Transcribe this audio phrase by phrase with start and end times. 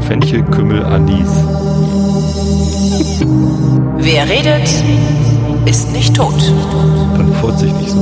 [0.00, 1.30] Fenchel, Kümmel, Anis.
[3.96, 4.68] Wer redet,
[5.64, 6.34] ist nicht tot.
[7.16, 8.00] Dann furzt sich nicht so.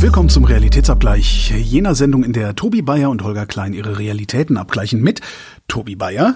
[0.00, 5.00] Willkommen zum Realitätsabgleich jener Sendung, in der Tobi Bayer und Holger Klein ihre Realitäten abgleichen
[5.00, 5.20] mit
[5.68, 6.34] Tobi Bayer.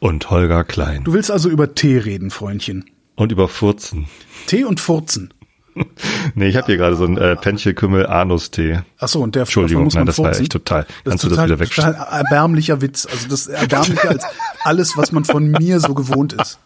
[0.00, 1.04] Und Holger Klein.
[1.04, 2.86] Du willst also über Tee reden, Freundchen.
[3.14, 4.08] Und über Furzen.
[4.48, 5.32] Tee und Furzen.
[6.34, 8.80] nee, ich habe hier gerade so einen äh, Penchelkümmel Anus Tee.
[8.98, 10.32] Ach so, und der Entschuldigung, muss man nein, das furzen.
[10.34, 10.82] war echt total.
[11.04, 11.92] Das Kannst ist du das wieder wegstellen?
[11.94, 13.06] total erbärmlicher Witz.
[13.06, 14.24] Also das ist erbärmlicher als
[14.64, 16.58] alles, was man von mir so gewohnt ist.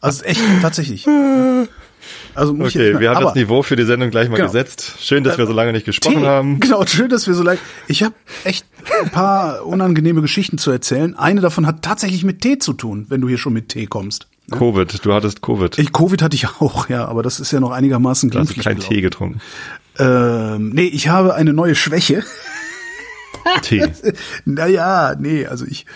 [0.00, 1.06] Also echt tatsächlich.
[2.34, 4.48] Also muss ich Okay, wir haben aber- das Niveau für die Sendung gleich mal Genau.
[4.48, 4.96] gesetzt.
[5.00, 6.26] Schön, dass wir so lange nicht gesprochen Tee.
[6.26, 6.60] haben.
[6.60, 7.62] Genau, schön, dass wir so leicht.
[7.86, 8.66] Ich habe echt
[9.02, 11.16] ein paar unangenehme Geschichten zu erzählen.
[11.16, 14.26] Eine davon hat tatsächlich mit Tee zu tun, wenn du hier schon mit Tee kommst.
[14.50, 15.78] Covid, du hattest Covid.
[15.78, 18.64] Ich, Covid hatte ich auch, ja, aber das ist ja noch einigermaßen du hast glimpflich.
[18.64, 18.80] keinen.
[18.80, 19.40] Tee getrunken.
[19.98, 22.24] Ähm, nee, ich habe eine neue Schwäche.
[23.62, 23.86] Tee.
[24.44, 25.86] naja, nee, also ich.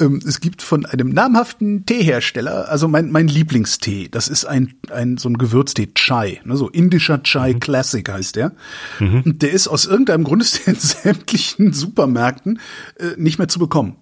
[0.00, 5.18] Ähm, es gibt von einem namhaften Teehersteller, also mein, mein Lieblingstee, das ist ein, ein
[5.18, 8.52] so ein Gewürztee Chai, ne, so indischer Chai Classic heißt der.
[8.98, 12.60] Und der ist aus irgendeinem Grund ist der in sämtlichen Supermärkten
[12.98, 13.96] äh, nicht mehr zu bekommen.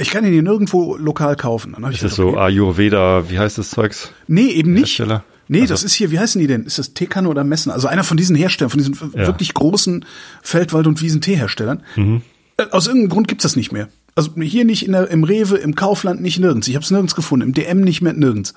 [0.00, 1.74] Ich kann ihn hier nirgendwo lokal kaufen.
[1.78, 2.38] Dann Ist das so okay.
[2.38, 4.12] Ayurveda, wie heißt das Zeugs?
[4.28, 4.82] Nee, eben nicht.
[4.98, 5.24] Hersteller?
[5.48, 6.64] Nee, Also- das ist hier, wie heißen die denn?
[6.64, 7.72] Ist das Teekanne oder Messen?
[7.72, 9.26] Also einer von diesen Herstellern, von diesen Ja.
[9.26, 10.04] wirklich großen
[10.42, 11.82] Feldwald- und Wiesen-Teeherstellern.
[11.96, 12.22] Mhm.
[12.58, 13.88] Äh, Aus irgendeinem Grund gibt's das nicht mehr.
[14.14, 16.68] Also hier nicht in der, im Rewe, im Kaufland nicht nirgends.
[16.68, 18.52] Ich habe es nirgends gefunden, im DM nicht mehr nirgends.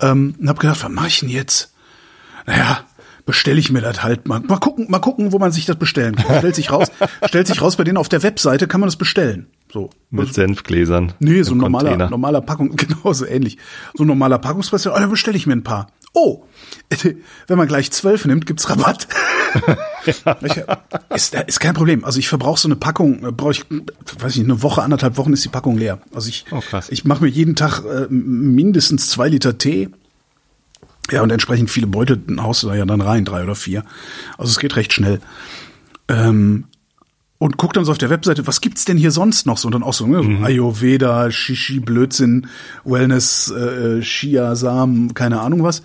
[0.00, 1.72] Ähm, und hab gedacht, was mache ich denn jetzt?
[2.46, 2.80] Naja,
[3.26, 4.40] bestelle ich mir das halt mal.
[4.40, 6.38] Mal gucken, mal gucken, wo man sich das bestellen kann.
[6.38, 6.88] Stellt sich raus,
[7.26, 9.46] stellt sich raus, bei denen auf der Webseite kann man das bestellen.
[9.72, 9.90] So.
[10.10, 11.14] Mit Senfgläsern.
[11.18, 12.10] Nee, so ein normaler, Container.
[12.10, 13.56] normaler Packung, genau so ähnlich.
[13.94, 15.88] So ein normaler Packungspreis, oh, da bestelle ich mir ein paar.
[16.14, 16.44] Oh,
[17.46, 19.08] wenn man gleich zwölf nimmt, gibt's Rabatt.
[21.14, 22.04] Ist, ist kein Problem.
[22.04, 23.64] Also ich verbrauche so eine Packung, äh, brauche ich,
[24.18, 26.00] weiß ich, eine Woche, anderthalb Wochen ist die Packung leer.
[26.14, 29.88] Also ich, Oh, ich mache mir jeden Tag äh, mindestens zwei Liter Tee.
[31.10, 33.84] Ja, und entsprechend viele Beutel haust du da ja dann rein, drei oder vier.
[34.38, 35.20] Also es geht recht schnell.
[36.08, 36.64] Ähm,
[37.42, 39.66] und guck dann so auf der Webseite, was gibt's denn hier sonst noch so?
[39.66, 42.46] Und dann auch so, ne, so Ayurveda, Shishi, Blödsinn,
[42.84, 45.82] Wellness, äh, Chia, Samen, keine Ahnung was.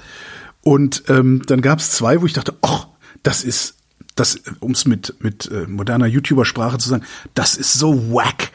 [0.62, 2.90] Und ähm, dann gab's zwei, wo ich dachte, ach,
[3.24, 3.78] das ist,
[4.14, 7.04] das, ums mit mit äh, moderner YouTuber-Sprache zu sagen,
[7.34, 8.52] das ist so wack.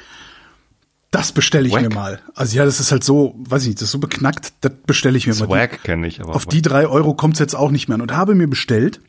[1.10, 1.82] Das bestelle ich Wack?
[1.82, 2.20] mir mal.
[2.36, 5.18] Also ja, das ist halt so, weiß ich nicht, das ist so beknackt, das bestelle
[5.18, 5.46] ich mir mal.
[5.46, 8.00] Swag kenne ich, aber Auf die drei Euro kommt's jetzt auch nicht mehr an.
[8.00, 9.00] Und habe mir bestellt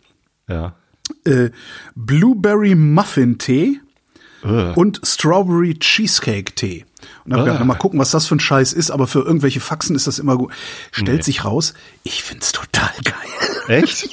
[0.50, 0.74] ja.
[1.26, 1.52] äh,
[1.94, 3.80] Blueberry Muffin Tee
[4.44, 4.74] Ugh.
[4.76, 6.86] und Strawberry Cheesecake Tee.
[7.26, 9.20] Und dann hab ich gedacht, mal gucken, was das für ein Scheiß ist, aber für
[9.20, 10.54] irgendwelche Faxen ist das immer gut.
[10.92, 11.24] Stellt Nee.
[11.24, 11.74] sich raus,
[12.04, 13.14] ich find's total geil.
[13.84, 14.10] Echt?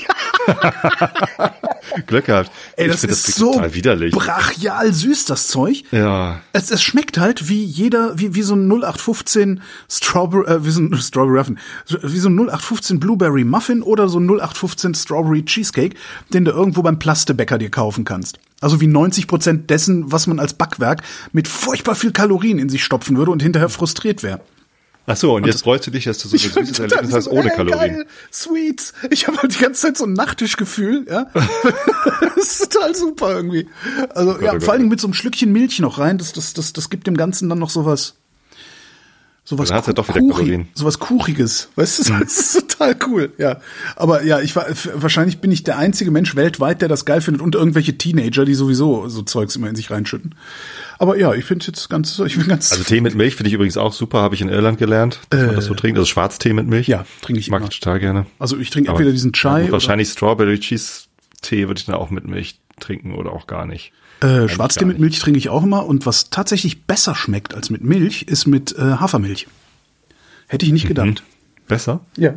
[2.07, 2.51] Glück gehabt.
[2.77, 4.13] Ey, ich das ist klingt so total widerlich.
[4.15, 5.83] brachial süß, das Zeug.
[5.91, 6.41] Ja.
[6.53, 10.81] Es, es schmeckt halt wie jeder, wie, wie so ein 0815 Strawberry, äh, wie so
[10.81, 11.59] ein Strawberry Muffin,
[12.03, 15.97] wie so ein 0815 Blueberry Muffin oder so ein 0815 Strawberry Cheesecake,
[16.33, 18.39] den du irgendwo beim Plastebäcker dir kaufen kannst.
[18.61, 22.85] Also wie 90 Prozent dessen, was man als Backwerk mit furchtbar viel Kalorien in sich
[22.85, 24.41] stopfen würde und hinterher frustriert wäre.
[25.07, 27.51] Ach so, und jetzt freust du dich, dass du so ein süßes Erlebnis hast ohne
[27.51, 27.97] ey, Kalorien.
[27.97, 28.93] Geil, Sweets.
[29.11, 31.27] Ich habe halt die ganze Zeit so ein Nachtischgefühl, ja.
[32.37, 33.67] das ist total super irgendwie.
[34.15, 34.63] Also ja, oh Gott.
[34.63, 37.07] vor allen Dingen mit so einem Schlückchen Milch noch rein, das, das, das, das gibt
[37.07, 38.15] dem Ganzen dann noch sowas.
[39.51, 40.69] Sowas Dann hat's ja doch wieder Kuchi- Kalorien.
[40.75, 41.71] Sowas Kuchiges.
[41.75, 43.61] Weißt du, das ist total cool, ja.
[43.97, 47.43] Aber ja, ich war, wahrscheinlich bin ich der einzige Mensch weltweit, der das geil findet
[47.43, 50.37] und irgendwelche Teenager, die sowieso so Zeugs immer in sich reinschütten.
[51.01, 52.71] Aber ja, ich finde jetzt ganz, ich bin ganz.
[52.71, 55.41] Also Tee mit Milch finde ich übrigens auch super, habe ich in Irland gelernt, dass
[55.47, 55.99] man das so trinkt.
[55.99, 56.87] Also Schwarztee mit Milch.
[56.87, 57.71] Ja, trinke ich Mag immer.
[57.73, 58.27] ich total gerne.
[58.39, 61.07] also ich trinke entweder diesen Chai Ja, wahrscheinlich Strawberry Cheese
[61.43, 63.93] Tee würde ich dann auch mit Milch trinken oder auch gar nicht.
[64.21, 67.83] Äh, Schwarztee mit Milch trinke ich auch immer und was tatsächlich besser schmeckt als mit
[67.83, 69.47] Milch, ist mit äh, Hafermilch.
[70.47, 71.23] Hätte ich nicht gedacht.
[71.69, 72.01] Besser?
[72.17, 72.35] Ja.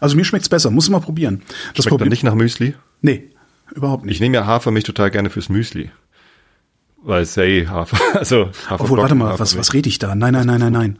[0.00, 1.42] Also mir schmeckt's besser, muss mal probieren.
[1.46, 2.74] Das Schmeckt dann Problem- nicht nach Müsli?
[3.00, 3.30] Nee,
[3.74, 4.14] überhaupt nicht.
[4.16, 5.90] Ich nehme ja Hafermilch total gerne fürs Müsli.
[7.02, 10.14] Weil es ja eh Hafer, also Haferflocken, Obwohl, warte mal, was, was rede ich da?
[10.14, 10.98] Nein, nein, nein, nein, nein.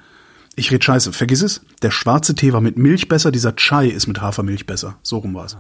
[0.56, 1.12] Ich rede scheiße.
[1.12, 1.62] Vergiss es.
[1.82, 4.96] Der schwarze Tee war mit Milch besser, dieser Chai ist mit Hafermilch besser.
[5.02, 5.56] So rum war's.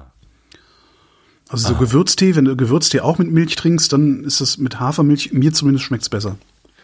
[1.54, 5.32] Also so Gewürztee, wenn du Gewürztee auch mit Milch trinkst, dann ist das mit Hafermilch,
[5.32, 6.36] mir zumindest schmeckt's besser.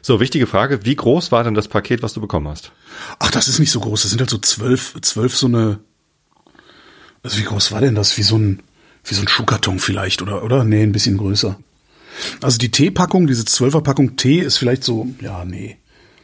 [0.02, 0.84] So, wichtige Frage.
[0.84, 2.72] Wie groß war denn das Paket, was du bekommen hast?
[3.18, 4.02] Ach, das ist nicht so groß.
[4.02, 5.80] Das sind halt so zwölf, zwölf so eine.
[7.22, 8.16] Also wie groß war denn das?
[8.16, 8.62] Wie so ein,
[9.04, 10.64] wie so ein Schuhkarton vielleicht, oder, oder?
[10.64, 11.58] Nee, ein bisschen größer.
[12.40, 15.76] Also die Teepackung, diese Zwölferpackung Tee ist vielleicht so, ja, nee.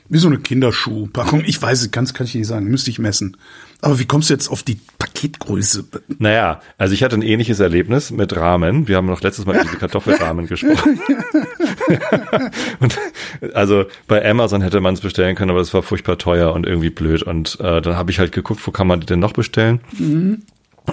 [0.09, 1.43] Wie so eine Kinderschuhpackung.
[1.47, 2.67] Ich weiß es, ganz kann ich nicht sagen.
[2.67, 3.37] Müsste ich messen.
[3.81, 5.85] Aber wie kommst du jetzt auf die Paketgröße?
[6.19, 8.89] Naja, also ich hatte ein ähnliches Erlebnis mit Ramen.
[8.89, 11.01] Wir haben noch letztes Mal über diese Kartoffelramen gesprochen.
[12.81, 12.99] und
[13.55, 16.91] also bei Amazon hätte man es bestellen können, aber es war furchtbar teuer und irgendwie
[16.91, 17.23] blöd.
[17.23, 19.81] Und äh, dann habe ich halt geguckt, wo kann man die denn noch bestellen?
[19.99, 20.43] Mhm.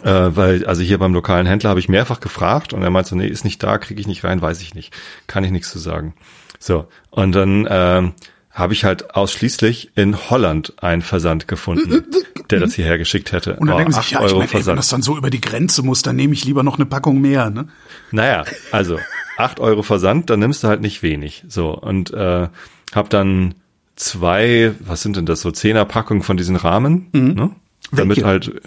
[0.03, 3.15] Äh, weil, also hier beim lokalen Händler habe ich mehrfach gefragt und er meinte so,
[3.15, 4.93] nee, ist nicht da, kriege ich nicht rein, weiß ich nicht.
[5.27, 6.15] Kann ich nichts zu sagen.
[6.59, 8.11] So, und dann äh,
[8.53, 12.05] habe ich halt ausschließlich in Holland einen Versand gefunden,
[12.51, 13.55] der das hierher geschickt hätte.
[13.55, 15.41] Und dann oh, denken sich, ja, Euro ich meine, wenn das dann so über die
[15.41, 17.67] Grenze muss, dann nehme ich lieber noch eine Packung mehr, ne?
[18.11, 18.99] Naja, also
[19.37, 21.43] acht Euro Versand, dann nimmst du halt nicht wenig.
[21.47, 22.47] So, und äh,
[22.93, 23.55] hab dann
[23.95, 27.33] zwei, was sind denn das, so zehner Packungen von diesen Rahmen, mhm.
[27.33, 27.49] ne?
[27.91, 28.27] Damit Welche?
[28.27, 28.61] halt,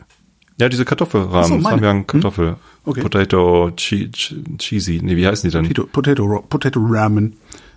[0.59, 2.51] ja, diese Kartoffelrahmen, so, wir einen Kartoffel.
[2.51, 2.57] Hm?
[2.85, 3.01] Okay.
[3.03, 5.67] Potato che Cheesy, nee, wie heißen die dann?
[5.67, 7.37] Potato, Potato, Potato Ramen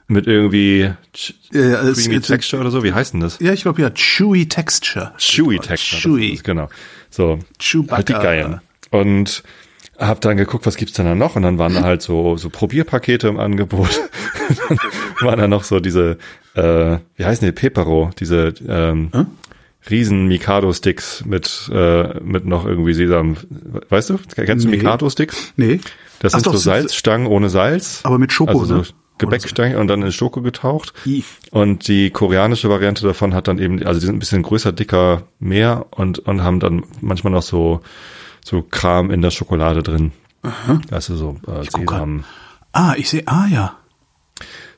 [0.09, 0.91] mit irgendwie
[1.51, 2.83] ja, Creamy es, Texture oder so.
[2.83, 3.39] Wie heißt denn das?
[3.39, 5.13] Ja, ich glaube ja, Chewy Texture.
[5.17, 6.01] Chewy Texture.
[6.01, 6.31] Chewy.
[6.33, 6.69] Das, genau.
[7.09, 7.39] So.
[7.59, 7.95] Chewbacca.
[7.95, 8.61] Halt die Geilen.
[8.91, 9.43] Und
[9.97, 11.35] hab dann geguckt, was gibt's denn da noch?
[11.35, 14.01] Und dann waren da halt so, so Probierpakete im Angebot.
[14.69, 14.77] dann
[15.21, 16.17] waren da noch so diese,
[16.55, 19.27] äh, wie heißen die, Pepero, diese, ähm, hm?
[19.89, 23.37] riesen Mikado-Sticks mit, äh, mit noch irgendwie Sesam.
[23.89, 24.19] Weißt du?
[24.35, 25.53] Kennst du Mikado-Sticks?
[25.55, 25.79] Nee.
[26.19, 28.01] Das Ach sind doch, so Salzstangen ohne Salz.
[28.03, 28.83] Aber mit Schoko, also so, ne?
[29.19, 30.93] Gebäckstein und dann in Schoko getaucht.
[31.05, 31.23] I.
[31.51, 35.23] Und die koreanische Variante davon hat dann eben, also die sind ein bisschen größer, dicker,
[35.39, 37.81] mehr und, und haben dann manchmal noch so,
[38.43, 40.11] so Kram in der Schokolade drin.
[40.41, 40.81] Aha.
[40.91, 42.23] Also so äh, Sesam.
[42.71, 43.78] Ah, ich sehe, ah ja.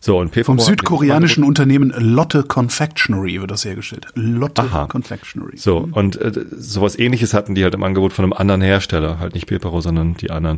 [0.03, 4.07] So, und Vom südkoreanischen Unternehmen Lotte Confectionery wird das hergestellt.
[4.15, 4.87] Lotte Aha.
[4.87, 5.57] Confectionery.
[5.57, 5.93] So, mhm.
[5.93, 9.19] und äh, sowas ähnliches hatten die halt im Angebot von einem anderen Hersteller.
[9.19, 10.57] Halt nicht Pepero, sondern die anderen.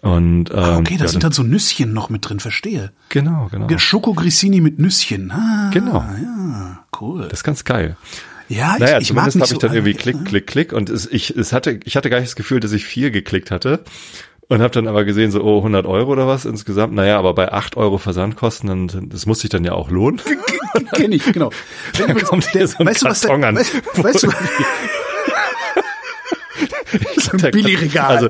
[0.00, 2.90] Und, ähm, ah, okay, da ja, sind dann so Nüsschen noch mit drin, verstehe.
[3.10, 3.68] Genau, genau.
[3.76, 5.32] Schoko-Grissini mit Nüsschen.
[5.32, 5.98] Ah, genau.
[5.98, 7.24] Ja, cool.
[7.24, 7.98] Das ist ganz geil.
[8.48, 11.36] Ja, ich, naja, ich zumindest habe ich dann irgendwie Klick, Klick, Klick und es, ich,
[11.36, 13.84] es hatte, ich hatte gar nicht das Gefühl, dass ich viel geklickt hatte
[14.48, 16.94] und habe dann aber gesehen, so, oh, 100 Euro oder was insgesamt.
[16.94, 20.20] Naja, aber bei 8 Euro Versandkosten, dann, das muss sich dann ja auch lohnen.
[20.94, 21.50] Kenn ich, genau.
[21.98, 23.56] Dann kommt hier so ein weißt Karton du, was da, an.
[23.56, 24.30] Weißt, weißt du,
[27.20, 28.16] so ein Billy-Regal.
[28.16, 28.28] Also,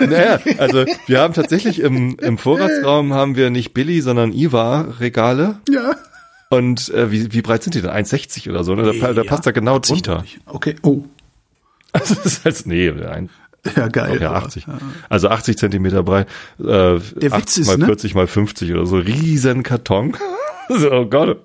[0.00, 5.58] naja, also wir haben tatsächlich im, im Vorratsraum haben wir nicht Billy, sondern Iva-Regale.
[5.68, 5.96] Ja.
[6.48, 7.90] Und äh, wie, wie breit sind die denn?
[7.90, 8.74] 1,60 oder so?
[8.74, 8.92] Ne?
[8.98, 10.24] Da, da passt da genau drunter.
[10.46, 11.04] Okay, oh.
[11.92, 13.30] Also das ist halt, nee, ein,
[13.76, 14.20] Ja, geil.
[14.20, 14.66] Ja, 80.
[15.08, 16.28] Also 80 Zentimeter breit.
[16.58, 17.00] Äh, Der
[17.36, 17.86] Witz ist, mal ne?
[17.86, 18.96] 40 mal 50 oder so.
[18.96, 20.16] Riesen Karton.
[20.68, 21.38] so, oh Gott.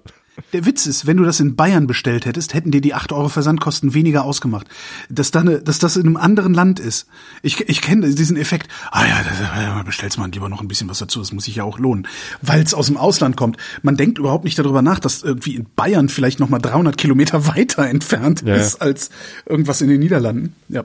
[0.51, 3.29] Der Witz ist, wenn du das in Bayern bestellt hättest, hätten dir die 8 Euro
[3.29, 4.67] Versandkosten weniger ausgemacht.
[5.09, 7.07] Dass, da ne, dass das in einem anderen Land ist.
[7.41, 8.67] Ich, ich kenne diesen Effekt.
[8.91, 11.79] Ah ja, bestellst man lieber noch ein bisschen was dazu, das muss sich ja auch
[11.79, 12.07] lohnen.
[12.41, 13.57] Weil es aus dem Ausland kommt.
[13.81, 17.47] Man denkt überhaupt nicht darüber nach, dass irgendwie in Bayern vielleicht noch mal 300 Kilometer
[17.55, 18.55] weiter entfernt ja.
[18.55, 19.11] ist als
[19.45, 20.53] irgendwas in den Niederlanden.
[20.67, 20.83] Ja.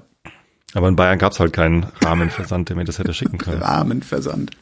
[0.74, 3.62] Aber in Bayern gab's halt keinen Rahmenversand, der mir das hätte schicken können.
[3.62, 4.52] Rahmenversand.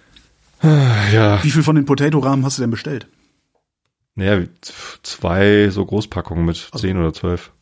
[0.63, 1.43] Ja.
[1.45, 3.07] Wie viel von den Potato-Rahmen hast du denn bestellt?
[4.15, 4.45] Naja,
[5.03, 7.53] zwei so Großpackungen mit also, zehn oder zwölf.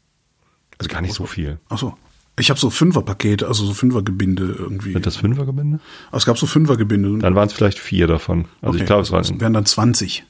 [0.79, 1.59] Also gar nicht so viel.
[1.69, 1.95] Ach so.
[2.39, 4.93] Ich habe so Fünferpakete, also so Fünfergebinde irgendwie.
[4.93, 5.81] Sind das Fünfergebinde?
[6.07, 7.19] Also es gab so Fünfergebinde.
[7.19, 8.47] Dann waren es vielleicht vier davon.
[8.61, 8.79] Also okay.
[8.81, 9.23] ich glaube, es waren.
[9.23, 10.25] Das wären dann 20.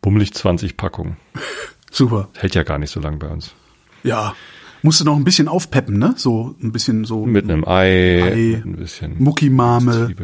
[0.00, 1.16] Bummelig 20 Packungen.
[1.90, 2.28] Super.
[2.36, 3.54] hält ja gar nicht so lang bei uns.
[4.02, 4.34] Ja.
[4.82, 6.14] Musst du noch ein bisschen aufpeppen, ne?
[6.16, 7.26] So ein bisschen so.
[7.26, 10.14] Mit einem Ei, Ei ein bisschen Muckimame.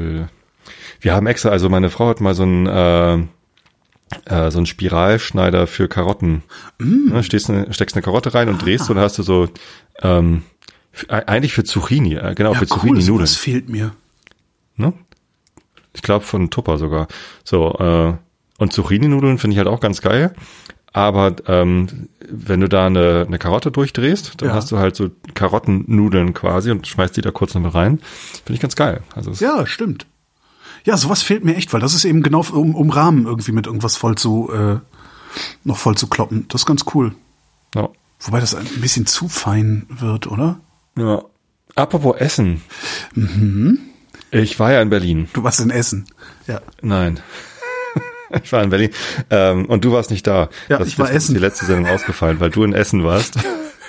[1.01, 3.19] Wir haben extra, also meine Frau hat mal so ein äh,
[4.27, 6.43] äh, so ein Spiralschneider für Karotten.
[6.79, 7.13] Mm.
[7.13, 8.65] Ne, stehst eine, steckst eine Karotte rein und ah.
[8.65, 9.49] drehst und hast du so
[10.03, 10.43] ähm,
[11.09, 13.21] eigentlich für Zucchini, äh, genau, ja, für Zucchini-Nudeln.
[13.21, 13.95] Das fehlt mir.
[14.77, 14.93] Ne?
[15.93, 17.09] Ich glaube von Tupper sogar.
[17.45, 18.15] So, äh,
[18.59, 20.35] und Zucchini-Nudeln finde ich halt auch ganz geil.
[20.95, 24.55] Aber ähm, wenn du da eine, eine Karotte durchdrehst, dann ja.
[24.55, 27.99] hast du halt so Karottennudeln quasi und schmeißt die da kurz noch mit rein.
[27.99, 29.03] Finde ich ganz geil.
[29.15, 30.07] Also ja, stimmt.
[30.85, 33.67] Ja, sowas fehlt mir echt, weil das ist eben genau um, um Rahmen irgendwie mit
[33.67, 34.79] irgendwas voll zu äh,
[35.65, 36.47] noch voll zu kloppen.
[36.49, 37.17] Das ist ganz cool.
[37.75, 37.89] Ja.
[38.21, 40.61] Wobei das ein bisschen zu fein wird, oder?
[40.97, 41.23] Ja.
[41.75, 42.63] Apropos Essen.
[43.15, 43.81] Mhm.
[44.31, 45.29] Ich war ja in Berlin.
[45.33, 46.07] Du warst in Essen.
[46.47, 46.61] Ja.
[46.83, 47.19] Nein.
[48.43, 48.91] ich war in Berlin.
[49.31, 50.49] Ähm, und du warst nicht da.
[50.69, 51.35] Ja, das ich war Essen.
[51.35, 53.39] die letzte Sendung ausgefallen, weil du in Essen warst.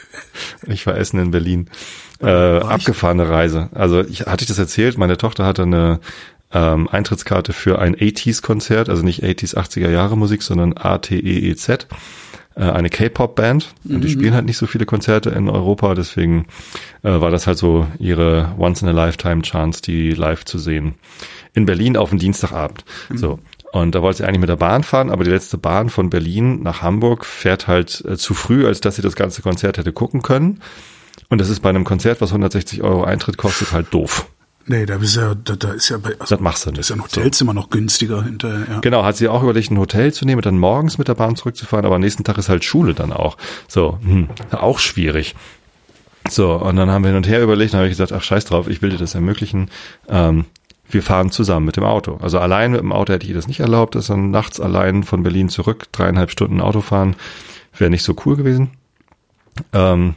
[0.67, 1.69] ich war Essen in Berlin.
[2.21, 3.69] Äh, abgefahrene Reise.
[3.73, 5.99] Also ich hatte ich das erzählt, meine Tochter hatte eine
[6.53, 11.87] ähm, Eintrittskarte für ein 80s-Konzert, also nicht 80s, 80er Jahre Musik, sondern A-T-E-E-Z
[12.55, 13.73] äh, eine K-Pop-Band.
[13.83, 14.11] Und die mhm.
[14.11, 16.47] spielen halt nicht so viele Konzerte in Europa, deswegen
[17.03, 20.95] äh, war das halt so ihre Once-in-a-Lifetime-Chance, die live zu sehen.
[21.53, 22.85] In Berlin auf dem Dienstagabend.
[23.09, 23.17] Mhm.
[23.17, 23.39] So.
[23.75, 26.63] Und da wollte sie eigentlich mit der Bahn fahren, aber die letzte Bahn von Berlin
[26.63, 30.21] nach Hamburg fährt halt äh, zu früh, als dass sie das ganze Konzert hätte gucken
[30.21, 30.61] können.
[31.27, 34.27] Und das ist bei einem Konzert, was 160 Euro Eintritt kostet, halt doof.
[34.65, 36.79] Nee, da ist ja, da, da ist ja bei, also, Das machst du da nicht.
[36.79, 38.79] ist ja ein Hotelzimmer noch günstiger hinterher, ja.
[38.79, 41.85] Genau, hat sie auch überlegt, ein Hotel zu nehmen, dann morgens mit der Bahn zurückzufahren,
[41.85, 43.35] aber am nächsten Tag ist halt Schule dann auch.
[43.67, 45.35] So, hm, auch schwierig.
[46.29, 48.45] So, und dann haben wir hin und her überlegt, dann habe ich gesagt, ach scheiß
[48.45, 49.69] drauf, ich will dir das ermöglichen.
[50.07, 50.45] Ähm,
[50.89, 52.17] wir fahren zusammen mit dem Auto.
[52.21, 55.03] Also allein mit dem Auto hätte ich ihr das nicht erlaubt, dass dann nachts allein
[55.03, 57.15] von Berlin zurück, dreieinhalb Stunden Auto fahren,
[57.77, 58.69] wäre nicht so cool gewesen.
[59.73, 60.15] Ähm,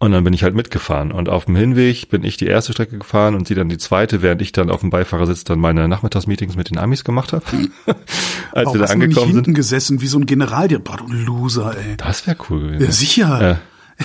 [0.00, 1.10] und dann bin ich halt mitgefahren.
[1.10, 4.22] Und auf dem Hinweg bin ich die erste Strecke gefahren und sie dann die zweite,
[4.22, 7.44] während ich dann auf dem Beifahrersitz dann meine Nachmittagsmeetings mit den Amis gemacht habe.
[8.52, 9.54] Als Warum wir da angekommen hinten sind.
[9.54, 10.96] gesessen wie so ein Generaldirektor?
[10.98, 11.96] Boah, du Loser, ey.
[11.96, 12.84] Das wäre cool gewesen.
[12.84, 13.50] Ja, sicher.
[13.98, 14.04] Äh,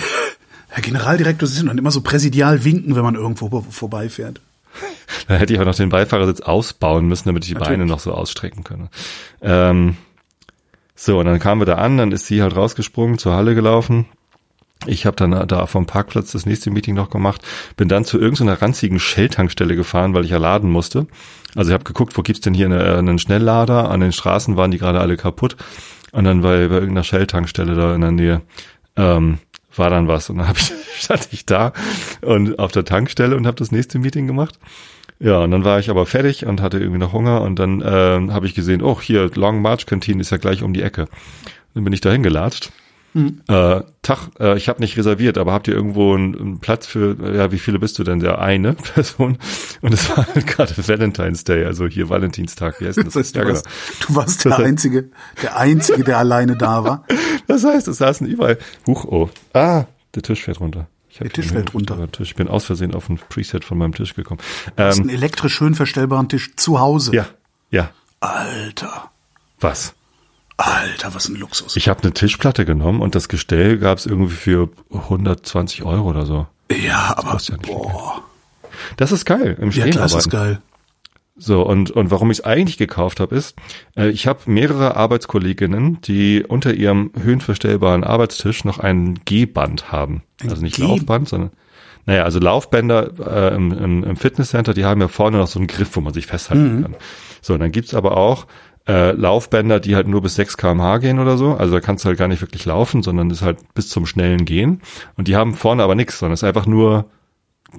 [0.68, 4.40] Herr Generaldirektor, Sie sind dann immer so präsidial winken, wenn man irgendwo vor- vorbeifährt.
[5.28, 8.12] Dann hätte ich auch noch den Beifahrersitz ausbauen müssen, damit ich die Beine noch so
[8.12, 8.88] ausstrecken könne.
[9.40, 9.96] Ähm,
[10.94, 14.06] so, und dann kamen wir da an, dann ist sie halt rausgesprungen, zur Halle gelaufen.
[14.86, 17.42] Ich habe dann da vom Parkplatz das nächste Meeting noch gemacht,
[17.76, 21.06] bin dann zu irgendeiner ranzigen Shell-Tankstelle gefahren, weil ich ja laden musste.
[21.54, 23.90] Also ich habe geguckt, wo gibt's denn hier eine, einen Schnelllader?
[23.90, 25.56] An den Straßen waren die gerade alle kaputt.
[26.12, 28.42] Und dann bei, bei irgendeiner Shell-Tankstelle da in der Nähe
[28.96, 29.38] ähm,
[29.78, 30.30] war dann was.
[30.30, 31.72] Und dann hab ich, stand ich da
[32.20, 34.58] und auf der Tankstelle und habe das nächste Meeting gemacht.
[35.20, 38.32] Ja, und dann war ich aber fertig und hatte irgendwie noch Hunger und dann ähm,
[38.32, 41.06] habe ich gesehen, oh, hier, Long March Canteen ist ja gleich um die Ecke.
[41.74, 42.72] Dann bin ich dahin gelatscht.
[43.14, 47.16] Äh, Tag, äh, ich habe nicht reserviert, aber habt ihr irgendwo einen, einen Platz für,
[47.34, 48.18] ja, wie viele bist du denn?
[48.18, 49.38] Der eine Person.
[49.82, 52.80] Und es war halt gerade Valentine's Day, also hier Valentinstag.
[52.80, 53.22] Wie heißt denn Das das?
[53.26, 53.54] heißt, du, ja, genau.
[53.56, 53.68] warst,
[54.08, 55.10] du warst der Das heißt- Einzige,
[55.42, 57.04] der Einzige, der alleine da war.
[57.46, 58.56] Das heißt, es saßen überall.
[58.86, 59.28] Huch, oh.
[59.52, 60.86] Ah, der Tisch fällt runter.
[61.10, 62.10] Ich Der Tisch fällt runter.
[62.10, 62.30] Tisch.
[62.30, 64.40] Ich bin aus Versehen auf ein Preset von meinem Tisch gekommen.
[64.76, 67.14] Du hast Ähm, einen elektrisch schön verstellbaren Tisch zu Hause.
[67.14, 67.26] ja,
[67.70, 67.90] ja.
[68.20, 69.10] Alter,
[69.60, 69.94] Was?
[70.56, 71.76] Alter, was ein Luxus.
[71.76, 76.26] Ich habe eine Tischplatte genommen und das Gestell gab es irgendwie für 120 Euro oder
[76.26, 76.46] so.
[76.70, 78.22] ja, aber kostet ja boah,
[78.96, 80.60] Das ist geil im ja, Stehen das ist geil.
[81.36, 83.56] So, und, und warum ich es eigentlich gekauft habe, ist,
[83.96, 90.22] äh, ich habe mehrere Arbeitskolleginnen, die unter ihrem höhenverstellbaren Arbeitstisch noch ein G-Band haben.
[90.40, 91.50] Ein also nicht Laufband, sondern
[92.06, 95.96] naja, also Laufbänder äh, im, im, Fitnesscenter, die haben ja vorne noch so einen Griff,
[95.96, 96.96] wo man sich festhalten kann.
[97.40, 98.46] So, und dann gibt's aber auch
[98.86, 101.54] äh, Laufbänder, die halt nur bis 6 kmh gehen oder so.
[101.54, 104.44] Also da kannst du halt gar nicht wirklich laufen, sondern ist halt bis zum schnellen
[104.44, 104.82] Gehen.
[105.16, 107.06] Und die haben vorne aber nichts, sondern es ist einfach nur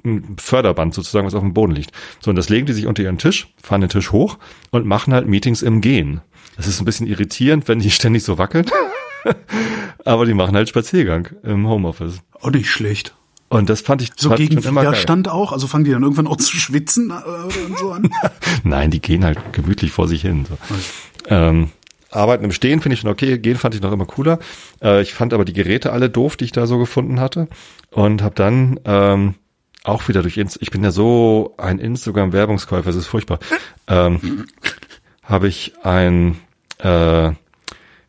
[0.04, 1.92] ein Förderband sozusagen, was auf dem Boden liegt.
[2.20, 4.38] So, und das legen die sich unter ihren Tisch, fahren den Tisch hoch
[4.70, 6.20] und machen halt Meetings im Gehen.
[6.56, 8.66] Das ist ein bisschen irritierend, wenn die ständig so wackeln.
[10.04, 12.20] Aber die machen halt Spaziergang im Homeoffice.
[12.40, 13.14] Auch nicht schlecht.
[13.48, 14.62] Und das fand ich So gegen.
[14.62, 15.52] Widerstand auch?
[15.52, 18.10] Also fangen die dann irgendwann auch zu schwitzen äh, oder so an?
[18.64, 20.46] Nein, die gehen halt gemütlich vor sich hin.
[20.48, 20.56] So.
[21.28, 21.70] Ähm,
[22.10, 24.38] Arbeiten im Stehen finde ich schon okay, gehen fand ich noch immer cooler.
[24.82, 27.48] Äh, ich fand aber die Geräte alle doof, die ich da so gefunden hatte.
[27.90, 29.34] Und habe dann ähm,
[29.84, 33.38] auch wieder durch Inst ich bin ja so ein Instagram-Werbungskäufer, es ist furchtbar.
[33.86, 34.46] Ähm,
[35.22, 36.36] habe ich ein
[36.78, 37.30] äh,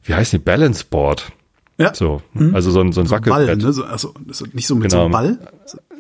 [0.08, 1.32] wie heißt die Balance Board?
[1.80, 1.94] Ja.
[1.94, 2.22] So,
[2.54, 3.62] also so ein so ein Ball, Wackelbrett.
[3.62, 3.72] ne?
[3.74, 4.14] So, also
[4.54, 5.04] nicht so mit so Genau.
[5.06, 5.40] einem Ball.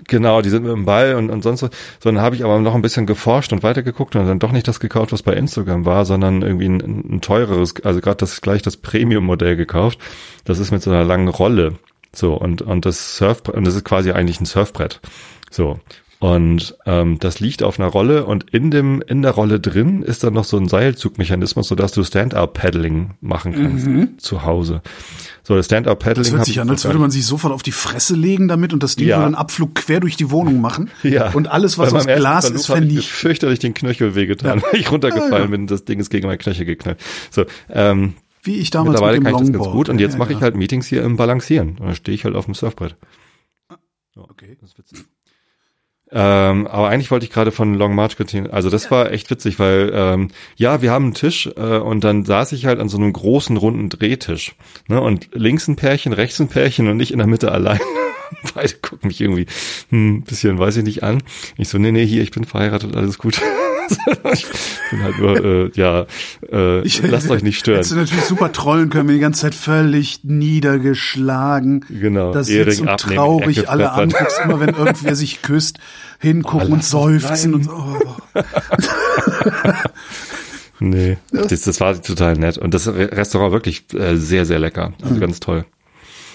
[0.07, 1.69] Genau, die sind mit dem Ball und, und sonst was.
[2.01, 4.67] So, dann habe ich aber noch ein bisschen geforscht und weitergeguckt und dann doch nicht
[4.67, 6.79] das gekauft, was bei Instagram war, sondern irgendwie ein,
[7.15, 9.99] ein teureres, also gerade das gleich das Premium-Modell gekauft.
[10.45, 11.73] Das ist mit so einer langen Rolle.
[12.15, 15.01] So, und, und das Surf, und das ist quasi eigentlich ein Surfbrett.
[15.51, 15.79] So.
[16.19, 20.23] Und ähm, das liegt auf einer Rolle und in dem in der Rolle drin ist
[20.23, 24.81] dann noch so ein Seilzugmechanismus, sodass du Stand-up-Paddling machen kannst zu Hause.
[25.47, 27.71] So, das Stand-up-Paddling Das hört sich ich an, als würde man sich sofort auf die
[27.71, 29.15] Fresse legen damit und das Ding Ja.
[29.19, 30.89] würde einen Abflug quer durch die Wohnung machen.
[31.03, 31.31] Ja.
[31.31, 33.05] Und alles, was aus Glas Versuch ist, hab ich vernichtet.
[33.05, 35.45] fürchterlich den Knöchel wehgetan, weil ich runtergefallen Ah, ja.
[35.45, 36.99] bin und das Ding ist gegen meinen Knöchel geknallt.
[37.31, 40.13] So, ähm, Wie ich damals mittlerweile mit dem kann ich das ganz gut und jetzt
[40.13, 40.37] Ja, mache ja.
[40.37, 41.77] ich halt Meetings hier im Balancieren.
[41.79, 42.97] Und dann stehe ich halt auf dem Surfbrett.
[44.17, 44.57] Okay.
[44.59, 44.99] Das ist witzig.
[46.09, 49.59] Ähm, aber eigentlich wollte ich gerade von Long March Canteen, also das war echt witzig,
[49.59, 52.97] weil ähm, ja, wir haben einen Tisch äh, und dann saß ich halt an so
[52.97, 54.55] einem großen runden Drehtisch.
[54.87, 55.01] Ne?
[55.01, 57.79] Und links ein Pärchen, rechts ein Pärchen und nicht in der Mitte allein.
[58.55, 59.47] Beide gucken mich irgendwie
[59.91, 61.23] ein bisschen, weiß ich nicht, an.
[61.57, 63.41] Ich so, nee, nee, hier, ich bin verheiratet, alles gut.
[64.33, 64.45] ich
[64.91, 66.05] bin halt nur, äh, ja,
[66.51, 67.75] äh, Ich- lasst euch nicht stören.
[67.77, 71.85] Hättest du natürlich super trollen können, wenn die ganze Zeit völlig niedergeschlagen.
[71.89, 75.79] Genau, Da Ehering sitzt und abnehmen, traurig Ecke alle anguckst, immer wenn irgendwer sich küsst,
[76.19, 77.69] hingucken Oh, und seufzen und.
[77.69, 77.97] Oh.
[80.79, 82.59] Nee, das, das war total nett.
[82.59, 84.93] Und das Re- Restaurant wirklich äh, sehr, sehr lecker.
[85.01, 85.65] Also ganz toll.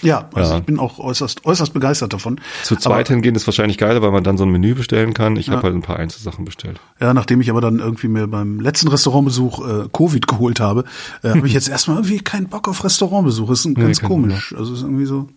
[0.03, 0.57] Ja, also Ja.
[0.59, 2.39] ich bin auch äußerst, äußerst begeistert davon.
[2.63, 5.35] Zu zweit hingehen ist wahrscheinlich geiler, weil man dann so ein Menü bestellen kann.
[5.37, 6.79] Ich habe halt ein paar Einzelsachen bestellt.
[6.99, 10.83] Ja, nachdem ich aber dann irgendwie mir beim letzten Restaurantbesuch äh, Covid geholt habe,
[11.23, 13.49] äh, habe ich jetzt erstmal irgendwie keinen Bock auf Restaurantbesuch.
[13.51, 14.53] Ist ein ganz komisch.
[14.57, 15.29] Also ist irgendwie so.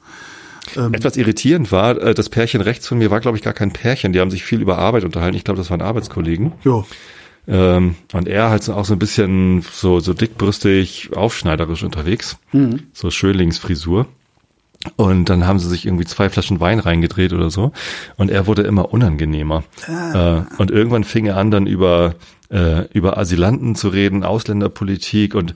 [0.76, 0.94] Ähm.
[0.94, 4.12] Etwas irritierend war, äh, das Pärchen rechts von mir war, glaube ich, gar kein Pärchen.
[4.12, 5.36] Die haben sich viel über Arbeit unterhalten.
[5.36, 6.52] Ich glaube, das waren Arbeitskollegen.
[6.64, 6.84] Ja.
[7.48, 12.36] Ähm, und er halt so auch so ein bisschen so, so dickbrüstig, aufschneiderisch unterwegs.
[12.92, 14.06] So Schönlingsfrisur.
[14.96, 17.72] Und dann haben sie sich irgendwie zwei Flaschen Wein reingedreht oder so.
[18.16, 19.64] Und er wurde immer unangenehmer.
[19.88, 22.14] Äh, und irgendwann fing er an, dann über,
[22.50, 25.54] äh, über Asylanten zu reden, Ausländerpolitik und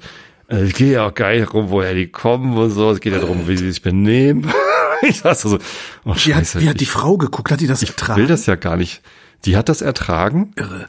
[0.48, 2.90] äh, es geht ja auch geil darum, woher die kommen und so.
[2.90, 4.52] Es geht ja darum, wie sie sich benehmen.
[5.02, 5.58] ich saß da so,
[6.04, 7.50] oh Wie hat, wie hat die ich Frau geguckt?
[7.52, 8.26] Hat die das will ertragen?
[8.26, 9.02] das ja gar nicht.
[9.44, 10.52] Die hat das ertragen.
[10.56, 10.86] Irre.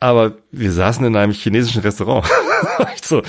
[0.00, 2.26] Aber wir saßen in einem chinesischen Restaurant.
[2.96, 3.22] ich so,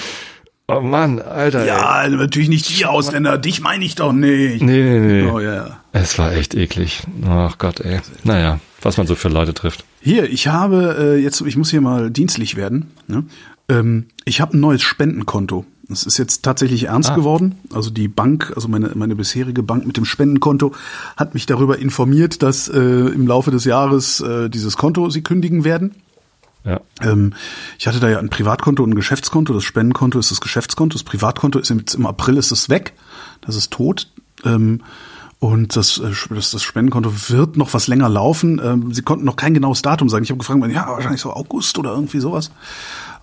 [0.68, 1.66] oh Mann, Alter.
[1.66, 3.38] Ja, natürlich nicht die Ausländer.
[3.38, 4.62] Dich meine ich doch nicht.
[4.62, 4.64] Ey.
[4.64, 5.30] Nee, nee, nee.
[5.32, 5.80] Oh ja.
[5.92, 7.04] Es war echt eklig.
[7.28, 8.00] Ach Gott, ey.
[8.24, 9.86] Naja, was man so für Leute trifft.
[10.02, 12.92] Hier, ich habe äh, jetzt, ich muss hier mal dienstlich werden.
[13.08, 13.24] Ne?
[13.70, 15.66] Ähm, ich habe ein neues Spendenkonto.
[15.90, 17.16] Das ist jetzt tatsächlich ernst Ah.
[17.16, 17.56] geworden.
[17.74, 20.72] Also die Bank, also meine, meine bisherige Bank mit dem Spendenkonto,
[21.18, 25.64] hat mich darüber informiert, dass äh, im Laufe des Jahres äh, dieses Konto sie kündigen
[25.66, 25.96] werden.
[26.66, 26.82] Ja.
[27.02, 27.34] Ähm,
[27.78, 29.54] ich hatte da ja ein Privatkonto und ein Geschäftskonto.
[29.54, 30.94] Das Spendenkonto ist das Geschäftskonto.
[30.94, 32.94] Das Privatkonto ist im, im April ist es weg.
[33.42, 34.10] Das ist tot.
[34.46, 34.82] Ähm,
[35.40, 38.62] und das, äh, das, das Spendenkonto wird noch was länger laufen.
[38.64, 40.24] Ähm, sie konnten noch kein genaues Datum sagen.
[40.24, 42.50] Ich habe gefragt, ja, wahrscheinlich so August oder irgendwie sowas.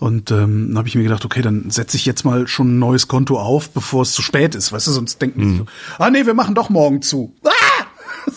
[0.00, 2.78] Und ähm, dann habe ich mir gedacht, okay, dann setze ich jetzt mal schon ein
[2.78, 4.70] neues Konto auf, bevor es zu spät ist.
[4.70, 5.66] Weißt du, sonst denken die so,
[5.98, 7.34] ah nee, wir machen doch morgen zu.
[7.44, 7.50] Ah!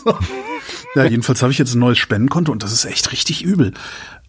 [0.05, 0.17] So.
[0.95, 3.73] Ja, jedenfalls habe ich jetzt ein neues Spendenkonto und das ist echt richtig übel.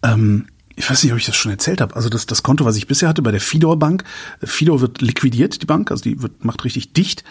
[0.03, 1.95] Ähm, ich weiß nicht, ob ich das schon erzählt habe.
[1.95, 4.03] Also das, das Konto, was ich bisher hatte bei der Fidor Bank,
[4.43, 7.23] Fidor wird liquidiert, die Bank, also die wird, macht richtig dicht.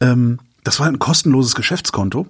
[0.00, 2.26] Ähm, das war ein kostenloses Geschäftskonto.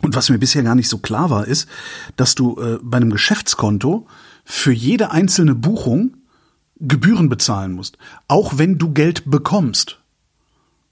[0.00, 1.68] Und was mir bisher gar nicht so klar war, ist,
[2.16, 4.06] dass du äh, bei einem Geschäftskonto
[4.44, 6.14] für jede einzelne Buchung
[6.80, 7.98] Gebühren bezahlen musst,
[8.28, 9.98] auch wenn du Geld bekommst.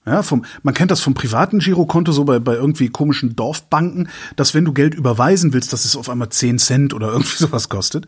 [0.05, 4.55] Ja, vom, man kennt das vom privaten Girokonto, so bei, bei irgendwie komischen Dorfbanken, dass
[4.55, 8.07] wenn du Geld überweisen willst, dass es auf einmal 10 Cent oder irgendwie sowas kostet.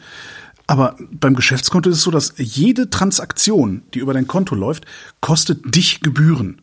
[0.69, 4.85] Aber beim Geschäftskonto ist es so, dass jede Transaktion, die über dein Konto läuft,
[5.21, 6.61] kostet dich Gebühren.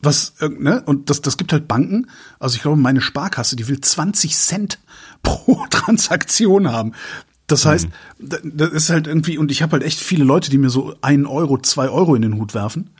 [0.00, 0.82] Was, äh, ne?
[0.86, 2.06] Und das, das gibt halt Banken.
[2.38, 4.78] Also ich glaube, meine Sparkasse, die will 20 Cent
[5.22, 6.92] pro Transaktion haben.
[7.48, 7.88] Das heißt,
[8.20, 10.94] da- das ist halt irgendwie, und ich habe halt echt viele Leute, die mir so
[11.02, 12.90] einen Euro, zwei Euro in den Hut werfen.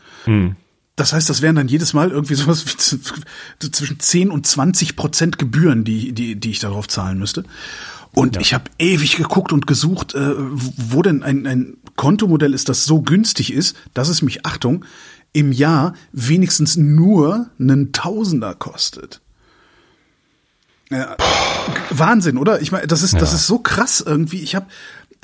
[0.97, 5.39] Das heißt, das wären dann jedes Mal irgendwie sowas wie zwischen 10 und 20 Prozent
[5.39, 7.45] Gebühren, die, die, die ich darauf zahlen müsste.
[8.15, 12.85] Und ich habe ewig geguckt und gesucht, äh, wo denn ein, ein Kontomodell ist, das
[12.85, 14.85] so günstig ist, dass es mich, Achtung,
[15.33, 19.21] im Jahr wenigstens nur einen Tausender kostet.
[20.91, 21.17] Ja,
[21.89, 22.61] Wahnsinn, oder?
[22.61, 23.37] Ich meine, das ist das Ja.
[23.37, 24.41] ist so krass irgendwie.
[24.41, 24.67] Ich habe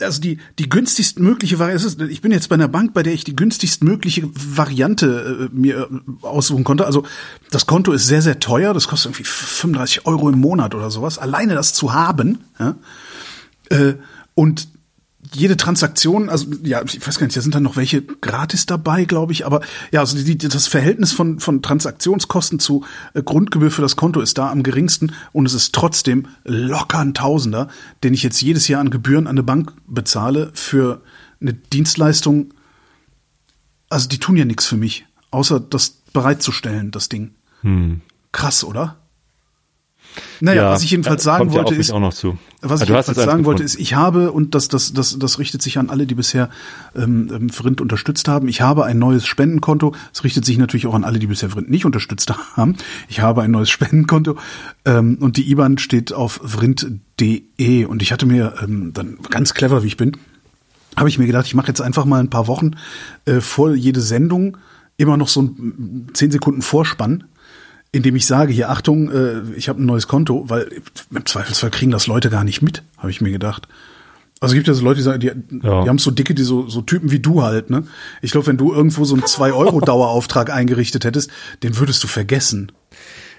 [0.00, 2.06] also die die günstigst mögliche Variante.
[2.06, 5.88] Ich bin jetzt bei einer Bank, bei der ich die günstigst mögliche Variante äh, mir
[5.90, 6.86] äh, aussuchen konnte.
[6.86, 7.04] Also
[7.50, 8.74] das Konto ist sehr sehr teuer.
[8.74, 11.18] Das kostet irgendwie 35 Euro im Monat oder sowas.
[11.18, 12.44] Alleine das zu haben.
[12.58, 12.76] Ja?
[13.70, 13.94] Äh,
[14.34, 14.68] und
[15.34, 19.04] jede Transaktion, also ja, ich weiß gar nicht, da sind dann noch welche gratis dabei,
[19.04, 19.60] glaube ich, aber
[19.90, 24.38] ja, also die, das Verhältnis von, von Transaktionskosten zu äh, Grundgebühr für das Konto ist
[24.38, 27.68] da am geringsten und es ist trotzdem locker ein Tausender,
[28.02, 31.02] den ich jetzt jedes Jahr an Gebühren an eine Bank bezahle für
[31.40, 32.54] eine Dienstleistung.
[33.88, 37.34] Also die tun ja nichts für mich, außer das bereitzustellen, das Ding.
[38.32, 38.96] Krass, oder?
[40.40, 41.92] Naja, Ja, was ich jedenfalls äh, sagen ja wollte mich ist,
[42.60, 45.78] was ich jedenfalls sagen wollte, ist, ich habe, und das, das, das, das richtet sich
[45.78, 46.48] an alle, die bisher
[46.96, 49.94] ähm, ähm, Vrind unterstützt haben, ich habe ein neues Spendenkonto.
[50.12, 52.76] Es richtet sich natürlich auch an alle, die bisher Vrind nicht unterstützt haben.
[53.08, 54.36] Ich habe ein neues Spendenkonto
[54.84, 57.84] ähm, und die IBAN steht auf vrind.de.
[57.84, 60.16] Und ich hatte mir ähm, dann ganz clever, wie ich bin,
[60.96, 62.72] habe ich mir gedacht, ich mache jetzt einfach mal ein paar Wochen
[63.24, 64.56] äh, vor jede Sendung
[64.96, 67.24] immer noch so ein 10 Sekunden Vorspann,
[67.92, 70.68] indem ich sage, hier Achtung, äh, ich habe ein neues Konto, weil
[71.14, 73.66] im Zweifelsfall kriegen das Leute gar nicht mit, habe ich mir gedacht.
[74.40, 75.26] Also es gibt ja so Leute, die sagen, die,
[75.66, 75.82] Ja.
[75.82, 77.84] die haben so dicke, die so, so Typen wie du halt, ne?
[78.22, 81.30] Ich glaube, wenn du irgendwo so einen 2-Euro-Dauerauftrag eingerichtet hättest,
[81.62, 82.70] den würdest du vergessen.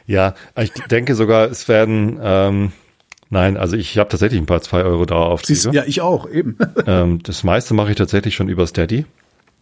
[0.08, 2.72] Ja, ich denke sogar, es werden, ähm,
[3.30, 5.72] nein, also ich habe tatsächlich ein paar 2 Euro Siehst, Dauerauftriebe.
[5.76, 6.58] ja, ich auch, eben.
[6.86, 9.06] Ähm, das meiste mache ich tatsächlich schon über Steady.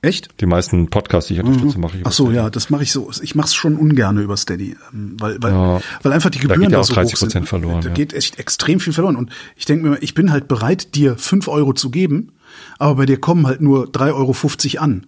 [0.01, 0.29] Echt?
[0.41, 2.37] Die meisten Podcasts, die ich unterstütze, mache ich über Ach so, Steady.
[2.37, 3.09] ja, das mache ich so.
[3.21, 5.81] Ich mache es schon ungerne über Steady, ähm, weil weil, Ja.
[6.03, 7.47] weil einfach die Da Gebühren geht ja da auch so 30% hoch sind.
[7.49, 7.93] verloren, Da ja.
[7.95, 9.15] geht echt extrem viel verloren.
[9.15, 12.31] Und ich denke mir, ich bin halt bereit, dir fünf Euro zu geben,
[12.77, 15.07] aber bei dir kommen halt nur 3,50 Euro an.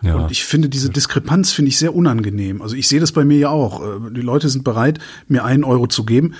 [0.00, 0.14] Ja.
[0.16, 2.60] Und ich finde diese Diskrepanz finde ich sehr unangenehm.
[2.62, 3.82] Also ich sehe das bei mir ja auch.
[3.82, 6.34] Äh, Die Leute sind bereit, mir einen Euro zu geben.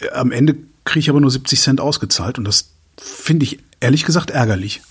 [0.00, 4.04] Äh, Am Ende kriege ich aber nur 70 Cent ausgezahlt und das finde ich ehrlich
[4.04, 4.82] gesagt ärgerlich.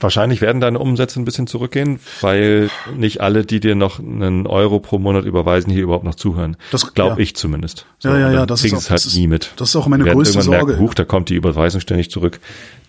[0.00, 4.80] Wahrscheinlich werden deine Umsätze ein bisschen zurückgehen, weil nicht alle, die dir noch einen Euro
[4.80, 6.56] pro Monat überweisen, hier überhaupt noch zuhören.
[6.70, 7.18] Das- glaube ja.
[7.22, 7.86] ich zumindest.
[8.02, 9.52] Ja, ja, ja, dann das ist auch- es halt das nie mit.
[9.56, 10.66] das ist auch meine größte Sorge.
[10.66, 12.40] Merken, huch, da kommt die Überweisung ständig zurück.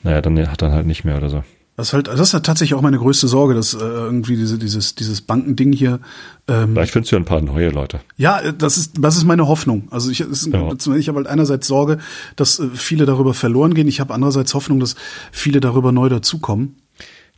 [0.04, 1.44] Naja, dann hat dann halt nicht mehr oder so.
[1.78, 4.58] Das ist halt, das ist halt tatsächlich auch meine größte Sorge, dass äh, irgendwie diese,
[4.58, 6.00] dieses, dieses Bankending hier.
[6.48, 8.00] Ähm, Vielleicht findest du ja ein paar neue Leute.
[8.16, 9.90] ja, äh, das ist, das ist meine Hoffnung.
[9.92, 10.70] Also ich, ist, Ja.
[10.96, 11.98] ich habe halt einerseits Sorge,
[12.38, 13.90] dass äh, viele darüber verloren gehen.
[13.90, 14.96] Ich habe andererseits Hoffnung, dass
[15.34, 16.78] viele darüber neu dazukommen.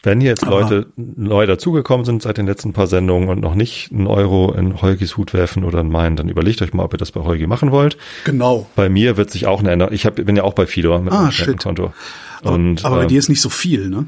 [0.04, 3.92] Wenn hier jetzt Leute neu dazugekommen sind seit den letzten paar Sendungen und noch nicht
[3.92, 6.98] einen Euro in Holgis Hut werfen oder in meinen, dann überlegt euch mal, ob ihr
[6.98, 7.98] das bei Holgi machen wollt.
[8.24, 8.68] Genau.
[8.76, 9.94] Bei mir wird sich auch eine Änderung.
[9.94, 11.46] Ich hab, bin ja auch bei Fido mit Ah, meinem shit.
[11.46, 11.94] Spendenkonto.
[12.44, 14.08] Und, Aber bei äh, dir ist nicht so viel, ne?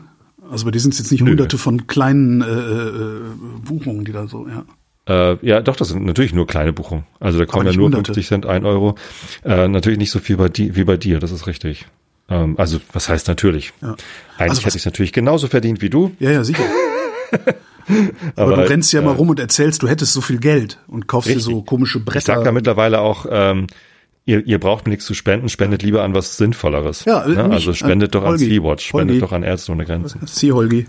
[0.52, 1.32] Also bei dir sind es jetzt nicht Nö.
[1.32, 3.21] hunderte von kleinen äh, äh,
[3.65, 4.65] Buchungen, die da so, ja.
[5.08, 7.06] Äh, ja, doch, das sind natürlich nur kleine Buchungen.
[7.19, 8.13] Also da kommen ja nur Hunderte.
[8.13, 8.95] 50 Cent, 1 Euro.
[9.43, 11.88] Äh, natürlich nicht so viel bei di wie bei dir, das ist richtig.
[12.30, 13.74] Ähm, also, was heißt natürlich?
[13.82, 13.89] Ja.
[13.89, 14.04] Eigentlich
[14.39, 16.15] Also hätte ich es natürlich genauso verdient wie du.
[16.20, 16.63] Ja, ja, sicher.
[18.36, 20.78] Aber, Aber, du rennst ja äh, mal rum und erzählst, du hättest so viel Geld
[20.88, 21.65] und kaufst dir so Richtig.
[21.68, 22.22] komische Ich Bretter.
[22.22, 23.65] sage da mittlerweile auch, ähm,
[24.26, 27.06] ihr, ihr braucht mir nichts zu spenden, spendet lieber an was Sinnvolleres.
[27.06, 27.44] Ja, ne?
[27.46, 28.46] mich, Also spendet äh, doch an Holgi.
[28.46, 29.20] Sea-Watch, spendet Holgi.
[29.22, 30.22] doch an Ärzte ohne Grenzen.
[30.28, 30.86] See, Holgi.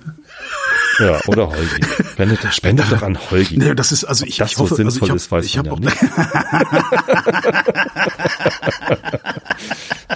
[0.98, 1.86] Ja, oder Holgi.
[2.12, 3.56] Spendet, spendet doch an Holgi.
[3.56, 5.46] Nee, das ist, also ich, das ich so hoffe, also ich sinnvoll hab, ist, weiß
[5.46, 5.96] ich hab ja auch, nicht.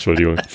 [0.06, 0.36] Entschuldigung.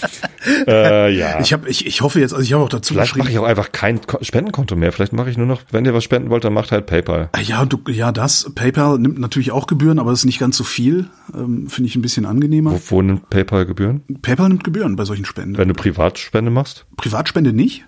[0.68, 1.40] Äh, ja.
[1.42, 3.44] ich habe, ich, ich hoffe jetzt, also ich habe auch dazu Vielleicht mache ich auch
[3.46, 4.92] einfach kein Ko- Spendenkonto mehr.
[4.94, 7.30] Vielleicht mache ich nur noch, wenn ihr was spenden wollt, dann macht halt PayPal.
[7.34, 8.50] Ah, Ja, du, ja, das.
[8.56, 11.10] PayPal nimmt natürlich auch Gebühren, aber das ist nicht ganz so viel.
[11.34, 12.72] Ähm, Finde ich ein bisschen angenehmer.
[12.72, 14.04] Wo, wo nimmt PayPal Gebühren?
[14.22, 15.58] PayPal nimmt Gebühren bei solchen Spenden.
[15.58, 16.86] Wenn du Privatspende machst?
[16.96, 17.86] Privatspende nicht.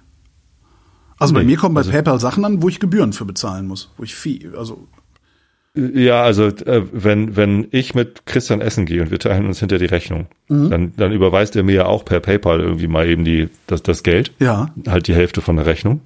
[1.17, 3.65] Also bei Nee, mir kommen bei also- PayPal Sachen an, wo ich Gebühren für bezahlen
[3.67, 4.87] muss, wo ich Fee, also
[5.73, 9.77] Ja, also äh, wenn wenn ich mit Christian essen gehe und wir teilen uns hinter
[9.77, 10.69] die Rechnung, Mhm.
[10.69, 14.03] dann dann überweist er mir ja auch per PayPal irgendwie mal eben die das das
[14.03, 16.01] Geld, ja, halt die Hälfte von der Rechnung.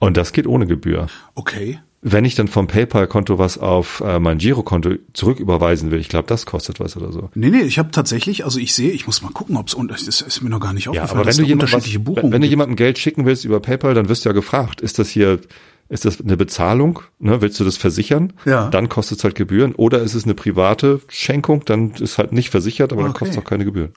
[0.00, 1.06] Und das geht ohne Gebühr.
[1.34, 1.78] okay.
[2.00, 6.46] Wenn ich dann vom PayPal-Konto was auf äh, mein Girokonto zurücküberweisen will, ich glaube, das
[6.46, 7.28] kostet was oder so.
[7.34, 9.90] Nee, nee, ich habe tatsächlich, also ich sehe, ich muss mal gucken, ob es und
[9.90, 12.32] das ist mir noch gar nicht Ja, aufgefallen, aber wenn du, jemand unterschiedliche wenn, Buchungen
[12.32, 12.50] wenn du gibt.
[12.50, 15.40] jemandem Geld schicken willst über PayPal, dann wirst du ja gefragt, ist das hier,
[15.88, 17.00] ist das eine Bezahlung?
[17.18, 18.32] Ne, willst du das versichern?
[18.44, 18.68] Ja.
[18.68, 19.74] Dann kostet es halt Gebühren.
[19.74, 21.64] Oder ist es eine private Schenkung?
[21.64, 23.20] Dann ist halt nicht versichert, aber dann Okay.
[23.20, 23.92] kostet es auch keine Gebühren.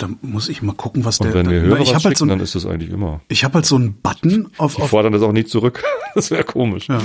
[0.00, 1.34] Da muss ich mal gucken, was Und der.
[1.34, 2.90] wenn wir da- Hörer ich was habe halt so schicken, ein, dann ist das eigentlich
[2.90, 3.20] immer.
[3.26, 5.82] ich habe halt so einen Button auf, Die auf fordern das auch nie zurück.
[6.14, 6.86] das wäre komisch.
[6.88, 7.00] Ja.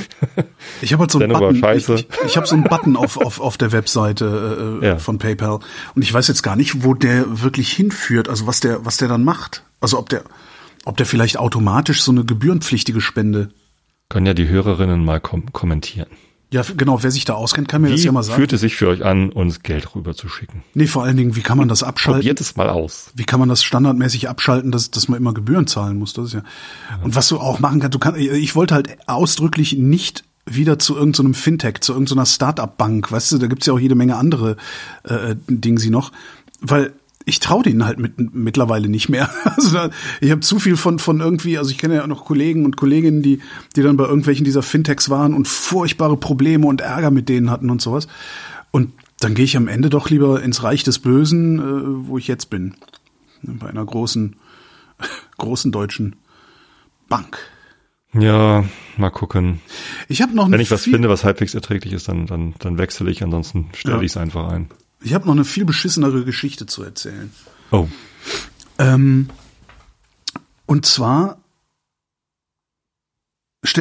[0.83, 1.55] Ich habe halt so einen Button.
[1.55, 1.95] Ich, scheiße.
[1.95, 4.97] ich, ich habe so einen Button auf, auf, auf der Webseite äh, Ja.
[4.99, 5.59] von PayPal
[5.95, 9.07] und ich weiß jetzt gar nicht, wo der wirklich hinführt, also was der, was der
[9.07, 9.63] dann macht.
[9.81, 10.21] Also ob der,
[10.86, 13.49] ob der vielleicht automatisch so eine gebührenpflichtige Spende.
[14.13, 16.06] Können ja die Hörerinnen mal kom kommentieren.
[16.52, 17.02] Ja, genau.
[17.02, 18.38] Wer sich da auskennt, kann mir das Wie ja mal sagen.
[18.38, 20.63] fühlt es sich für euch an, uns Geld rüber zu schicken?
[20.76, 22.19] Nee, vor allen Dingen, wie kann man das abschalten?
[22.21, 23.10] Probiert es mal aus.
[23.15, 26.13] Wie kann man das standardmäßig abschalten, dass, dass man immer Gebühren zahlen muss?
[26.13, 26.43] Das ist ja.
[27.02, 30.95] Und was du auch machen kannst, du kannst, ich wollte halt ausdrücklich nicht wieder zu
[30.95, 34.58] irgendeinem Fintech, zu irgendeiner Start-up-Bank, weißt du, da gibt's ja auch jede Menge andere
[35.06, 36.12] äh, Dinge sie noch,
[36.62, 36.93] weil
[37.25, 39.29] ich traue denen halt mit, mittlerweile nicht mehr.
[39.45, 39.89] Also da,
[40.21, 42.75] ich habe zu viel von von irgendwie, also ich kenne ja auch noch Kollegen und
[42.77, 43.39] Kolleginnen, die
[43.75, 47.69] die dann bei irgendwelchen dieser Fintechs waren und furchtbare Probleme und Ärger mit denen hatten
[47.69, 48.07] und sowas.
[48.71, 52.27] Und dann gehe ich am Ende doch lieber ins Reich des Bösen, äh, wo ich
[52.27, 52.73] jetzt bin,
[53.41, 54.36] bei einer großen
[55.38, 56.15] großen deutschen
[57.09, 57.38] Bank.
[58.13, 58.63] Ja,
[58.97, 59.59] mal gucken.
[60.07, 63.09] Ich habe noch Wenn ich was finde, was halbwegs erträglich ist, dann, dann, dann wechsle
[63.09, 64.01] ich, ansonsten stelle Ja.
[64.01, 64.69] ich es einfach ein.
[65.03, 67.31] Ich habe noch eine viel beschissenere Geschichte zu erzählen.
[67.71, 67.87] Oh,
[68.79, 69.29] Ähm,
[70.65, 71.37] und zwar,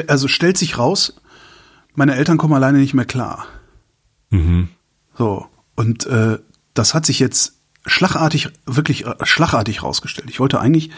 [0.08, 1.20] also stellt sich raus,
[1.94, 3.46] meine Eltern kommen alleine nicht mehr klar.
[4.30, 4.68] mhm.
[5.16, 5.46] So.
[5.74, 6.38] Und äh,
[6.74, 7.54] das hat sich jetzt
[7.86, 10.30] schlagartig, wirklich äh, schlagartig rausgestellt.
[10.30, 10.90] Ich wollte eigentlich,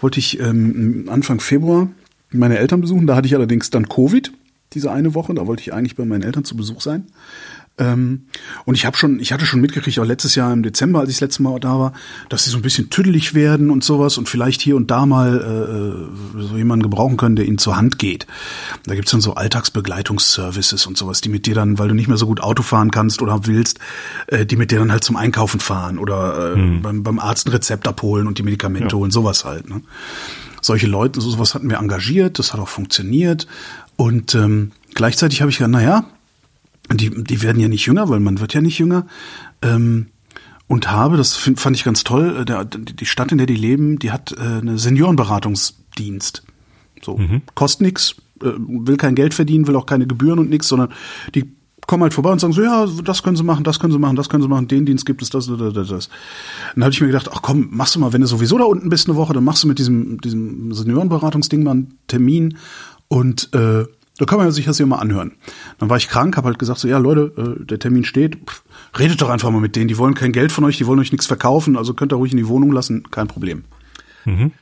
[0.00, 1.88] wollte ich ähm, Anfang Februar
[2.30, 3.06] meine Eltern besuchen.
[3.06, 4.32] Da hatte ich allerdings dann Covid,
[4.74, 5.34] diese eine Woche.
[5.34, 7.06] Da wollte ich eigentlich bei meinen Eltern zu Besuch sein.
[7.78, 8.26] Ähm,
[8.64, 11.16] und ich habe schon, ich hatte schon mitgekriegt, auch letztes Jahr im Dezember, als ich
[11.16, 11.92] das letzte Mal da war,
[12.28, 16.08] dass sie so ein bisschen tüdelig werden und sowas und vielleicht hier und da mal
[16.36, 18.26] äh, so jemanden gebrauchen können, der ihnen zur Hand geht.
[18.86, 22.16] Da gibt's dann so Alltagsbegleitungsservices und sowas, die mit dir dann, weil du nicht mehr
[22.16, 23.78] so gut Auto fahren kannst oder willst,
[24.26, 27.52] äh, die mit dir dann halt zum Einkaufen fahren oder äh, beim, beim Arzt ein
[27.52, 29.68] Rezept abholen und die Medikamente holen, sowas halt.
[29.68, 29.82] Ne?
[30.60, 33.46] Solche Leute, sowas hatten wir engagiert, das hat auch funktioniert
[33.96, 36.04] und ähm, gleichzeitig habe ich gedacht, na ja,
[36.94, 39.06] die, die werden ja nicht jünger, weil man wird ja nicht jünger.
[39.62, 40.06] Ähm,
[40.66, 43.56] und habe, das find, fand ich ganz toll, äh, der, die Stadt, in der die
[43.56, 46.44] leben, die hat äh, eine Seniorenberatungsdienst.
[47.02, 47.20] So,
[47.54, 50.90] kostet nix, äh, will kein Geld verdienen, will auch keine Gebühren und nichts, sondern
[51.34, 51.50] die
[51.88, 54.14] kommen halt vorbei und sagen so, ja, das können sie machen, das können sie machen,
[54.14, 56.10] das können sie machen, den Dienst gibt es, das, das, das, das.
[56.74, 58.90] Dann habe ich mir gedacht, ach komm, machst du mal, wenn du sowieso da unten
[58.90, 62.58] bist eine Woche, dann machst du mit diesem, diesem Seniorenberatungsding mal einen Termin
[63.08, 63.86] und äh,
[64.18, 65.32] da kann man sich das ja mal anhören.
[65.78, 68.62] Dann war ich krank, habe halt gesagt so, ja Leute, äh, der Termin steht, pff,
[68.98, 71.12] redet doch einfach mal mit denen, die wollen kein Geld von euch, die wollen euch
[71.12, 73.64] nichts verkaufen, also könnt ihr ruhig in die Wohnung lassen, kein Problem.
[74.24, 74.52] Mhm.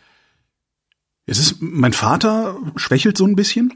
[1.27, 3.73] Es ist, mein Vater schwächelt so ein bisschen.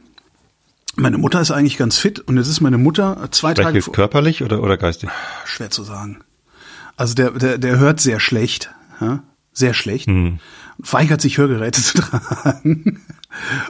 [0.96, 3.94] Meine Mutter ist eigentlich ganz fit und jetzt ist meine Mutter zwei Tage Schwächelt vor,
[3.94, 5.10] körperlich oder, oder geistig?
[5.44, 6.20] schwer zu sagen.
[6.96, 9.22] Also der, der, der hört sehr schlecht, ja?
[9.52, 10.08] sehr schlecht,
[10.78, 13.00] weigert sich Hörgeräte zu tragen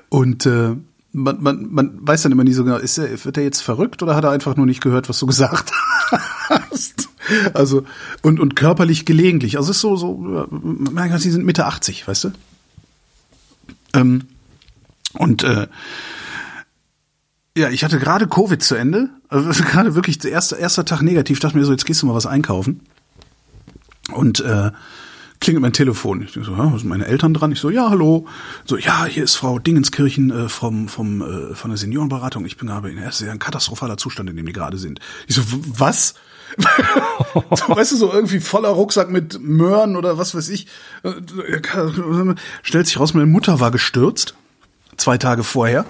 [0.09, 0.77] und äh,
[1.13, 4.03] man, man, man weiß dann immer nie so genau, ist er, wird er jetzt verrückt
[4.03, 5.73] oder hat er einfach nur nicht gehört, was du gesagt
[6.49, 7.09] hast?
[7.55, 7.85] Also
[8.23, 9.57] und und körperlich gelegentlich.
[9.57, 12.31] Also es ist so so, mein Gott, sie sind Mitte 80, weißt du?
[13.95, 14.27] Ähm,
[15.15, 15.69] und äh,
[17.57, 21.41] ja, ich hatte gerade Covid zu Ende, also gerade wirklich der erste, erster Tag negativ.
[21.41, 22.81] Dachte mir so, jetzt gehst du mal was einkaufen.
[24.13, 24.71] Und äh,
[25.41, 26.23] klingelt mein Telefon.
[26.23, 27.51] Ich so, ja, sind meine Eltern dran?
[27.53, 28.27] Ich so, ja, hallo.
[28.67, 32.45] So, ja, hier ist Frau Dingenskirchen äh, vom, vom, äh, von der Seniorenberatung.
[32.45, 35.01] Ich bin gerade in er ist ja ein katastrophaler Zustand, in dem die gerade sind.
[35.27, 36.15] Ich so, was?
[37.51, 40.67] so, weißt du, so irgendwie voller Rucksack mit Möhren oder was weiß ich.
[41.03, 44.35] Äh, Stellt sich raus, meine Mutter war gestürzt.
[44.97, 45.87] Zwei Tage vorher.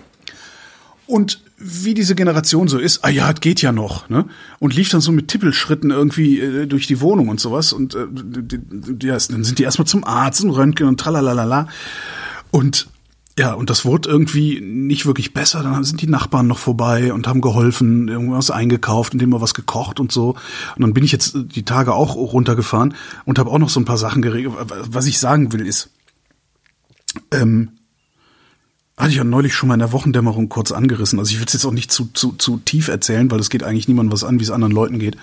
[1.10, 4.26] Und wie diese Generation so ist, ah ja, es geht ja noch, ne?
[4.60, 7.72] Und lief dann so mit Tippelschritten irgendwie äh, durch die Wohnung und sowas.
[7.72, 11.66] Und äh, die, die, dann sind die erstmal zum Arzt und Röntgen und tralalala.
[12.52, 12.86] Und
[13.36, 15.64] ja, und das wurde irgendwie nicht wirklich besser.
[15.64, 19.98] Dann sind die Nachbarn noch vorbei und haben geholfen, irgendwas eingekauft, indem wir was gekocht
[19.98, 20.36] und so.
[20.76, 22.94] Und dann bin ich jetzt die Tage auch runtergefahren
[23.24, 24.54] und habe auch noch so ein paar Sachen geregelt.
[24.68, 25.90] Was ich sagen will ist,
[27.32, 27.72] ähm,
[29.00, 31.18] hatte ich ja neulich schon mal in der Wochendämmerung kurz angerissen.
[31.18, 33.62] Also ich will es jetzt auch nicht zu, zu, zu tief erzählen, weil es geht
[33.62, 35.16] eigentlich niemandem was an, wie es anderen Leuten geht.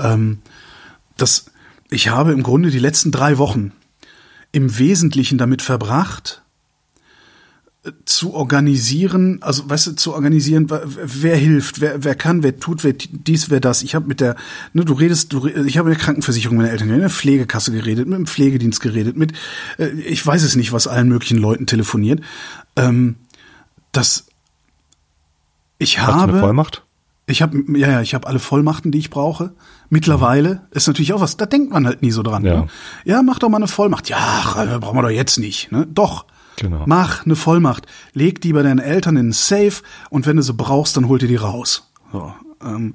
[0.00, 0.38] Ähm,
[1.16, 1.46] das,
[1.90, 3.72] ich habe im Grunde die letzten drei Wochen
[4.52, 6.42] im Wesentlichen damit verbracht,
[8.04, 12.92] zu organisieren, also weißt du, zu organisieren, wer, hilft, wer, wer kann, wer tut, wer
[12.92, 13.82] dies, wer das.
[13.82, 14.36] Ich habe mit der,
[14.72, 18.06] ne, du redest, du, ich habe mit der Krankenversicherung meiner Eltern mit der Pflegekasse geredet,
[18.08, 19.32] mit dem Pflegedienst geredet, mit,
[19.78, 22.20] äh, ich weiß es nicht, was allen möglichen Leuten telefoniert.
[22.76, 23.16] Ähm,
[23.92, 24.26] das,
[25.78, 26.82] ich Hast du habe, eine Vollmacht?
[27.26, 29.52] ich habe, ja, ja, ich habe alle Vollmachten, die ich brauche.
[29.88, 32.44] Mittlerweile ist natürlich auch was, da denkt man halt nie so dran.
[32.44, 32.54] Ja.
[32.54, 32.66] Ne?
[33.04, 34.08] ja mach doch mal eine Vollmacht.
[34.08, 35.72] Ja, ach, brauchen wir doch jetzt nicht.
[35.72, 35.86] Ne?
[35.92, 36.26] Doch.
[36.56, 36.84] Genau.
[36.86, 37.86] Mach eine Vollmacht.
[38.12, 41.22] Leg die bei deinen Eltern in ein Safe und wenn du sie brauchst, dann holt
[41.22, 41.90] ihr die raus.
[42.12, 42.94] So, ähm,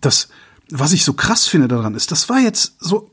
[0.00, 0.28] das,
[0.70, 3.10] was ich so krass finde daran ist, das war jetzt so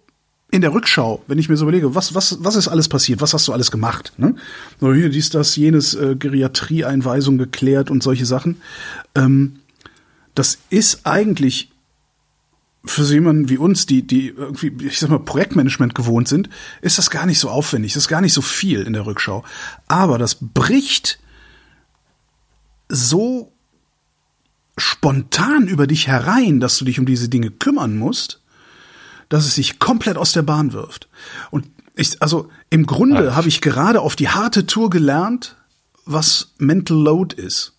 [0.52, 3.34] in der Rückschau, wenn ich mir so überlege, was, was, was ist alles passiert, was
[3.34, 4.12] hast du alles gemacht?
[4.18, 4.36] Ne?
[4.82, 8.62] So hier dies, das, jenes, äh, Geriatrieeinweisung geklärt und solche Sachen.
[9.16, 9.60] Ähm,
[10.36, 11.71] das ist eigentlich
[12.84, 16.50] für so jemanden wie uns, die, die irgendwie, ich sag mal, Projektmanagement gewohnt sind,
[16.82, 19.44] ist das gar nicht so aufwendig, das ist gar nicht so viel in der Rückschau.
[19.88, 21.20] Aber das bricht
[22.90, 23.54] so
[24.78, 28.42] spontan über dich herein, dass du dich um diese Dinge kümmern musst,
[29.30, 31.08] dass es sich komplett aus der Bahn wirft.
[31.52, 35.56] Und ich, also im Grunde habe ich gerade auf die harte Tour gelernt,
[36.06, 37.74] was Mental Load ist.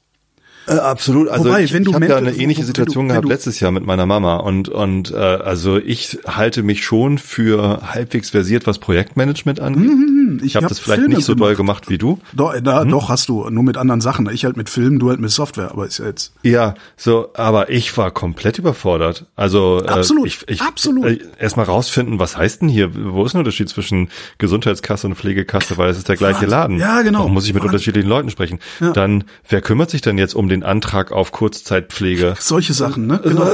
[0.66, 1.28] Äh, absolut.
[1.28, 4.36] Also Wobei, ich, ich habe ja eine ähnliche Situation gehabt letztes Jahr mit meiner Mama
[4.36, 10.42] und und äh, also ich halte mich schon für halbwegs versiert, was Projektmanagement angeht.
[10.42, 11.82] Ich ich habe hab das vielleicht Filme nicht so doll gemacht.
[11.86, 12.18] gemacht wie du.
[12.32, 14.28] Doch, da, doch hast du, nur mit anderen Sachen.
[14.32, 16.32] Ich halt mit Filmen, du halt mit Software, aber ist ja jetzt.
[16.42, 19.26] Ja, so, aber ich war komplett überfordert.
[19.36, 21.04] Also Absolut, äh, ich, ich, absolut.
[21.06, 22.90] Äh, erstmal rausfinden, was heißt denn hier?
[22.94, 25.76] Wo ist ein Unterschied zwischen Gesundheitskasse und Pflegekasse?
[25.78, 26.46] Weil es ist der gleiche.
[26.46, 26.78] Laden.
[26.78, 27.20] Ja, genau.
[27.20, 27.74] Warum muss ich mit Wahnsinn.
[27.74, 28.58] unterschiedlichen Leuten sprechen?
[28.80, 28.92] Ja.
[28.92, 32.34] Dann, wer kümmert sich denn jetzt um den Antrag auf Kurzzeitpflege?
[32.40, 33.20] Solche Sachen, ne?
[33.22, 33.44] Genau.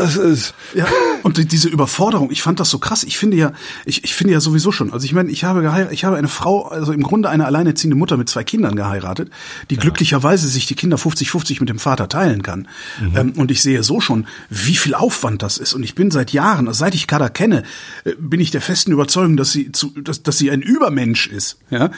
[0.75, 0.87] Ja,
[1.23, 3.05] und die- diese Überforderung, ich fand das so krass.
[3.05, 3.53] Ich finde ja,
[3.85, 4.93] ich, ich finde ja sowieso schon.
[4.93, 7.97] Also ich meine, ich habe geheiratet, ich habe eine Frau, also im Grunde eine alleinerziehende
[7.97, 9.31] Mutter mit zwei Kindern geheiratet,
[9.71, 12.69] die glücklicherweise sich die Kinder 50-50 mit dem Vater teilen kann.
[13.15, 15.75] Ähm, und ich sehe so schon, wie viel Aufwand das ist.
[15.75, 17.63] Und ich bin seit Jahren, also seit ich Kada kenne,
[18.05, 21.59] äh, bin ich der festen Überzeugung, dass sie zu, dass, dass sie ein Übermensch ist.
[21.71, 21.91] Ja,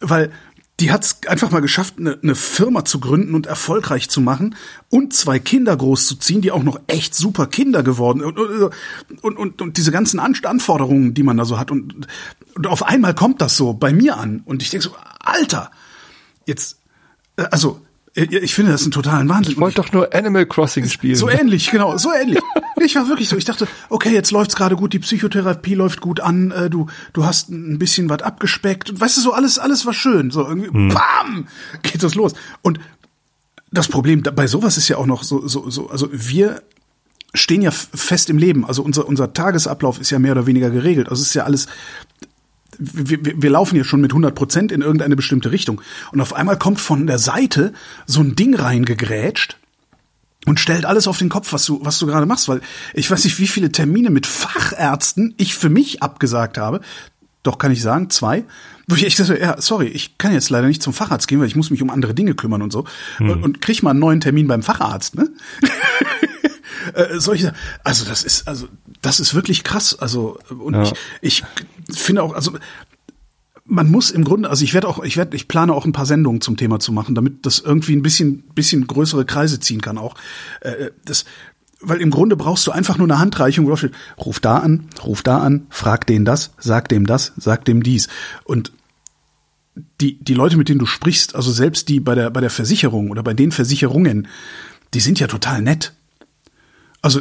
[0.00, 0.30] weil
[0.80, 4.54] die hat es einfach mal geschafft, eine, eine Firma zu gründen und erfolgreich zu machen
[4.90, 9.76] und zwei Kinder großzuziehen, die auch noch echt super Kinder geworden und, und, und, und,
[9.76, 11.72] diese ganzen An- Anforderungen, die man da so hat.
[11.72, 12.06] Und,
[12.54, 14.42] und auf einmal kommt das so bei mir an.
[14.44, 15.72] Und ich denke so, Alter,
[16.46, 16.78] jetzt,
[17.36, 17.80] äh, also,
[18.14, 19.52] ich finde das einen totalen Wahnsinn.
[19.52, 21.16] ich wollte doch nur Animal Crossing spielen.
[21.16, 22.40] So ähnlich, genau, so ähnlich.
[22.80, 26.20] Ich war wirklich so, ich dachte, okay, jetzt läuft's gerade gut, die Psychotherapie läuft gut
[26.20, 29.84] an, äh, du du hast ein bisschen was abgespeckt und weißt du so alles alles
[29.84, 31.48] war schön, so irgendwie bam,
[31.82, 32.34] geht das los.
[32.62, 32.78] Und
[33.72, 36.62] das Problem bei sowas ist ja auch noch so, so, so, also wir
[37.34, 38.64] stehen ja fest im Leben.
[38.64, 41.08] Also unser, unser Tagesablauf ist ja mehr oder weniger geregelt.
[41.08, 41.66] Also es ist ja alles,
[42.78, 45.80] wir, wir, laufen ja schon mit 100 Prozent in irgendeine bestimmte Richtung.
[46.12, 47.72] Und auf einmal kommt von der Seite
[48.06, 49.58] so ein Ding reingegrätscht
[50.46, 52.60] und stellt alles auf den Kopf, was du, was du gerade machst, weil
[52.94, 56.80] ich weiß nicht, wie viele Termine mit Fachärzten ich für mich abgesagt habe.
[57.42, 58.44] Doch kann ich sagen, zwei,
[58.88, 61.46] wo ich echt dachte, ja, sorry, ich kann jetzt leider nicht zum Facharzt gehen, weil
[61.46, 62.84] ich muss mich um andere Dinge kümmern und so.
[63.18, 63.30] Hm.
[63.30, 65.28] Und, und krieg mal einen neuen Termin beim Facharzt, ne?
[66.94, 67.52] äh, solche,
[67.84, 68.68] also das ist, also
[69.02, 69.98] das ist wirklich krass.
[69.98, 70.92] Also und ja.
[71.20, 71.44] ich,
[71.88, 72.52] ich finde auch, also
[73.64, 76.06] man muss im Grunde, also ich werde auch, ich werde, ich plane auch ein paar
[76.06, 79.98] Sendungen zum Thema zu machen, damit das irgendwie ein bisschen, bisschen größere Kreise ziehen kann
[79.98, 80.14] auch.
[80.60, 81.26] Äh, das,
[81.80, 85.22] weil im Grunde brauchst du einfach nur eine Handreichung, wo steht, ruf da an, ruf
[85.22, 88.08] da an, frag den das, sag dem das, sag dem dies.
[88.44, 88.72] Und
[90.00, 93.10] die, die Leute, mit denen du sprichst, also selbst die bei der, bei der Versicherung
[93.10, 94.26] oder bei den Versicherungen,
[94.94, 95.92] die sind ja total nett.
[97.00, 97.20] Also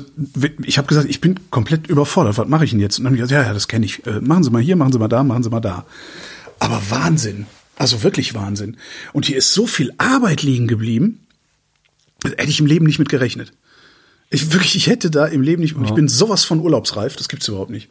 [0.63, 2.37] ich habe gesagt, ich bin komplett überfordert.
[2.37, 2.97] Was mache ich denn jetzt?
[2.97, 4.05] Und dann habe ich gesagt, ja, ja, das kenne ich.
[4.07, 5.85] Äh, machen Sie mal hier, machen Sie mal da, machen Sie mal da.
[6.59, 7.45] Aber Wahnsinn.
[7.75, 8.77] Also wirklich Wahnsinn.
[9.13, 11.19] Und hier ist so viel Arbeit liegen geblieben,
[12.23, 13.53] hätte ich im Leben nicht mit gerechnet.
[14.29, 17.29] Ich wirklich, ich hätte da im Leben nicht, und ich bin sowas von urlaubsreif, das
[17.29, 17.89] gibt's überhaupt nicht.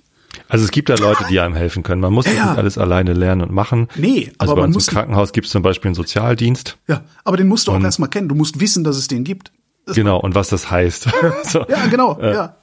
[0.48, 2.00] Also es gibt da Leute, die einem helfen können.
[2.00, 3.88] Man muss ja, das nicht alles alleine lernen und machen.
[3.94, 6.76] Nee, also aber bei uns im Krankenhaus gibt es zum Beispiel einen Sozialdienst.
[6.88, 8.28] Ja, aber den musst du auch erstmal kennen.
[8.28, 9.50] Du musst wissen, dass es den gibt.
[9.94, 11.08] Genau, und was das heißt.
[11.44, 12.56] so, ja, genau, äh, ja.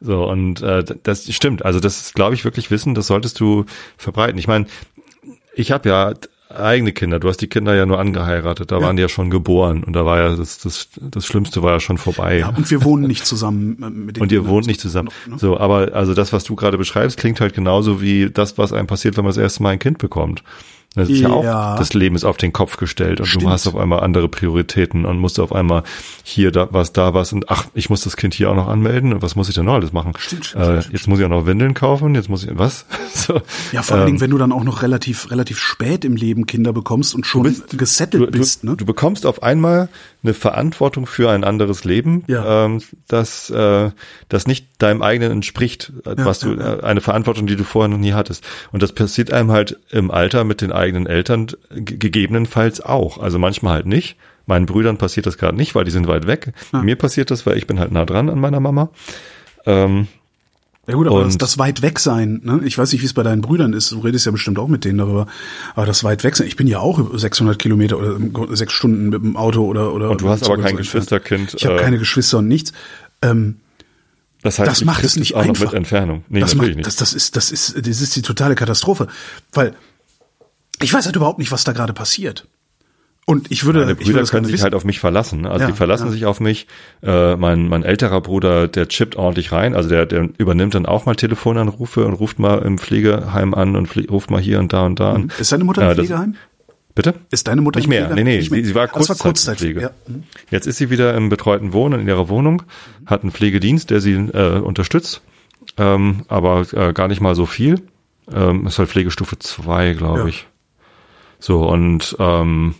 [0.00, 1.64] So, und äh, das stimmt.
[1.64, 3.64] Also das ist, glaube ich, wirklich Wissen, das solltest du
[3.96, 4.38] verbreiten.
[4.38, 4.66] Ich meine,
[5.54, 6.12] ich habe ja
[6.50, 7.18] eigene Kinder.
[7.18, 8.70] Du hast die Kinder ja nur angeheiratet.
[8.70, 8.82] Da ja.
[8.82, 11.80] waren die ja schon geboren und da war ja das, das, das Schlimmste war ja
[11.80, 12.38] schon vorbei.
[12.38, 15.10] Ja, und wir wohnen nicht zusammen äh, mit den Und ihr wohnt nicht zusammen.
[15.26, 15.38] Noch, ne?
[15.38, 18.86] So, aber also das, was du gerade beschreibst, klingt halt genauso wie das, was einem
[18.86, 20.42] passiert, wenn man das erste Mal ein Kind bekommt.
[20.94, 23.44] Das ist ja, ja auch, das Leben ist auf den Kopf gestellt und Stimmt.
[23.44, 25.82] du hast auf einmal andere Prioritäten und musst auf einmal
[26.24, 29.12] hier da was, da was und ach, ich muss das Kind hier auch noch anmelden
[29.12, 30.14] und was muss ich denn noch alles machen?
[30.16, 30.80] Stimmt, stimmt, äh.
[30.90, 32.86] Jetzt muss ich auch noch Windeln kaufen, jetzt muss ich, was?
[33.14, 33.40] so,
[33.72, 36.46] ja, vor allen Dingen, ähm, wenn du dann auch noch relativ, relativ spät im Leben
[36.46, 38.74] Kinder bekommst und schon bist, gesettelt du, bist, ne?
[38.74, 39.90] Du bekommst auf einmal
[40.22, 42.64] eine Verantwortung für ein anderes Leben, ja.
[42.64, 43.90] ähm, das, äh,
[44.28, 47.64] das nicht deinem eigenen entspricht, äh, ja, was du, ja, äh, eine Verantwortung, die du
[47.64, 48.44] vorher noch nie hattest.
[48.72, 53.18] Und das passiert einem halt im Alter mit den eigenen Eltern gegebenenfalls auch.
[53.18, 54.16] Also manchmal halt nicht.
[54.46, 56.54] Meinen Brüdern passiert das gerade nicht, weil die sind weit weg.
[56.72, 58.88] Mir passiert das, weil ich bin halt nah dran an meiner Mama.
[59.66, 60.08] Ähm,
[60.88, 62.60] ja gut, aber das, das weit weg sein, ne?
[62.64, 64.86] ich weiß nicht, wie es bei deinen Brüdern ist, du redest ja bestimmt auch mit
[64.86, 65.26] denen darüber,
[65.74, 69.22] aber das weit weg sein, ich bin ja auch 600 Kilometer oder sechs Stunden mit
[69.22, 70.10] dem Auto oder oder.
[70.10, 71.54] Und du hast aber kein Geschwisterkind.
[71.54, 72.72] Ich habe äh, keine Geschwister und nichts.
[73.20, 73.56] Ähm,
[74.42, 75.66] das heißt, das macht es nicht einfach.
[75.66, 76.24] mit Entfernung.
[76.28, 76.86] Nee, das natürlich macht, nicht.
[76.86, 79.08] Das, das ist, das ist, das ist die totale Katastrophe,
[79.52, 79.74] weil
[80.80, 82.46] ich weiß halt überhaupt nicht, was da gerade passiert.
[83.28, 85.42] Und ich würde, meine Brüder ich würde können sich halt auf mich verlassen.
[85.42, 85.50] Ne?
[85.50, 86.12] Also ja, die verlassen ja.
[86.12, 86.66] sich auf mich.
[87.02, 89.74] Äh, mein, mein älterer Bruder, der chippt ordentlich rein.
[89.74, 93.94] Also der, der übernimmt dann auch mal Telefonanrufe und ruft mal im Pflegeheim an und
[94.10, 95.22] ruft mal hier und da und da an.
[95.24, 95.30] Mhm.
[95.38, 96.36] Ist deine Mutter im Pflegeheim?
[96.94, 97.16] Bitte?
[97.30, 98.14] Ist deine Mutter nicht mehr?
[98.14, 99.82] Nee, nee, sie, sie war Kurzzeitpflege.
[99.82, 99.90] Ja.
[100.06, 100.22] Mhm.
[100.50, 102.62] Jetzt ist sie wieder im betreuten Wohnen in ihrer Wohnung,
[103.04, 105.20] hat einen Pflegedienst, der sie äh, unterstützt,
[105.76, 107.82] ähm, aber äh, gar nicht mal so viel.
[108.32, 110.26] Ähm, ist halt Pflegestufe 2, glaube ja.
[110.28, 110.46] ich.
[111.40, 112.74] So, und ähm,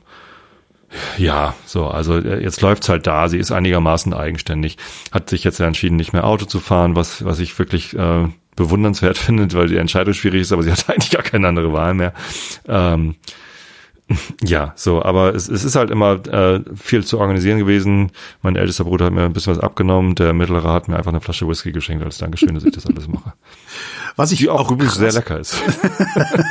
[1.19, 4.77] ja, so, also äh, jetzt läuft's halt da, sie ist einigermaßen eigenständig,
[5.13, 9.19] hat sich jetzt entschieden, nicht mehr Auto zu fahren, was, was ich wirklich äh, bewundernswert
[9.19, 12.13] finde, weil die Entscheidung schwierig ist, aber sie hat eigentlich gar keine andere Wahl mehr.
[12.67, 13.17] Ähm,
[14.43, 18.11] ja, so, aber es, es ist halt immer äh, viel zu organisieren gewesen.
[18.43, 21.21] Mein ältester Bruder hat mir ein bisschen was abgenommen, der mittlere hat mir einfach eine
[21.21, 23.35] Flasche Whisky geschenkt als Dankeschön, dass ich das alles mache.
[24.17, 25.55] Was ich Die auch, auch übrigens sehr lecker ist.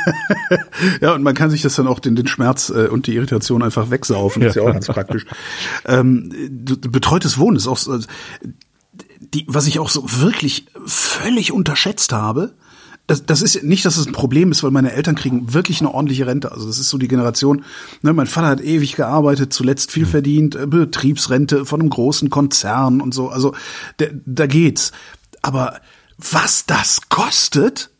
[1.02, 3.62] ja, und man kann sich das dann auch den, den Schmerz äh, und die Irritation
[3.62, 4.40] einfach wegsaufen.
[4.40, 5.26] Das ist ja auch ganz praktisch.
[5.84, 6.30] Ähm,
[6.64, 7.98] betreutes Wohnen ist auch so,
[9.20, 12.54] die, was ich auch so wirklich völlig unterschätzt habe,
[13.08, 15.92] das, das ist nicht, dass es ein Problem ist, weil meine Eltern kriegen wirklich eine
[15.92, 16.52] ordentliche Rente.
[16.52, 17.64] Also das ist so die Generation.
[18.02, 20.10] Ne, mein Vater hat ewig gearbeitet, zuletzt viel mhm.
[20.10, 23.30] verdient, äh, Betriebsrente von einem großen Konzern und so.
[23.30, 23.54] Also
[23.98, 24.92] der, da geht's.
[25.40, 25.80] Aber
[26.18, 27.90] was das kostet,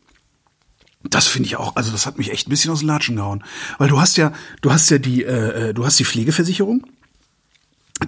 [1.03, 3.43] das finde ich auch, also das hat mich echt ein bisschen aus den Latschen gehauen.
[3.79, 6.85] Weil du hast ja, du hast ja die, äh, äh du hast die Pflegeversicherung,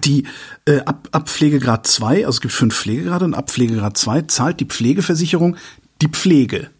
[0.04, 0.24] die
[0.66, 4.60] äh, ab, ab Pflegegrad 2, also es gibt fünf Pflegegrade und ab Pflegegrad 2 zahlt
[4.60, 5.56] die Pflegeversicherung
[6.00, 6.70] die Pflege.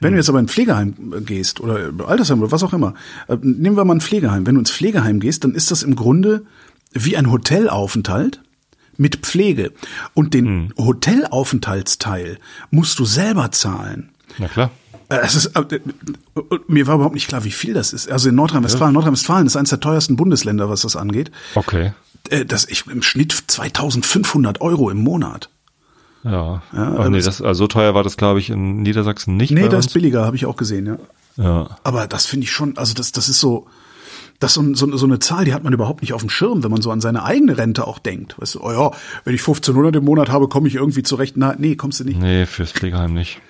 [0.00, 2.94] Wenn du jetzt aber in ein Pflegeheim gehst oder Altersheim oder was auch immer,
[3.28, 4.46] äh, nehmen wir mal ein Pflegeheim.
[4.46, 6.44] Wenn du ins Pflegeheim gehst, dann ist das im Grunde
[6.92, 8.40] wie ein Hotelaufenthalt
[8.96, 9.72] mit Pflege.
[10.14, 10.74] Und den hm.
[10.78, 12.38] Hotelaufenthaltsteil
[12.70, 14.10] musst du selber zahlen.
[14.38, 14.70] Na klar.
[15.08, 15.80] Äh, es ist, äh,
[16.68, 18.10] mir war überhaupt nicht klar, wie viel das ist.
[18.10, 18.94] Also in Nordrhein-Westfalen, ja.
[18.94, 21.30] Nordrhein-Westfalen ist eines der teuersten Bundesländer, was das angeht.
[21.54, 21.92] Okay.
[22.30, 25.50] äh, das ich im Schnitt 2500 Euro im Monat.
[26.24, 26.62] Ja.
[26.72, 29.50] Ja, Ach, nee, das- also so teuer war das, glaube ich, in Niedersachsen nicht.
[29.52, 30.96] Nee, das ist billiger, habe ich auch gesehen, ja.
[31.36, 31.76] Ja.
[31.84, 33.66] Aber das finde ich schon, also das, das ist so,
[34.40, 36.62] das ist so, so, so eine Zahl, die hat man überhaupt nicht auf dem Schirm,
[36.62, 38.38] wenn man so an seine eigene Rente auch denkt.
[38.38, 38.90] Weißt du, oh ja,
[39.24, 41.36] wenn ich 1500 im Monat habe, komme ich irgendwie zurecht.
[41.36, 42.20] Na, nee, kommst du nicht.
[42.20, 43.40] Nee, fürs Pflegeheim nicht.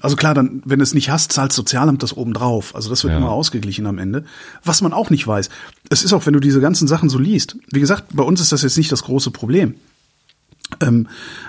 [0.00, 2.74] Also klar, dann, wenn du es nicht hast, zahlt Sozialamt das obendrauf.
[2.74, 3.18] Also das wird Ja.
[3.18, 4.24] immer ausgeglichen am Ende.
[4.64, 5.48] Was man auch nicht weiß.
[5.90, 7.56] Es ist auch, wenn du diese ganzen Sachen so liest.
[7.70, 9.74] Wie gesagt, bei uns ist das jetzt nicht das große Problem.
[10.80, 11.08] Ähm,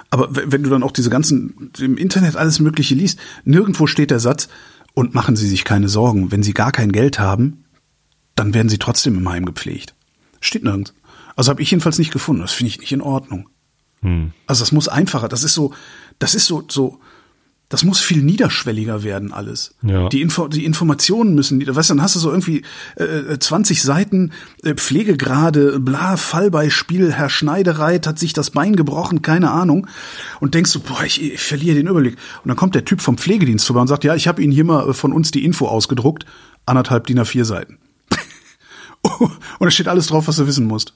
[0.09, 4.19] aber wenn du dann auch diese ganzen im Internet alles Mögliche liest, nirgendwo steht der
[4.19, 4.47] Satz,
[4.93, 7.63] und machen Sie sich keine Sorgen, wenn Sie gar kein Geld haben,
[8.35, 9.95] dann werden Sie trotzdem im Heim gepflegt.
[10.41, 10.93] Steht nirgends.
[11.35, 12.41] Also habe ich jedenfalls nicht gefunden.
[12.41, 13.47] Das finde ich nicht in Ordnung.
[14.01, 14.33] Hm.
[14.47, 15.29] Also das muss einfacher.
[15.29, 15.73] Das ist so,
[16.19, 16.99] das ist so, so,
[17.69, 19.75] das muss viel niederschwelliger werden alles.
[19.83, 20.09] Ja.
[20.09, 22.63] Die, Info, die Informationen müssen, weißt du, dann hast du so irgendwie
[22.95, 24.31] äh, 20 Seiten
[24.63, 29.85] äh, Pflegegrade, bla, Fallbeispiel, Herr Schneidereit hat sich das Bein gebrochen, keine Ahnung.
[30.39, 32.17] Und denkst du, boah, ich, ich verliere den Überblick.
[32.43, 34.65] Und dann kommt der Typ vom Pflegedienst vorbei und sagt, ja, ich habe Ihnen hier
[34.65, 36.25] mal äh, von uns die Info ausgedruckt,
[36.65, 37.77] anderthalb DIN A4 Seiten.
[39.19, 40.95] und da steht alles drauf, was du wissen musst.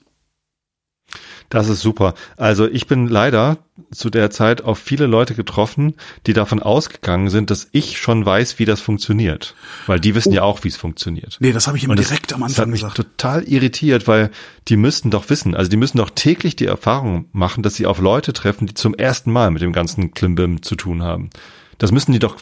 [1.54, 2.16] Das ist super.
[2.36, 3.58] Also ich bin leider
[3.92, 5.94] zu der Zeit auf viele Leute getroffen,
[6.28, 9.56] die davon ausgegangen sind, dass ich schon weiß, wie das funktioniert.
[9.88, 11.38] Weil die wissen ja auch, wie es funktioniert.
[11.40, 12.98] Nee, das habe ich immer direkt am das hat Anfang mich gesagt.
[12.98, 14.32] total irritiert, weil
[14.68, 18.00] die müssten doch wissen, also die müssen doch täglich die Erfahrung machen, dass sie auf
[18.00, 21.30] Leute treffen, die zum ersten Mal mit dem ganzen Klimbim zu tun haben.
[21.78, 22.38] Das müssen die doch,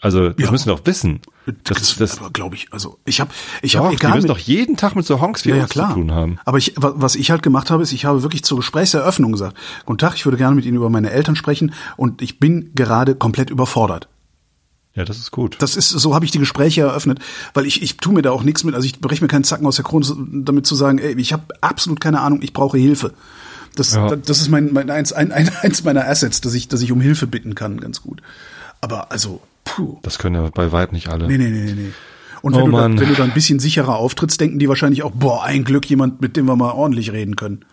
[0.00, 0.50] also das Ja.
[0.52, 1.20] müssen die doch wissen.
[1.64, 3.30] Das, Das, das, aber glaube ich, also ich habe,
[3.62, 5.66] ich habe die egal müssen mit, doch jeden Tag mit so Honks wie ja, ja,
[5.66, 5.88] klar.
[5.88, 6.38] zu tun haben.
[6.44, 9.56] Aber ich, wa- was ich halt gemacht habe, ist, ich habe wirklich zur Gesprächseröffnung gesagt:
[9.84, 13.14] Guten Tag, ich würde gerne mit Ihnen über meine Eltern sprechen und ich bin gerade
[13.16, 14.08] komplett überfordert.
[14.94, 15.56] Ja, das ist gut.
[15.60, 17.18] Das ist, so habe ich die Gespräche eröffnet,
[17.54, 19.66] weil ich, ich tue mir da auch nichts mit, also ich breche mir keinen Zacken
[19.66, 20.06] aus der Krone,
[20.44, 23.14] damit zu sagen, ey, ich habe absolut keine Ahnung, ich brauche Hilfe.
[23.74, 24.14] Das, Ja.
[24.14, 27.00] das ist mein, mein eins, ein, ein, eins meiner Assets, dass ich, dass ich um
[27.00, 28.20] Hilfe bitten kann, ganz gut.
[28.82, 29.98] Aber also, puh.
[30.02, 31.26] Das können ja bei weit nicht alle.
[31.26, 31.92] Nee, nee, nee, nee.
[32.42, 35.02] Und Oh wenn, du da, wenn du da ein bisschen sicherer auftrittst, denken die wahrscheinlich
[35.04, 37.64] auch, boah, ein Glück, jemand, mit dem wir mal ordentlich reden können.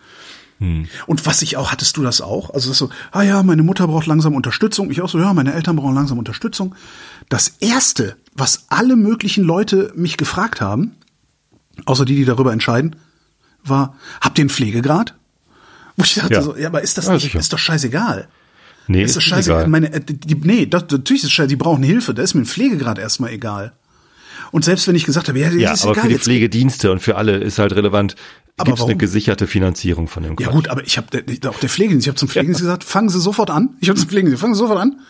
[0.58, 0.86] Hm.
[1.06, 2.50] Und was ich auch, hattest du das auch?
[2.50, 4.90] Also das ist so, ah ja, meine Mutter braucht langsam Unterstützung.
[4.90, 6.74] Ich auch so, ja, meine Eltern brauchen langsam Unterstützung.
[7.28, 10.96] Das erste, was alle möglichen Leute mich gefragt haben,
[11.86, 12.96] außer die, die darüber entscheiden,
[13.64, 15.14] war, habt ihr einen Pflegegrad?
[15.96, 16.42] Wo ich dachte Ja.
[16.42, 17.38] so, ja, aber ist das Ja, nicht, sicher.
[17.40, 18.28] ist doch scheißegal.
[18.86, 19.50] Nee, Ist das ist scheiße?
[19.50, 19.68] egal.
[19.68, 22.12] Meine, äh, die, nee, das, natürlich ist es scheiße, die brauchen Hilfe.
[22.14, 23.72] Da ist mir ein Pflegegrad erstmal egal.
[24.52, 26.04] Und selbst wenn ich gesagt habe, ja, das Ja, ist aber egal.
[26.04, 28.16] für die Pflegedienste und für alle ist halt relevant,
[28.64, 30.52] gibt es eine gesicherte Finanzierung von dem ja Quatsch.
[30.54, 31.06] gut, aber ich habe
[31.48, 33.70] auch der Pflegedienst, ich habe zum Pflegedienst gesagt, fangen Sie sofort an.
[33.80, 35.00] Ich habe zum Pflegedienst, fangen Sie sofort an.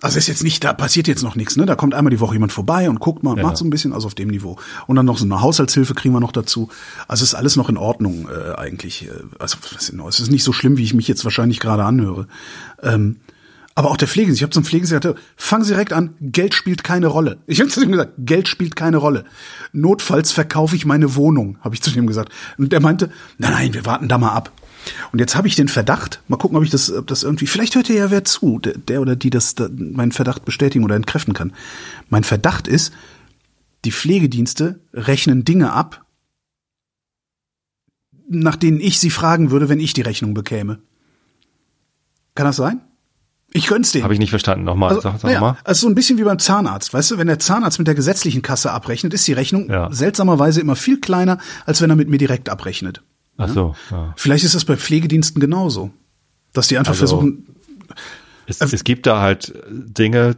[0.00, 1.66] Also ist jetzt nicht, da passiert jetzt noch nichts, ne?
[1.66, 3.42] Da kommt einmal die Woche jemand vorbei und guckt mal und Ja.
[3.42, 4.56] macht so ein bisschen, also auf dem Niveau.
[4.86, 6.68] Und dann noch so eine Haushaltshilfe kriegen wir noch dazu.
[7.08, 9.06] Also ist alles noch in Ordnung äh, eigentlich.
[9.08, 9.58] Äh, Also
[10.08, 12.28] es ist nicht so schlimm, wie ich mich jetzt wahrscheinlich gerade anhöre.
[12.80, 13.16] Ähm,
[13.74, 16.84] aber auch der Pflegedienst, ich habe zum Pflegedienst gesagt, fangen Sie direkt an, Geld spielt
[16.84, 17.38] keine Rolle.
[17.48, 19.24] Ich habe zu ihm gesagt, Geld spielt keine Rolle.
[19.72, 22.32] Notfalls verkaufe ich meine Wohnung, habe ich zu ihm gesagt.
[22.56, 24.52] Und der meinte, nein, nein, wir warten da mal ab.
[25.12, 27.74] Und jetzt habe ich den Verdacht, mal gucken, ob ich das, ob das irgendwie, vielleicht
[27.74, 31.34] hört ja wer zu, der, der oder die das, da, meinen Verdacht bestätigen oder entkräften
[31.34, 31.52] kann.
[32.08, 32.92] Mein Verdacht ist,
[33.84, 36.04] die Pflegedienste rechnen Dinge ab,
[38.28, 40.80] nach denen ich sie fragen würde, wenn ich die Rechnung bekäme.
[42.34, 42.80] Kann das sein?
[43.54, 44.04] Ich gönn's denen.
[44.04, 44.64] Habe ich nicht verstanden.
[44.64, 45.56] Nochmal, Also, sag, sag naja, mal.
[45.64, 48.42] also so ein bisschen wie beim Zahnarzt, weißt du, wenn der Zahnarzt mit der gesetzlichen
[48.42, 49.90] Kasse abrechnet, ist die Rechnung Ja.
[49.90, 53.02] seltsamerweise immer viel kleiner, als wenn er mit mir direkt abrechnet.
[53.38, 54.12] Ach so, ja.
[54.16, 55.90] Vielleicht ist das bei Pflegediensten genauso,
[56.52, 57.46] dass die einfach Also- versuchen,
[58.46, 60.36] Es, es gibt da halt Dinge,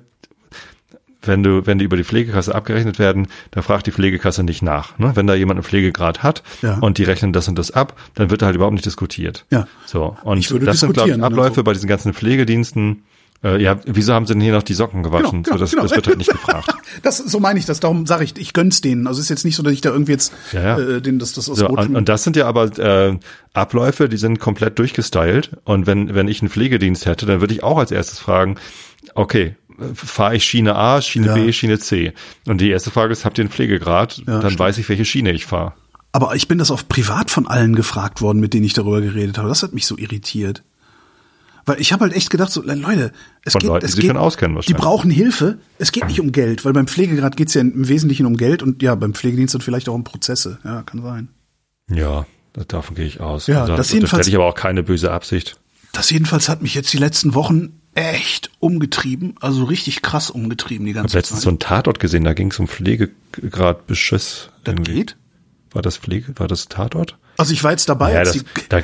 [1.23, 4.99] wenn du, wenn die über die Pflegekasse abgerechnet werden, da fragt die Pflegekasse nicht nach.
[4.99, 5.13] Ne?
[5.15, 6.79] Wenn da jemand einen Pflegegrad hat Ja.
[6.79, 9.45] und die rechnen das und das ab, dann wird da halt überhaupt nicht diskutiert.
[9.51, 9.67] Ja.
[9.87, 10.17] So.
[10.25, 11.65] Und Ich würde das sind, glaube ich, Abläufe so.
[11.65, 13.03] bei diesen ganzen Pflegediensten.
[13.43, 15.45] Äh, ja, wieso haben sie denn hier noch die Socken gewaschen?
[15.45, 16.69] so, das, das wird halt nicht gefragt.
[17.03, 19.07] Das, so meine ich das, darum sage ich, ich gönn's denen.
[19.07, 20.97] Also es ist jetzt nicht so, dass ich da irgendwie jetzt Ja, ja.
[20.97, 23.17] Äh, denen das, das aus So, und, und das sind ja aber äh,
[23.55, 25.53] Abläufe, die sind komplett durchgestylt.
[25.65, 28.57] Und wenn, wenn ich einen Pflegedienst hätte, dann würde ich auch als erstes fragen,
[29.15, 29.55] okay,
[29.95, 31.35] fahre ich Schiene A, Schiene Ja.
[31.35, 32.13] B, Schiene C?
[32.47, 34.19] Und die erste Frage ist, habt ihr einen Pflegegrad?
[34.19, 34.59] Ja, dann stimmt.
[34.59, 35.73] weiß ich, welche Schiene ich fahre.
[36.13, 39.39] Aber ich bin das auf privat von allen gefragt worden, mit denen ich darüber geredet
[39.39, 39.49] habe.
[39.49, 40.63] Das hat mich so irritiert.
[41.71, 43.13] Weil ich habe halt echt gedacht, so, Leute,
[43.45, 45.59] es Von geht, Leuten, es geht, auskennen die brauchen Hilfe.
[45.79, 48.83] Es geht nicht um Geld, weil beim Pflegegrad geht's ja im Wesentlichen um Geld und
[48.83, 50.59] ja, beim Pflegedienst dann vielleicht auch um Prozesse.
[50.65, 51.29] Ja, kann sein.
[51.91, 52.27] Ja,
[52.69, 53.47] davon gehe ich aus.
[53.47, 55.57] Ja, Also, das da jedenfalls- stelle ich aber auch keine böse Absicht.
[55.93, 60.93] Das jedenfalls hat mich jetzt die letzten Wochen echt umgetrieben, also richtig krass umgetrieben die
[60.93, 61.45] Ich habe ganze letztens Zeit.
[61.45, 64.51] so einen Tatort gesehen, da ging es um Pflegegrad Beschiss.
[64.65, 64.93] das irgendwie.
[64.95, 65.17] geht?
[65.73, 67.17] War das Pflege, war das Tatort?
[67.37, 68.13] Also ich war jetzt dabei.
[68.13, 68.81] Ja, das, da,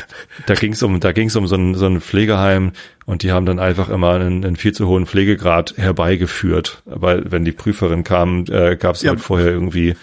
[0.47, 2.72] da ging es um, da ging's um so ein, so ein Pflegeheim
[3.05, 6.82] und die haben dann einfach immer einen, einen viel zu hohen Pflegegrad herbeigeführt.
[6.87, 9.11] Weil wenn die Prüferin kam, äh, gab es Ja.
[9.11, 9.95] halt vorher irgendwie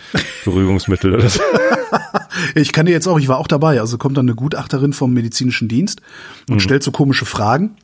[0.45, 1.39] Beruhigungsmittel oder so.
[2.55, 3.79] Ich kann dir jetzt auch, ich war auch dabei.
[3.79, 6.01] Also kommt dann eine Gutachterin vom medizinischen Dienst
[6.47, 6.53] Mhm.
[6.55, 7.75] und stellt so komische Fragen.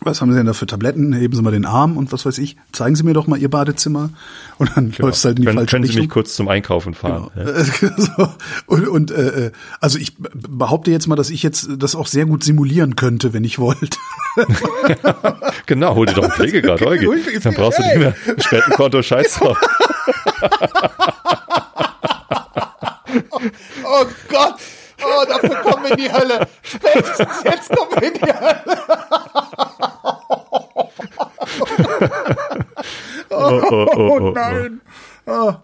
[0.00, 1.12] Was haben Sie denn da für Tabletten?
[1.14, 2.56] Heben Sie mal den Arm und was weiß ich.
[2.72, 4.10] Zeigen Sie mir doch mal Ihr Badezimmer.
[4.58, 6.02] Und dann läuft es halt in die Können, falsche können Sie Richtung.
[6.04, 7.30] mich kurz zum Einkaufen fahren?
[7.34, 7.64] Ja.
[7.96, 8.28] so.
[8.66, 12.26] Und, und äh, äh, also ich behaupte jetzt mal, dass ich jetzt das auch sehr
[12.26, 13.88] gut simulieren könnte, wenn ich wollte.
[15.64, 19.34] Genau, hol dir doch einen Pflegegrad, ich- Dann brauchst du nicht mehr ein Spendenkonto, scheiß
[19.36, 19.58] drauf.
[23.84, 24.54] Oh Gott!
[25.02, 26.46] Oh, dafür kommen wir in die Hölle.
[26.62, 28.62] Spätestens jetzt kommen wir in die Hölle.
[33.30, 34.80] Oh, oh, oh, Oh oh, nein.
[35.26, 35.54] Oh.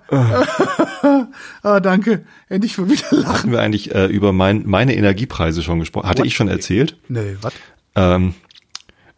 [1.62, 2.24] ah, danke.
[2.48, 3.32] Endlich mal wieder lachen.
[3.32, 6.08] Hatten wir eigentlich äh, über mein, meine Energiepreise schon gesprochen?
[6.08, 6.96] Hatte ich schon erzählt?
[7.08, 7.52] Nee, was?
[7.94, 8.34] Ähm,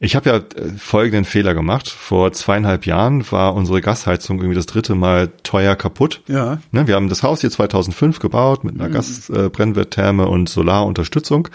[0.01, 1.89] ich habe ja äh, folgenden Fehler gemacht.
[1.89, 6.21] Vor zweieinhalb Jahren war unsere Gasheizung irgendwie das dritte Mal teuer kaputt.
[6.27, 6.59] Ja.
[6.73, 11.49] Ne, wir haben das Haus hier 2005 gebaut mit einer Gasbrennwerttherme und Solarunterstützung.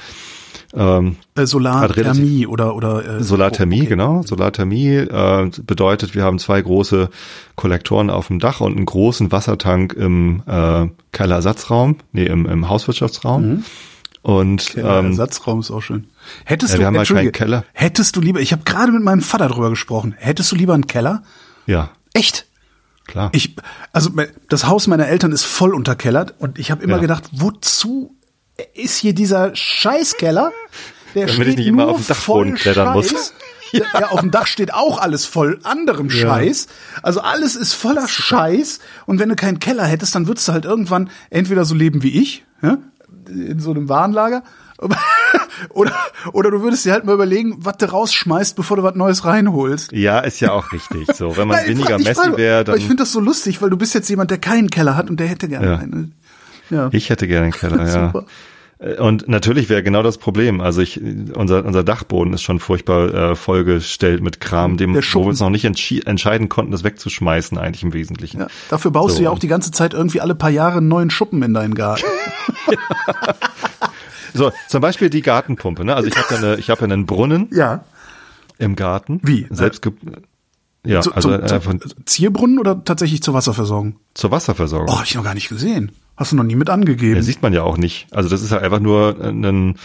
[0.74, 3.90] Ähm, Äh, Solarthermie oder oder äh, Solarthermie, okay.
[3.90, 4.22] genau.
[4.24, 7.10] Solarthermie äh, bedeutet, wir haben zwei große
[7.56, 13.64] Kollektoren auf dem Dach und einen großen Wassertank im äh, Kellerersatzraum, nee, im, im Hauswirtschaftsraum.
[14.22, 16.08] Und Der ähm, Ersatzraum ist auch schön.
[16.46, 17.64] Hättest Ja, du wir haben halt keinen Keller.
[17.74, 20.14] Hättest du lieber, ich habe gerade mit meinem Vater drüber gesprochen.
[20.18, 21.24] Hättest du lieber einen Keller?
[21.66, 22.46] ja, Echt?
[23.08, 23.30] klar.
[23.34, 23.56] Ich,
[23.94, 24.12] also
[24.50, 27.02] das Haus meiner Eltern ist voll unterkellert und ich habe immer Ja.
[27.02, 28.14] gedacht, wozu
[28.74, 30.52] ist hier dieser Scheißkeller?
[31.16, 33.10] Der Damit ich steht nicht immer nur auf den Dachboden voll klettern muss.
[33.10, 33.34] Scheiß.
[33.72, 33.84] Ja.
[34.10, 36.66] auf dem Dach steht auch alles voll anderem Scheiß.
[37.04, 38.80] Also alles ist voller Scheiß.
[39.06, 42.20] Und wenn du keinen Keller hättest, dann würdest du halt irgendwann entweder so leben wie
[42.20, 42.80] ich, ja?
[43.28, 44.42] in so einem Warenlager,
[45.70, 45.94] oder,
[46.34, 49.92] oder du würdest dir halt mal überlegen, was du rausschmeißt, bevor du was Neues reinholst.
[49.92, 51.06] ja, ist ja auch richtig.
[51.16, 53.20] So, wenn man Nein, ich weniger ich Messi wäre, aber dann Ich finde das so
[53.20, 55.76] lustig, weil du bist jetzt jemand, der keinen Keller hat und der hätte gerne Ja.
[55.78, 56.16] einen.
[56.70, 56.90] Ja.
[56.92, 58.08] ich hätte gerne einen Keller, ja.
[58.08, 58.26] Super.
[58.98, 60.62] Und natürlich wäre genau das Problem.
[60.62, 61.02] Also ich,
[61.36, 65.50] unser, unser Dachboden ist schon furchtbar äh, vollgestellt mit Kram, dem, wo wir uns noch
[65.50, 68.40] nicht entscheiden konnten, das wegzuschmeißen, eigentlich im Wesentlichen.
[68.40, 68.48] Ja.
[68.70, 69.20] Dafür baust So.
[69.20, 71.76] du ja auch die ganze Zeit irgendwie alle paar Jahre einen neuen Schuppen in deinen
[71.76, 72.06] Garten.
[74.34, 75.84] So, zum Beispiel die Gartenpumpe.
[75.84, 75.96] Ne?
[75.96, 77.84] Also ich habe ja, eine, ich hab ja einen Brunnen ja.
[78.58, 79.20] im Garten.
[79.24, 79.48] Wie?
[79.50, 79.82] Selbst
[80.86, 83.98] ja, Zu, also zum, zum, Zierbrunnen oder tatsächlich zur Wasserversorgung?
[84.14, 84.88] zur Wasserversorgung.
[84.90, 85.92] Oh, hab ich noch gar nicht gesehen.
[86.20, 87.16] Hast du noch nie mit angegeben.
[87.16, 88.08] Ja, sieht man ja auch nicht.
[88.12, 89.76] Also das ist ja einfach nur ein,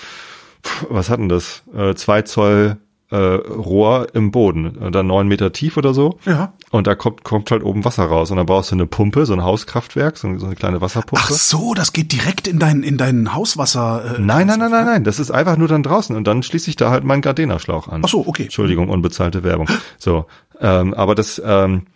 [0.64, 1.62] pf, was hat denn das?
[1.72, 2.78] Äh, zwei Zoll
[3.10, 6.18] äh, Rohr im Boden, und dann neun Meter tief oder so.
[6.24, 6.52] Ja.
[6.72, 8.32] Und da kommt, kommt halt oben Wasser raus.
[8.32, 11.24] Und dann brauchst du eine Pumpe, so ein Hauskraftwerk, so, so eine kleine Wasserpumpe.
[11.24, 14.16] Ach so, das geht direkt in dein, in dein Hauswasser.
[14.16, 15.04] Äh, Nein, nein, nein, nein, nein.
[15.04, 18.02] Das ist einfach nur dann draußen und dann schließe ich da halt meinen Gardena-Schlauch an.
[18.04, 18.44] Ach so, okay.
[18.44, 19.68] Entschuldigung, unbezahlte Werbung.
[19.98, 20.26] So,
[20.60, 21.86] ähm, aber das, ähm,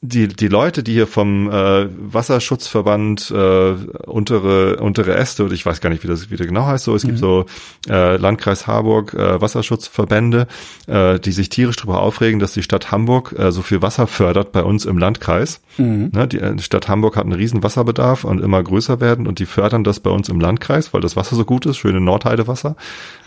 [0.00, 3.74] die die Leute, die hier vom äh, Wasserschutzverband äh,
[4.06, 6.84] untere untere Äste oder ich weiß gar nicht, wie das wie der genau heißt.
[6.84, 7.46] So, es gibt so
[7.88, 10.46] äh, Landkreis Harburg äh, Wasserschutzverbände,
[10.86, 14.52] äh, die sich tierisch darüber aufregen, dass die Stadt Hamburg äh, so viel Wasser fördert
[14.52, 15.60] bei uns im Landkreis.
[16.12, 19.46] Ne, die äh, Stadt Hamburg hat einen riesen Wasserbedarf und immer größer werden und die
[19.46, 22.76] fördern das bei uns im Landkreis, weil das Wasser so gut ist, schöne Nordheidewasser.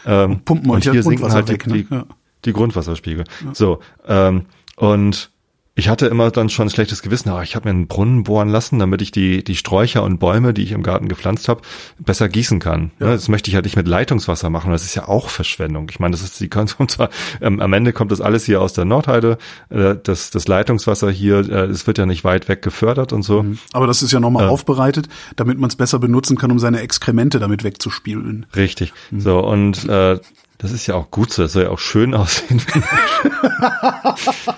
[0.06, 1.74] Ähm, Pumpen euch und ja hier sinken halt die, weg, ne?
[1.74, 2.06] die, Ja.
[2.46, 3.26] die Grundwasserspiegel.
[3.54, 4.46] So, ähm,
[4.78, 5.30] und
[5.78, 8.50] ich hatte immer dann schon ein schlechtes Gewissen, aber ich habe mir einen Brunnen bohren
[8.50, 11.62] lassen, damit ich die, die Sträucher und Bäume, die ich im Garten gepflanzt habe,
[12.00, 12.92] besser gießen kann.
[12.98, 14.72] Ne, Das möchte ich halt nicht mit Leitungswasser machen.
[14.72, 15.88] Das ist ja auch Verschwendung.
[15.92, 17.12] Ich meine, das ist die kommt zwar,
[17.42, 19.38] ähm, am Ende kommt das alles hier aus der Nordheide.
[19.70, 23.46] Äh, das, das Leitungswasser hier, äh, es wird ja nicht weit weg gefördert und so.
[23.72, 27.38] Aber das ist ja nochmal aufbereitet, damit man es besser benutzen kann, um seine Exkremente
[27.38, 28.48] damit wegzuspülen.
[28.56, 28.94] Richtig.
[29.16, 30.18] So, und äh,
[30.58, 32.62] das ist ja auch gut so, das soll ja auch schön aussehen.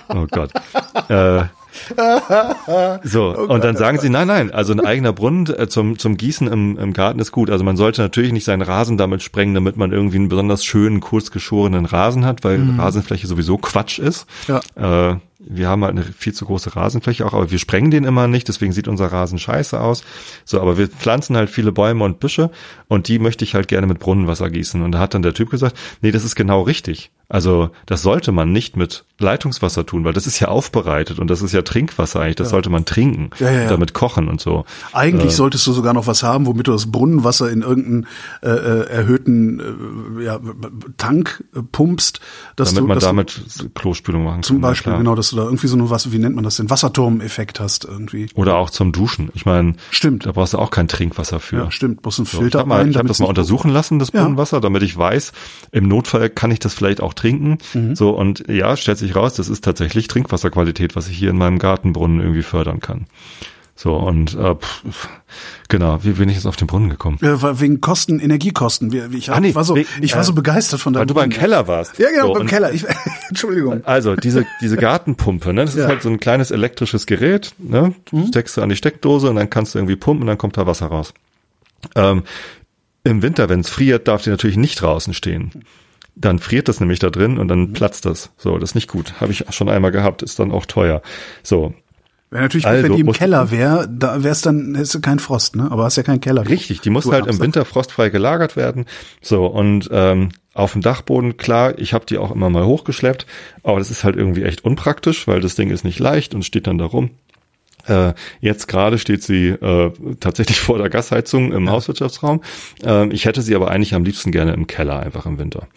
[0.08, 0.52] oh Gott.
[1.08, 1.44] Äh,
[3.02, 6.46] so, und dann sagen sie, nein, nein, also ein eigener Brunnen äh, zum, zum Gießen
[6.46, 7.50] im, im Garten ist gut.
[7.50, 11.00] Also man sollte natürlich nicht seinen Rasen damit sprengen, damit man irgendwie einen besonders schönen,
[11.00, 14.26] kurz geschorenen Rasen hat, weil Rasenfläche sowieso Quatsch ist.
[14.48, 15.10] Ja.
[15.10, 18.28] Äh, wir haben halt eine viel zu große Rasenfläche auch, aber wir sprengen den immer
[18.28, 20.04] nicht, deswegen sieht unser Rasen scheiße aus.
[20.44, 22.50] So, aber wir pflanzen halt viele Bäume und Büsche
[22.88, 24.82] und die möchte ich halt gerne mit Brunnenwasser gießen.
[24.82, 27.10] Und da hat dann der Typ gesagt, nee, das ist genau richtig.
[27.30, 31.42] Also das sollte man nicht mit Leitungswasser tun, weil das ist ja aufbereitet und das
[31.42, 32.36] ist ja Trinkwasser eigentlich.
[32.36, 32.50] Das ja.
[32.50, 34.64] sollte man trinken, ja, ja, damit kochen und so.
[34.92, 38.06] Eigentlich äh, solltest du sogar noch was haben, womit du das Brunnenwasser in irgendeinen
[38.42, 40.40] äh, äh erhöhten äh, ja,
[40.96, 42.20] Tank pumpst,
[42.56, 44.62] dass damit du, man dass damit Klospülung machen zum kann.
[44.62, 46.68] Zum Beispiel, genau, dass du da irgendwie so eine was, wie nennt man das, den
[46.68, 48.28] Wasserturmeffekt hast irgendwie.
[48.34, 49.30] Oder auch zum Duschen.
[49.34, 50.26] Ich meine, stimmt.
[50.26, 51.56] Da brauchst du auch kein Trinkwasser für.
[51.56, 52.02] Ja, stimmt.
[52.02, 52.60] Brauchst einen Filter.
[52.60, 55.32] So, ich habe hab das mal untersuchen lassen, das Brunnenwasser, damit ich weiß,
[55.70, 57.58] im Notfall kann ich das vielleicht auch trinken.
[57.74, 57.94] Mhm.
[57.94, 61.58] So und ja, stellt sich raus, das ist tatsächlich Trinkwasserqualität, was ich hier in meinem
[61.58, 63.06] Gartenbrunnen irgendwie fördern kann.
[63.76, 65.08] So, und äh, pff,
[65.68, 67.16] genau, wie bin ich jetzt auf den Brunnen gekommen?
[67.22, 68.92] Ja, wegen Kosten, Energiekosten.
[69.14, 71.66] Ich, ah, nee, war so, ich war so begeistert von deinem Weil du beim Keller
[71.66, 71.98] warst.
[71.98, 72.74] Ja, genau, so, beim Keller.
[72.74, 72.84] Ich,
[73.30, 73.82] Entschuldigung.
[73.86, 75.84] Also, diese, diese Gartenpumpe, ne, das ja.
[75.84, 77.94] ist halt so ein kleines elektrisches Gerät, ne?
[78.12, 78.26] Mhm.
[78.26, 80.66] Steckst du an die Steckdose und dann kannst du irgendwie pumpen und dann kommt da
[80.66, 81.14] Wasser raus.
[81.96, 82.24] Ähm,
[83.04, 85.52] Im Winter, wenn es friert, darf die natürlich nicht draußen stehen
[86.14, 88.30] dann friert das nämlich da drin und dann platzt das.
[88.36, 89.20] So, das ist nicht gut.
[89.20, 91.02] Habe ich schon einmal gehabt, ist dann auch teuer.
[91.42, 91.74] So,
[92.30, 95.18] Wäre natürlich also, gut, wenn die im Keller wäre, da wär's dann, hättest du keinen
[95.18, 95.68] Frost, ne?
[95.70, 96.48] Aber hast ja keinen Keller.
[96.48, 98.86] Richtig, die muss halt im Winter frostfrei gelagert werden.
[99.20, 103.26] So, und ähm, auf dem Dachboden, klar, ich habe die auch immer mal hochgeschleppt,
[103.64, 106.68] aber das ist halt irgendwie echt unpraktisch, weil das Ding ist nicht leicht und steht
[106.68, 107.10] dann da rum.
[107.86, 111.72] Äh, jetzt gerade steht sie äh, tatsächlich vor der Gasheizung im ja.
[111.72, 112.42] Hauswirtschaftsraum.
[112.84, 115.68] Äh, ich hätte sie aber eigentlich am liebsten gerne im Keller, einfach im Winter.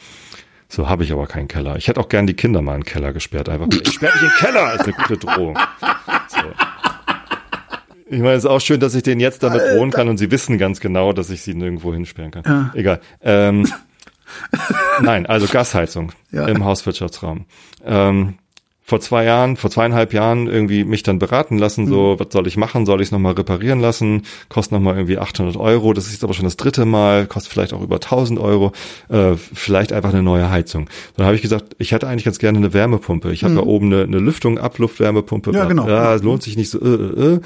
[0.70, 1.76] So habe ich aber keinen Keller.
[1.78, 3.48] Ich hätte auch gern die Kinder mal in den Keller gesperrt.
[3.48, 5.58] Einfach, ich sperre mich in den Keller, ist eine gute Drohung.
[6.28, 6.40] So.
[8.08, 10.32] Ich meine, es ist auch schön, dass ich denen jetzt damit drohen kann und sie
[10.32, 12.44] wissen ganz genau, dass ich sie nirgendwo hinsperren kann.
[12.46, 12.72] Ja.
[12.74, 13.02] Egal.
[13.22, 13.68] Ähm,
[15.02, 16.48] nein, also Gasheizung ja.
[16.48, 17.46] im Hauswirtschaftsraum.
[17.86, 18.36] Ähm,
[18.86, 22.20] vor zwei Jahren, vor zweieinhalb Jahren irgendwie mich dann beraten lassen, so, mhm.
[22.20, 22.86] was soll ich machen?
[22.86, 24.24] Soll ich es nochmal reparieren lassen?
[24.50, 25.94] Kostet nochmal irgendwie 800 Euro.
[25.94, 28.74] Das ist jetzt aber schon das dritte Mal, kostet vielleicht auch über 1000 Euro.
[29.08, 30.90] Äh, vielleicht einfach eine neue Heizung.
[31.16, 33.32] Dann habe ich gesagt, ich hätte eigentlich ganz gerne eine Wärmepumpe.
[33.32, 33.58] Ich habe mhm.
[33.58, 35.52] da oben eine, eine Lüftung, Abluftwärmepumpe.
[35.52, 35.88] Ja, genau.
[35.88, 36.82] Ja, es lohnt sich nicht so.
[36.82, 37.40] Äh, äh, äh.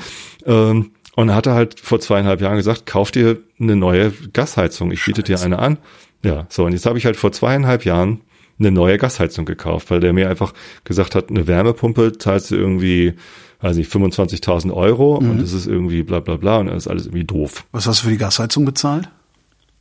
[0.51, 4.91] Ähm, und er hatte halt vor zweieinhalb Jahren gesagt, kauf dir eine neue Gasheizung.
[4.91, 5.77] Ich biete dir eine an.
[6.23, 8.21] Ja, so, und jetzt habe ich halt vor zweieinhalb Jahren
[8.59, 10.53] eine neue Gasheizung gekauft, weil der mir einfach
[10.83, 13.13] gesagt hat, eine Wärmepumpe zahlst du irgendwie,
[13.61, 15.31] weiß nicht, 25.000 Euro mhm.
[15.31, 17.65] und es ist irgendwie bla bla bla und das ist alles irgendwie doof.
[17.71, 19.09] Was hast du für die Gasheizung bezahlt?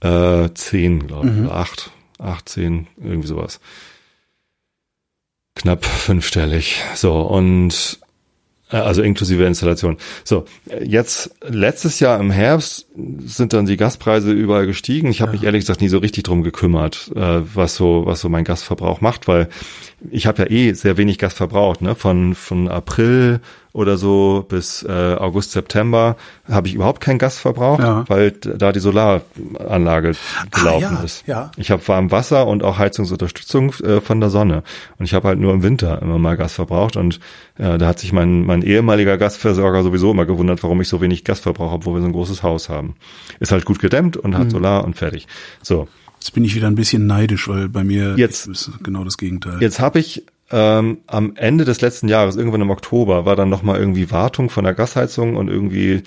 [0.00, 1.50] Äh, 10, glaube ich, mhm.
[1.50, 3.60] 8, 8, 10, irgendwie sowas.
[5.54, 6.82] Knapp fünfstellig.
[6.94, 7.98] So, und
[8.68, 9.96] also inklusive Installation.
[10.24, 10.44] So,
[10.84, 12.88] jetzt letztes Jahr im Herbst
[13.18, 15.08] sind dann die Gaspreise überall gestiegen.
[15.08, 15.36] Ich habe ja.
[15.36, 19.00] mich ehrlich gesagt nie so richtig drum gekümmert, äh, was so was so mein Gasverbrauch
[19.00, 19.48] macht, weil
[20.10, 21.94] ich habe ja eh sehr wenig Gas verbraucht, ne?
[21.94, 23.40] Von von April
[23.76, 26.16] oder so bis äh, August, September
[26.50, 28.04] habe ich überhaupt kein Gas verbraucht, ja.
[28.08, 30.12] weil da die Solaranlage
[30.50, 31.26] gelaufen ah, ja, ist.
[31.26, 31.50] Ja.
[31.58, 34.62] Ich habe warm Wasser und auch Heizungsunterstützung äh, von der Sonne.
[34.98, 36.96] Und ich habe halt nur im Winter immer mal Gas verbraucht.
[36.96, 37.20] Und
[37.58, 41.24] äh, da hat sich mein, mein ehemaliger Gasversorger sowieso immer gewundert, warum ich so wenig
[41.24, 42.94] Gas verbrauche, obwohl wir so ein großes Haus haben.
[43.40, 44.50] Ist halt gut gedämmt und hat mhm.
[44.50, 45.26] Solar und fertig.
[45.62, 45.86] So.
[46.18, 49.58] Jetzt bin ich wieder ein bisschen neidisch, weil bei mir jetzt, ist genau das Gegenteil.
[49.60, 53.78] Jetzt habe ich ähm, am Ende des letzten Jahres, irgendwann im Oktober, war dann nochmal
[53.78, 56.02] irgendwie Wartung von der Gasheizung und irgendwie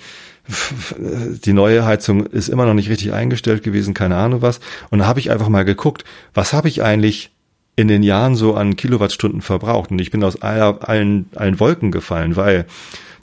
[1.44, 4.60] die neue Heizung ist immer noch nicht richtig eingestellt gewesen, keine Ahnung was.
[4.90, 7.30] Und da habe ich einfach mal geguckt, was habe ich eigentlich
[7.76, 9.90] in den Jahren so an Kilowattstunden verbraucht?
[9.90, 12.66] Und ich bin aus aller, allen, allen Wolken gefallen, weil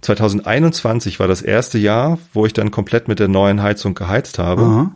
[0.01, 4.63] 2021 war das erste Jahr, wo ich dann komplett mit der neuen Heizung geheizt habe.
[4.63, 4.91] Mhm.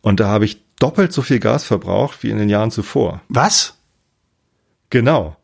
[0.00, 3.20] Und da habe ich doppelt so viel Gas verbraucht wie in den Jahren zuvor.
[3.28, 3.77] Was?
[4.90, 5.36] Genau.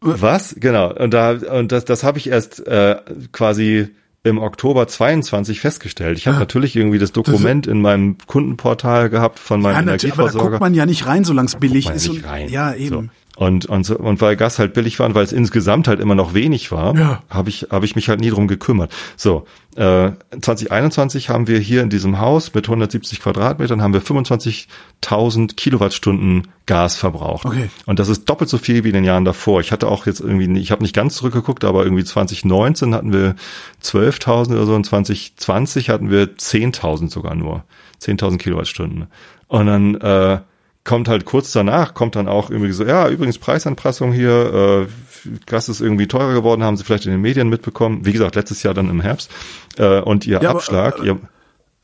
[0.00, 0.56] Was?
[0.58, 0.94] Genau.
[0.94, 2.96] Und da und das das habe ich erst äh,
[3.32, 3.88] quasi
[4.22, 6.18] im Oktober 22 festgestellt.
[6.18, 9.80] Ich habe ah, natürlich irgendwie das Dokument das in meinem Kundenportal gehabt von meinem ja,
[9.80, 10.34] Energieversorger.
[10.34, 12.06] Aber da guckt man ja nicht rein, solange es billig ist.
[12.06, 12.88] Ja, ja, eben.
[12.88, 13.04] So.
[13.40, 16.14] Und, und, so, und weil Gas halt billig war und weil es insgesamt halt immer
[16.14, 17.22] noch wenig war, ja.
[17.30, 18.92] habe ich, hab ich mich halt nie drum gekümmert.
[19.16, 25.54] So, äh, 2021 haben wir hier in diesem Haus mit 170 Quadratmetern haben wir 25.000
[25.54, 27.46] Kilowattstunden Gas verbraucht.
[27.46, 27.70] Okay.
[27.86, 29.62] Und das ist doppelt so viel wie in den Jahren davor.
[29.62, 33.36] Ich hatte auch jetzt irgendwie, ich habe nicht ganz zurückgeguckt, aber irgendwie 2019 hatten wir
[33.82, 37.64] 12.000 oder so und 2020 hatten wir 10.000 sogar nur.
[38.02, 39.06] 10.000 Kilowattstunden.
[39.48, 40.40] Und dann äh,
[40.84, 45.68] kommt halt kurz danach, kommt dann auch irgendwie so, ja, übrigens Preisanpassung hier, äh, Gas
[45.68, 48.06] ist irgendwie teurer geworden, haben sie vielleicht in den Medien mitbekommen.
[48.06, 49.30] Wie gesagt, letztes Jahr dann im Herbst.
[49.76, 51.18] Äh, und ihr ja, Abschlag, aber, äh, ihr,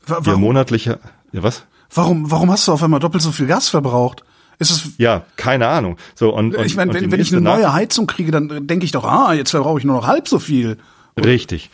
[0.07, 0.99] warum, ihr monatlicher,
[1.31, 1.63] ja was?
[1.93, 4.23] Warum, warum hast du auf einmal doppelt so viel Gas verbraucht?
[4.59, 5.97] Ist es ja, keine Ahnung.
[6.15, 8.91] So und, und ich meine, wenn, wenn ich eine neue Heizung kriege, dann denke ich
[8.91, 10.77] doch, ah, jetzt verbrauche ich nur noch halb so viel.
[11.15, 11.69] Richtig.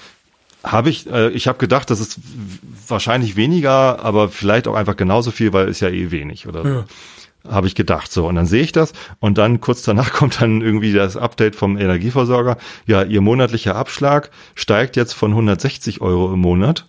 [0.64, 2.20] Habe ich, äh, ich habe gedacht, das ist
[2.88, 6.86] wahrscheinlich weniger, aber vielleicht auch einfach genauso viel, weil es ja eh wenig oder ja.
[7.52, 10.62] habe ich gedacht so und dann sehe ich das und dann kurz danach kommt dann
[10.62, 12.58] irgendwie das Update vom Energieversorger.
[12.86, 16.86] Ja, ihr monatlicher Abschlag steigt jetzt von 160 Euro im Monat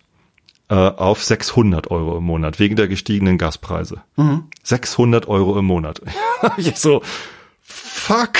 [0.68, 4.02] äh, auf 600 Euro im Monat wegen der gestiegenen Gaspreise.
[4.16, 4.44] Mhm.
[4.62, 6.00] 600 Euro im Monat.
[6.56, 7.02] ich so,
[7.60, 8.32] fuck.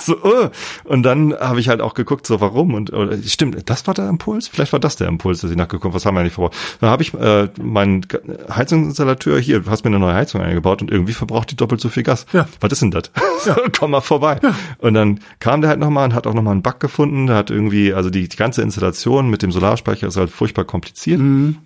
[0.04, 0.50] so, uh.
[0.84, 2.74] Und dann habe ich halt auch geguckt, so warum.
[2.74, 4.48] Und oder, stimmt, das war der Impuls?
[4.48, 6.50] Vielleicht war das der Impuls, dass ich nachgeguckt was haben wir eigentlich vor.
[6.80, 8.06] Dann habe ich äh, meinen
[8.54, 11.88] Heizungsinstallateur hier, du hast mir eine neue Heizung eingebaut und irgendwie verbraucht die doppelt so
[11.88, 12.26] viel Gas.
[12.32, 12.46] Ja.
[12.60, 13.10] Was ist denn das?
[13.46, 13.56] Ja.
[13.78, 14.38] Komm mal vorbei.
[14.42, 14.54] Ja.
[14.78, 17.26] Und dann kam der halt nochmal und hat auch nochmal einen Bug gefunden.
[17.26, 21.20] Der hat irgendwie, also die, die ganze Installation mit dem Solarspeicher ist halt furchtbar kompliziert.
[21.20, 21.58] Mhm.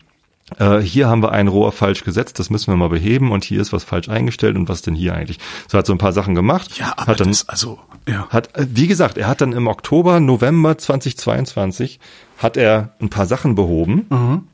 [0.59, 3.61] Äh, hier haben wir ein Rohr falsch gesetzt, das müssen wir mal beheben und hier
[3.61, 5.39] ist was falsch eingestellt und was denn hier eigentlich?
[5.69, 6.79] So hat so ein paar Sachen gemacht.
[6.79, 7.79] Ja, aber hat dann, das, also,
[8.09, 8.29] ja.
[8.29, 12.01] Hat, wie gesagt, er hat dann im Oktober, November 2022
[12.39, 14.07] hat er ein paar Sachen behoben.
[14.11, 14.49] Mhm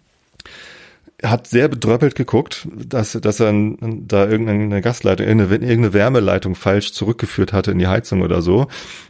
[1.22, 7.52] hat sehr bedröppelt geguckt, dass, dass er da irgendeine Gasleitung, irgendeine, irgendeine Wärmeleitung falsch zurückgeführt
[7.52, 8.68] hatte in die Heizung oder so.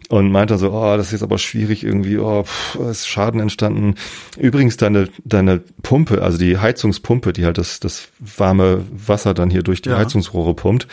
[0.08, 3.94] Und meinte so, oh, das ist jetzt aber schwierig irgendwie, oh, pff, ist Schaden entstanden.
[4.36, 9.62] Übrigens deine, deine Pumpe, also die Heizungspumpe, die halt das, das warme Wasser dann hier
[9.62, 9.98] durch die ja.
[9.98, 10.88] Heizungsrohre pumpt,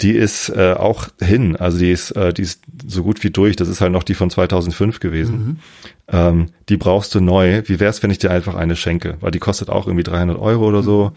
[0.00, 1.56] die ist äh, auch hin.
[1.56, 3.56] Also die ist, äh, die ist so gut wie durch.
[3.56, 5.34] Das ist halt noch die von 2005 gewesen.
[5.34, 5.56] Mhm.
[6.08, 7.62] Ähm, die brauchst du neu.
[7.66, 9.16] Wie wär's, wenn ich dir einfach eine schenke?
[9.20, 11.12] Weil die kostet auch irgendwie 300 Euro oder so.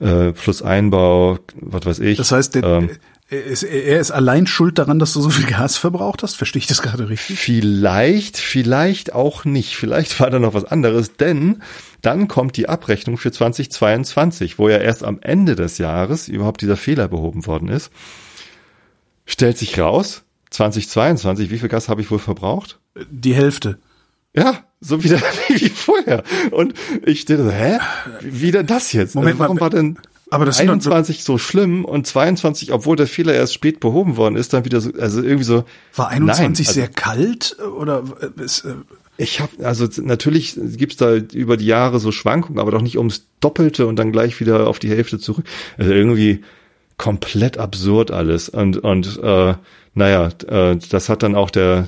[0.00, 0.06] Mhm.
[0.06, 2.18] Äh, plus Einbau, was weiß ich.
[2.18, 2.90] Das heißt, der, ähm,
[3.30, 6.36] er ist, er ist allein schuld daran, dass du so viel Gas verbraucht hast?
[6.36, 7.38] Verstehe ich das gerade richtig?
[7.38, 9.76] Vielleicht, vielleicht auch nicht.
[9.76, 11.62] Vielleicht war da noch was anderes, denn
[12.02, 16.76] dann kommt die Abrechnung für 2022, wo ja erst am Ende des Jahres überhaupt dieser
[16.76, 17.90] Fehler behoben worden ist.
[19.26, 22.78] Stellt sich raus, 2022, wie viel Gas habe ich wohl verbraucht?
[23.10, 23.78] Die Hälfte.
[24.36, 25.18] Ja, so wieder
[25.48, 26.22] wie vorher.
[26.50, 27.78] Und ich stehe so, hä?
[28.20, 29.14] Wie denn das jetzt?
[29.14, 29.98] Moment, also warum war denn
[30.30, 34.52] aber das 21 so schlimm und 22, obwohl der Fehler erst spät behoben worden ist,
[34.52, 35.64] dann wieder so, also irgendwie so.
[35.94, 38.02] War 21 nein, also, sehr kalt oder
[38.36, 38.74] ist, äh,
[39.16, 43.26] ich habe also natürlich gibt's da über die Jahre so Schwankungen, aber doch nicht ums
[43.38, 45.44] Doppelte und dann gleich wieder auf die Hälfte zurück.
[45.78, 46.42] Also irgendwie
[46.96, 48.48] komplett absurd alles.
[48.48, 49.54] Und, und äh,
[49.94, 51.86] naja, äh, das hat dann auch der,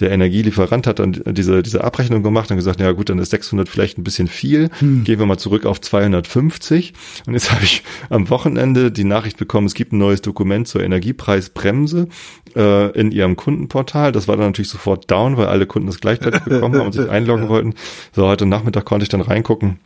[0.00, 3.68] der Energielieferant hat dann diese, diese Abrechnung gemacht und gesagt, ja gut, dann ist 600
[3.68, 4.70] vielleicht ein bisschen viel.
[4.78, 5.04] Hm.
[5.04, 6.92] Gehen wir mal zurück auf 250.
[7.26, 10.82] Und jetzt habe ich am Wochenende die Nachricht bekommen, es gibt ein neues Dokument zur
[10.82, 12.08] Energiepreisbremse
[12.54, 14.12] äh, in ihrem Kundenportal.
[14.12, 17.08] Das war dann natürlich sofort down, weil alle Kunden das gleichzeitig bekommen haben und sich
[17.10, 17.50] einloggen ja.
[17.50, 17.74] wollten.
[18.12, 19.78] So, heute Nachmittag konnte ich dann reingucken.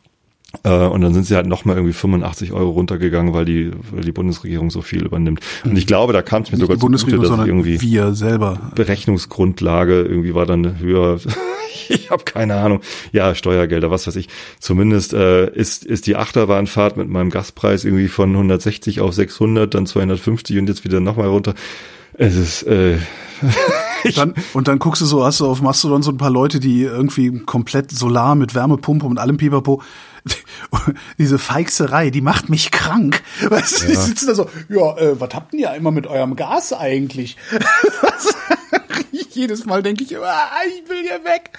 [0.64, 4.12] Äh, und dann sind sie halt nochmal irgendwie 85 Euro runtergegangen, weil die, weil die
[4.12, 5.40] Bundesregierung so viel übernimmt.
[5.64, 10.02] Und ich glaube, da kam es mir sogar zu gute, dass irgendwie wir selber Berechnungsgrundlage
[10.02, 11.18] irgendwie war dann höher.
[11.88, 12.80] ich habe keine Ahnung.
[13.12, 14.28] Ja, Steuergelder, was weiß ich.
[14.58, 19.86] Zumindest äh, ist ist die Achterbahnfahrt mit meinem Gaspreis irgendwie von 160 auf 600, dann
[19.86, 21.54] 250 und jetzt wieder nochmal runter.
[22.14, 22.98] Es ist äh,
[24.14, 26.82] dann, und dann guckst du so, hast du auf Mastodon so ein paar Leute, die
[26.82, 29.82] irgendwie komplett Solar mit Wärmepumpe und allem Pipapo
[31.18, 33.22] diese Feixerei, die macht mich krank.
[33.48, 33.90] Weißt du, ja.
[33.90, 37.36] die sitzen da so, ja, äh, was habt ihr ja immer mit eurem Gas eigentlich?
[39.30, 41.58] Jedes Mal denke ich, ah, ich will hier weg.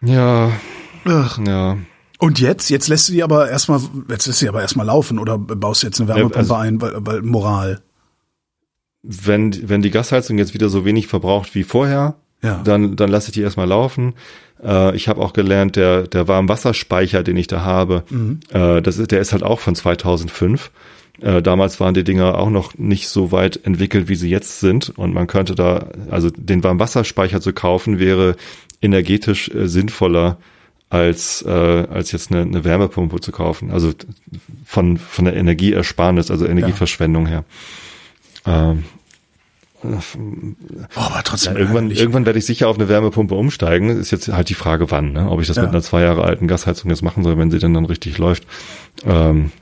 [0.00, 0.52] ja.
[1.04, 1.38] Ach.
[1.44, 1.78] Ja.
[2.18, 2.70] Und jetzt?
[2.70, 5.82] Jetzt lässt du die aber erstmal, jetzt lässt du die aber erstmal laufen oder baust
[5.82, 7.82] du jetzt eine Wärmepumpe ja, also, ein, weil, weil Moral.
[9.02, 12.62] Wenn, wenn die Gasheizung jetzt wieder so wenig verbraucht wie vorher, ja.
[12.64, 14.14] dann, dann lasse ich die erstmal laufen.
[14.64, 18.40] Äh, ich habe auch gelernt, der, der Warmwasserspeicher, den ich da habe, mhm.
[18.50, 20.70] äh, das ist, der ist halt auch von 2005.
[21.20, 24.90] Äh, damals waren die Dinger auch noch nicht so weit entwickelt, wie sie jetzt sind.
[24.96, 28.36] Und man könnte da, also den Warmwasserspeicher zu kaufen, wäre
[28.82, 30.38] energetisch äh, sinnvoller
[30.90, 33.70] als äh, als jetzt eine, eine Wärmepumpe zu kaufen.
[33.70, 33.92] Also
[34.64, 37.30] von von der Energieersparnis, also Energieverschwendung ja.
[37.30, 37.44] her.
[38.46, 38.84] Ähm,
[39.84, 41.54] Oh, aber trotzdem.
[41.54, 43.90] Ja, irgendwann, irgendwann werde ich sicher auf eine Wärmepumpe umsteigen.
[43.90, 45.12] Ist jetzt halt die Frage, wann.
[45.12, 45.30] Ne?
[45.30, 45.62] Ob ich das ja.
[45.62, 48.46] mit einer zwei Jahre alten Gasheizung jetzt machen soll, wenn sie denn dann richtig läuft.
[49.04, 49.52] Ähm,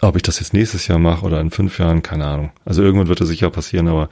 [0.00, 2.50] ob ich das jetzt nächstes Jahr mache oder in fünf Jahren, keine Ahnung.
[2.64, 4.08] Also irgendwann wird das sicher passieren, aber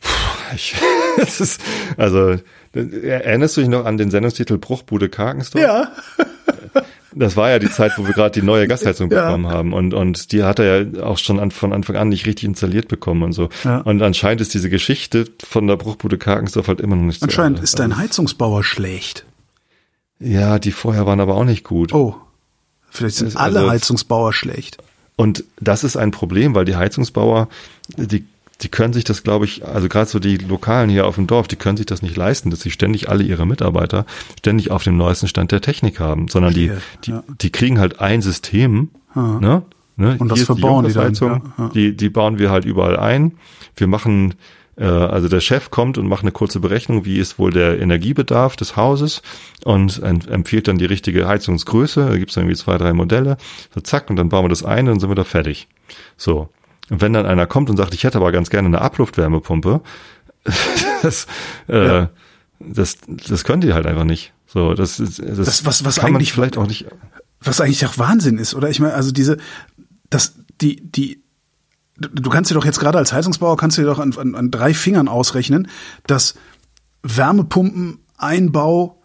[0.00, 0.74] pff, ich,
[1.18, 1.60] es ist,
[1.96, 2.36] also
[2.72, 5.62] erinnerst du dich noch an den Sendungstitel Bruchbude Karkensdorf?
[5.62, 5.92] Ja.
[7.18, 9.24] Das war ja die Zeit, wo wir gerade die neue Gasheizung ja.
[9.24, 12.26] bekommen haben und und die hat er ja auch schon an, von Anfang an nicht
[12.26, 13.48] richtig installiert bekommen und so.
[13.64, 13.78] Ja.
[13.78, 17.22] Und anscheinend ist diese Geschichte von der Bruchbude Karkensdorf halt immer noch nicht.
[17.22, 19.24] Anscheinend ist dein Heizungsbauer schlecht.
[20.18, 21.92] Ja, die vorher waren aber auch nicht gut.
[21.92, 22.16] Oh,
[22.90, 24.78] vielleicht sind alle also, Heizungsbauer schlecht.
[25.16, 27.48] Und das ist ein Problem, weil die Heizungsbauer,
[27.96, 28.26] die
[28.62, 31.46] die können sich das, glaube ich, also gerade so die Lokalen hier auf dem Dorf,
[31.46, 34.06] die können sich das nicht leisten, dass sie ständig alle ihre Mitarbeiter
[34.38, 36.72] ständig auf dem neuesten Stand der Technik haben, sondern die,
[37.04, 37.24] die, ja.
[37.40, 39.38] die kriegen halt ein System, ha.
[39.40, 39.62] ne?
[39.96, 40.16] Ne?
[40.18, 41.70] Und das Hier verbauen die dann, Junkersheizung, ja, ja.
[41.70, 43.32] Die, die bauen wir halt überall ein.
[43.76, 44.34] Wir machen,
[44.76, 48.56] äh, also der Chef kommt und macht eine kurze Berechnung, wie ist wohl der Energiebedarf
[48.56, 49.22] des Hauses
[49.64, 52.06] und empfiehlt dann die richtige Heizungsgröße.
[52.10, 53.38] Da gibt's dann irgendwie zwei, drei Modelle.
[53.74, 55.66] So zack, und dann bauen wir das ein und dann sind wir da fertig.
[56.18, 56.50] So.
[56.90, 59.80] Und wenn dann einer kommt und sagt, ich hätte aber ganz gerne eine Abluftwärmepumpe,
[61.02, 61.26] das,
[61.68, 62.10] äh, Ja.
[62.60, 62.96] das,
[63.28, 64.32] das können die halt einfach nicht.
[64.46, 66.86] So, das, das, Das, was- was kann man eigentlich- vielleicht auch nicht.
[67.40, 68.70] was eigentlich auch Wahnsinn ist, oder?
[68.70, 69.38] Ich meine, also diese,
[70.10, 71.22] das, die, die,
[71.98, 74.50] du kannst dir doch jetzt gerade als Heizungsbauer kannst du dir doch an, an, an
[74.50, 75.68] drei Fingern ausrechnen,
[76.06, 76.34] dass
[77.02, 78.95] Wärmepumpeneinbau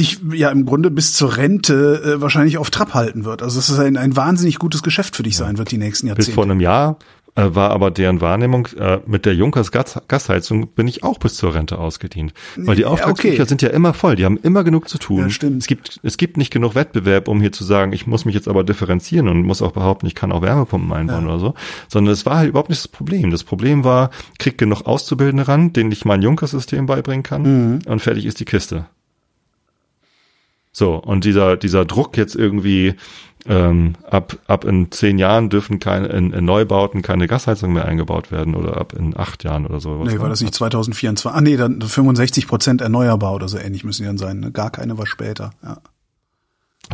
[0.00, 3.42] dich ja im Grunde bis zur Rente äh, wahrscheinlich auf Trab halten wird.
[3.42, 6.32] Also es ein, ein wahnsinnig gutes Geschäft für dich sein wird die nächsten Bis Jahrzehnte.
[6.34, 6.96] vor einem Jahr
[7.36, 11.34] äh, war aber deren Wahrnehmung, äh, mit der Junkers Gas Gasheizung bin ich auch bis
[11.36, 12.32] zur Rente ausgedient.
[12.56, 13.48] Weil die Ja, Auftragsbücher okay.
[13.48, 15.18] sind ja immer voll, die haben immer genug zu tun.
[15.20, 15.62] Ja, stimmt.
[15.62, 18.48] Es gibt, es gibt nicht genug Wettbewerb, um hier zu sagen, ich muss mich jetzt
[18.48, 21.54] aber differenzieren und muss auch behaupten, ich kann auch Wärmepumpen einbauen oder so.
[21.88, 23.30] Sondern es war halt überhaupt nicht das Problem.
[23.30, 27.78] Das Problem war, krieg genug Auszubildende ran, denen ich mein Junkers-System beibringen kann Mhm.
[27.86, 28.86] und fertig ist die Kiste.
[30.72, 32.94] So, und dieser, dieser Druck jetzt irgendwie,
[33.46, 38.30] ähm, ab, ab in zehn Jahren dürfen keine, in, in Neubauten keine Gasheizung mehr eingebaut
[38.30, 40.04] werden oder ab in acht Jahren oder so.
[40.04, 41.36] Nee, war das nicht 2024?
[41.36, 44.40] Ah nee, dann 65 Prozent erneuerbar oder so ähnlich müssen die dann sein.
[44.40, 44.52] Ne?
[44.52, 45.52] Gar keine war später.
[45.62, 45.78] Ja.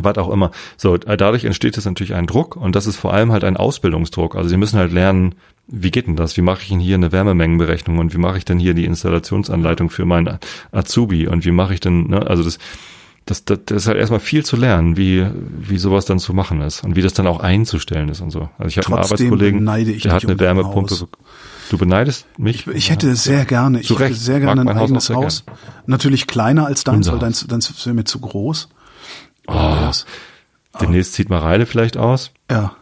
[0.01, 0.51] Was auch immer.
[0.77, 3.57] So, äh, dadurch entsteht jetzt natürlich ein Druck und das ist vor allem halt ein
[3.57, 4.35] Ausbildungsdruck.
[4.35, 5.35] Also sie müssen halt lernen,
[5.67, 6.37] wie geht denn das?
[6.37, 9.89] Wie mache ich denn hier eine Wärmemengenberechnung und wie mache ich denn hier die Installationsanleitung
[9.89, 10.39] für meinen
[10.71, 12.59] Azubi und wie mache ich denn, ne, also das,
[13.27, 15.27] das, das, das ist halt erstmal viel zu lernen, wie,
[15.59, 18.49] wie sowas dann zu machen ist und wie das dann auch einzustellen ist und so.
[18.57, 20.95] Also ich habe einen Arbeitskollegen, beneide ich der hat eine um Wärmepumpe.
[20.95, 21.07] Haus.
[21.69, 22.65] Du beneidest mich?
[22.67, 24.21] Ich hätte sehr gerne, ich Zu hätte Recht.
[24.21, 25.43] sehr Mag gerne ein Haus auch eigenes sehr Haus.
[25.85, 27.47] Natürlich kleiner als deins, Unser weil deins, Haus.
[27.47, 28.69] deins wäre mir zu groß.
[29.47, 29.91] Oh,
[30.81, 32.31] demnächst zieht Mareile vielleicht aus.
[32.49, 32.75] Ja,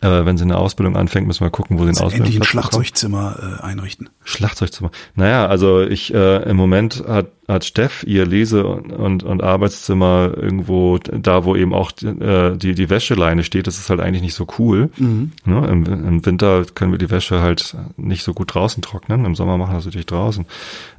[0.00, 2.44] Äh, wenn sie eine Ausbildung anfängt, müssen wir gucken, wo sie eine endlich ein Ausbildung
[2.44, 4.08] Schlagzeugzimmer äh, einrichten.
[4.22, 4.90] Schlagzeugzimmer.
[5.14, 10.32] Naja, also ich äh, im Moment hat, hat Steff ihr Lese- und, und, und Arbeitszimmer
[10.36, 13.66] irgendwo da, wo eben auch äh, die, die Wäscheleine steht.
[13.66, 14.90] Das ist halt eigentlich nicht so cool.
[14.98, 15.32] Mhm.
[15.44, 15.66] Ne?
[15.66, 19.24] Im, Im Winter können wir die Wäsche halt nicht so gut draußen trocknen.
[19.24, 20.46] Im Sommer machen wir das natürlich draußen.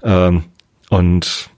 [0.03, 0.43] Ähm,
[0.89, 1.49] und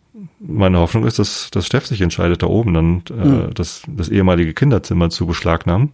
[0.44, 3.54] meine Hoffnung ist, dass, dass Steff sich entscheidet, da oben dann äh, Mhm.
[3.54, 5.92] das, das ehemalige Kinderzimmer zu beschlagnahmen.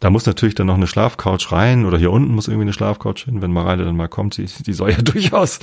[0.00, 3.24] Da muss natürlich dann noch eine Schlafcouch rein oder hier unten muss irgendwie eine Schlafcouch
[3.24, 4.38] hin, wenn Mareile dann mal kommt.
[4.38, 5.58] Die, die soll ja durchaus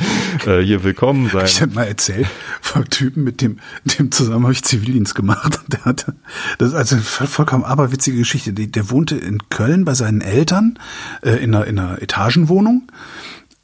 [0.45, 1.45] äh, hier willkommen sein.
[1.45, 2.27] Ich hatte mal erzählt
[2.61, 3.59] vom Typen mit dem,
[3.97, 5.59] dem zusammen habe ich Zivildienst gemacht.
[5.67, 6.15] Der hatte,
[6.59, 8.53] das ist also vollkommen aberwitzige Geschichte.
[8.53, 10.77] Der, der wohnte in Köln bei seinen Eltern
[11.21, 12.91] äh, in, einer, in einer Etagenwohnung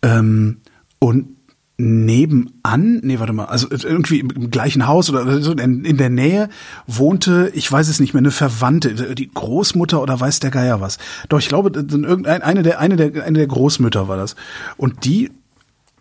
[0.02, 0.58] ähm,
[1.00, 1.35] und
[1.78, 6.50] nebenan, nee, warte mal, also irgendwie im, gleichen Haus oder so in, der Nähe
[6.88, 10.98] wohnte, ich weiß es nicht mehr, eine Verwandte, die Großmutter oder weiß der Geier was.
[11.28, 14.36] Doch ich glaube, eine der eine der eine der Großmütter war das.
[14.78, 15.32] Und die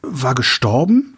[0.03, 1.17] war gestorben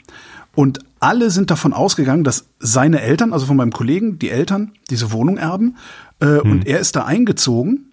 [0.55, 5.13] und alle sind davon ausgegangen, dass seine Eltern, also von meinem Kollegen, die Eltern, diese
[5.13, 5.77] Wohnung erben
[6.21, 7.86] äh, und er ist da eingezogen.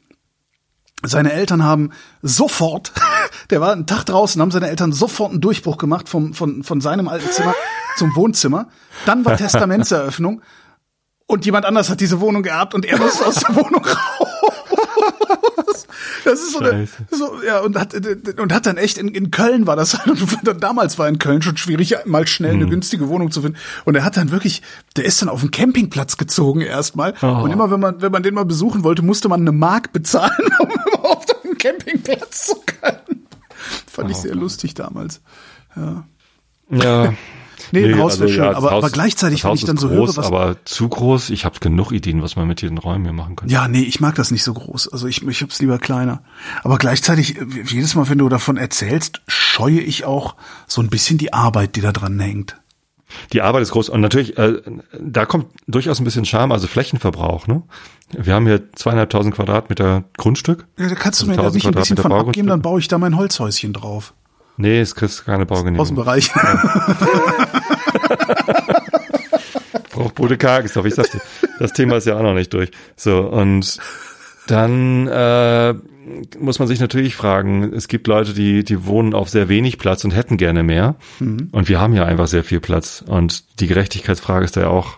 [1.06, 1.92] Seine Eltern haben
[2.22, 2.92] sofort,
[3.50, 6.82] der war einen Tag draußen, haben seine Eltern sofort einen Durchbruch gemacht vom, von, von
[6.82, 7.54] seinem alten Zimmer
[7.98, 8.68] zum Wohnzimmer.
[9.06, 10.42] Dann war Testamentseröffnung
[11.28, 15.88] und jemand anders hat diese Wohnung geerbt und er musste aus der Wohnung raus.
[16.26, 17.94] Das ist so, eine, so ja und hat
[18.40, 21.58] und hat dann echt in, in Köln war das und damals war in Köln schon
[21.58, 22.62] schwierig mal schnell Hm.
[22.62, 24.62] eine günstige Wohnung zu finden und er hat dann wirklich
[24.96, 27.28] der ist dann auf den Campingplatz gezogen erstmal Oh.
[27.44, 30.32] und immer wenn man wenn man den mal besuchen wollte musste man eine Mark bezahlen
[30.60, 30.70] um
[31.64, 33.28] Campingplatz zu können
[33.88, 35.22] fand Oh ich sehr lustig damals
[35.76, 36.04] ja
[36.70, 37.14] Ja.
[37.72, 39.88] Nee, ein Haus wäre schön, das aber- aber gleichzeitig, wenn Haus ich dann ist so
[39.88, 41.30] groß, höre, was- aber zu groß.
[41.30, 43.54] Ich habe genug Ideen, was man mit diesen Räumen hier machen könnte.
[43.54, 44.90] Ja, nee, ich mag das nicht so groß.
[44.92, 46.24] Also ich, ich hab's lieber kleiner.
[46.64, 50.36] Aber gleichzeitig, jedes Mal, wenn du davon erzählst, scheue ich auch
[50.68, 52.58] so ein bisschen die Arbeit, die da dran hängt.
[53.32, 54.62] Die Arbeit ist groß und natürlich, äh,
[55.00, 57.48] da kommt durchaus ein bisschen Charme, also Flächenverbrauch.
[57.48, 57.64] Ne?
[58.12, 60.66] Wir haben hier zweieinhalbtausend Quadratmeter Grundstück.
[60.78, 62.80] Ja, da kannst du mir Also da nicht ein bisschen 1000 von abgeben, dann baue
[62.80, 64.14] ich da mein Holzhäuschen drauf.
[64.58, 65.82] Nee, es kriegst keine Baugenehmigung.
[65.82, 66.32] Außenbereich.
[69.92, 71.20] Braucht Bude Kargesdorf, ich sagte,
[71.60, 72.70] das Thema ist ja auch noch nicht durch.
[72.96, 73.80] So, und
[74.48, 75.74] dann äh,
[76.40, 80.04] muss man sich natürlich fragen, es gibt Leute, die, die wohnen auf sehr wenig Platz
[80.04, 80.96] und hätten gerne mehr.
[81.20, 83.04] Und wir haben ja einfach sehr viel Platz.
[83.06, 84.98] Und die Gerechtigkeitsfrage ist da ja auch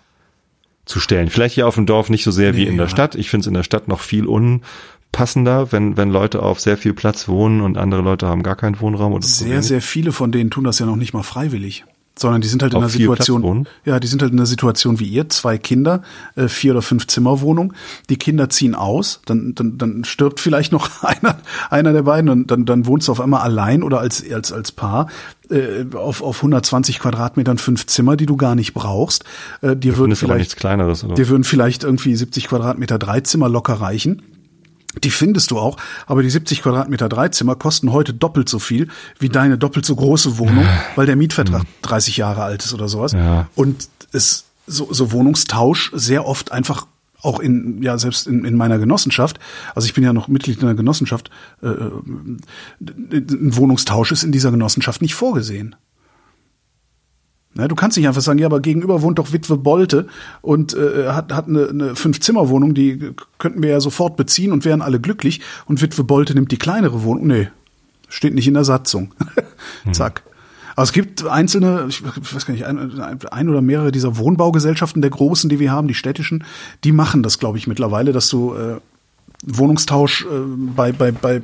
[0.85, 1.29] zu stellen.
[1.29, 2.89] Vielleicht hier auf dem Dorf nicht so sehr wie Nee, in der ja.
[2.89, 3.15] Stadt.
[3.15, 6.93] Ich finde es in der Stadt noch viel unpassender, wenn, wenn Leute auf sehr viel
[6.93, 9.13] Platz wohnen und andere Leute haben gar keinen Wohnraum.
[9.13, 9.65] Oder so Sehr, wenig.
[9.65, 11.85] sehr viele von denen tun das ja noch nicht mal freiwillig.
[12.17, 14.39] Sondern die sind halt in Auf einer viel Platz Situation, ja, die sind halt in
[14.39, 16.01] einer Situation wie ihr, zwei Kinder,
[16.35, 17.73] äh, vier oder fünf Zimmerwohnung.
[18.09, 21.39] Die Kinder ziehen aus, dann, dann, dann stirbt vielleicht noch einer,
[21.69, 24.71] einer der beiden und dann, dann wohnst du auf einmal allein oder als, als, als
[24.71, 25.07] Paar
[25.49, 29.25] äh, auf, auf 120 Quadratmetern fünf Zimmer, die du gar nicht brauchst.
[29.61, 31.15] Äh, dir würden aber nichts vielleicht, Kleineres, oder?
[31.15, 34.21] dir würden vielleicht irgendwie 70 Quadratmeter drei Zimmer locker reichen.
[35.03, 35.77] Die findest du auch,
[36.07, 38.87] aber die 70 Quadratmeter Dreizimmer kosten heute doppelt so viel
[39.19, 40.65] wie deine doppelt so große Wohnung,
[40.95, 43.13] weil der Mietvertrag 30 Jahre alt ist oder sowas.
[43.13, 43.47] Ja.
[43.55, 46.87] Und es so, so Wohnungstausch sehr oft einfach
[47.21, 49.39] auch in, ja, selbst in, in meiner Genossenschaft,
[49.73, 51.31] also ich bin ja noch Mitglied in einer Genossenschaft,
[51.61, 55.75] äh, ein Wohnungstausch ist in dieser Genossenschaft nicht vorgesehen.
[57.57, 60.07] Ne, du kannst nicht einfach sagen, ja, aber gegenüber wohnt doch Witwe Bolte
[60.41, 64.81] und äh, hat, hat eine, eine Fünf-Zimmer-Wohnung, die könnten wir ja sofort beziehen und wären
[64.81, 65.39] alle glücklich.
[65.65, 67.27] Und Witwe Bolte nimmt die kleinere Wohnung.
[67.27, 67.47] Nee,
[68.09, 69.13] steht nicht in der Satzung.
[69.93, 70.23] Zack.
[70.75, 75.11] Aber es gibt einzelne, ich weiß gar nicht, ein, ein oder mehrere dieser Wohnbaugesellschaften der
[75.11, 76.43] großen, die wir haben, die städtischen,
[76.83, 78.81] die machen das, glaube ich, mittlerweile, dass du äh,
[79.45, 80.27] Wohnungstausch äh,
[80.75, 81.41] bei, bei, bei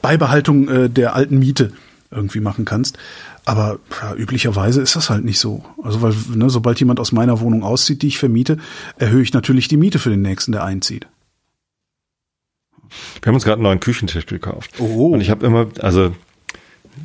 [0.00, 1.72] Beibehaltung äh, der alten Miete
[2.10, 2.98] irgendwie machen kannst.
[3.44, 5.64] Aber ja, üblicherweise ist das halt nicht so.
[5.82, 8.58] Also weil, ne, sobald jemand aus meiner Wohnung auszieht, die ich vermiete,
[8.98, 11.06] erhöhe ich natürlich die Miete für den nächsten, der einzieht.
[13.20, 14.72] Wir haben uns gerade einen neuen Küchentisch gekauft.
[14.78, 15.08] Oh.
[15.08, 16.14] Und ich habe immer, also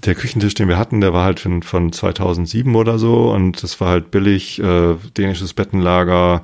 [0.06, 3.80] der Küchentisch, den wir hatten, der war halt von, von 2007 oder so und das
[3.80, 6.44] war halt billig, äh, dänisches Bettenlager,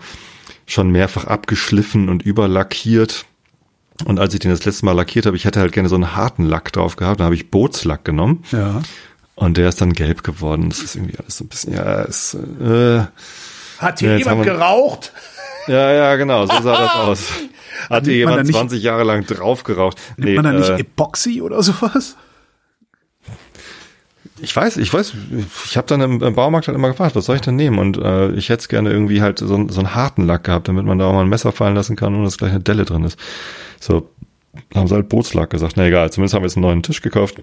[0.65, 3.25] schon mehrfach abgeschliffen und überlackiert.
[4.05, 6.15] Und als ich den das letzte Mal lackiert habe, ich hätte halt gerne so einen
[6.15, 8.43] harten Lack drauf gehabt, da habe ich Bootslack genommen.
[8.51, 8.81] Ja.
[9.36, 10.69] Und der ist dann gelb geworden.
[10.69, 13.01] Das ist irgendwie alles so ein bisschen, ja, ist, äh,
[13.79, 15.11] Hat hier Ja, jemand wir- geraucht?
[15.67, 17.23] ja, ja, genau, so sah das aus.
[17.89, 19.97] Hat hier man jemand nicht- 20 Jahre lang drauf geraucht.
[20.17, 22.15] Nimmt man da nicht äh, Epoxy oder sowas?
[24.39, 25.13] Ich weiß, ich weiß,
[25.65, 27.79] ich habe dann im, im Baumarkt halt immer gefragt, was soll ich denn nehmen?
[27.79, 30.86] Und äh, ich hätte gerne irgendwie halt so, einen- so einen harten Lack gehabt, damit
[30.86, 33.03] man da auch mal ein Messer fallen lassen kann, ohne dass gleich eine Delle drin
[33.03, 33.17] ist.
[33.79, 34.09] So,
[34.75, 35.73] haben sie halt Bootslack gesagt.
[35.77, 37.41] Na egal, zumindest haben wir jetzt einen neuen Tisch gekauft.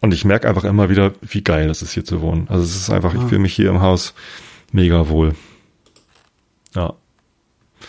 [0.00, 2.46] Und ich merke einfach immer wieder, wie geil es ist, hier zu wohnen.
[2.48, 4.14] Also es ist einfach, ich fühle mich hier im Haus
[4.72, 5.34] mega wohl.
[6.74, 6.94] Ja,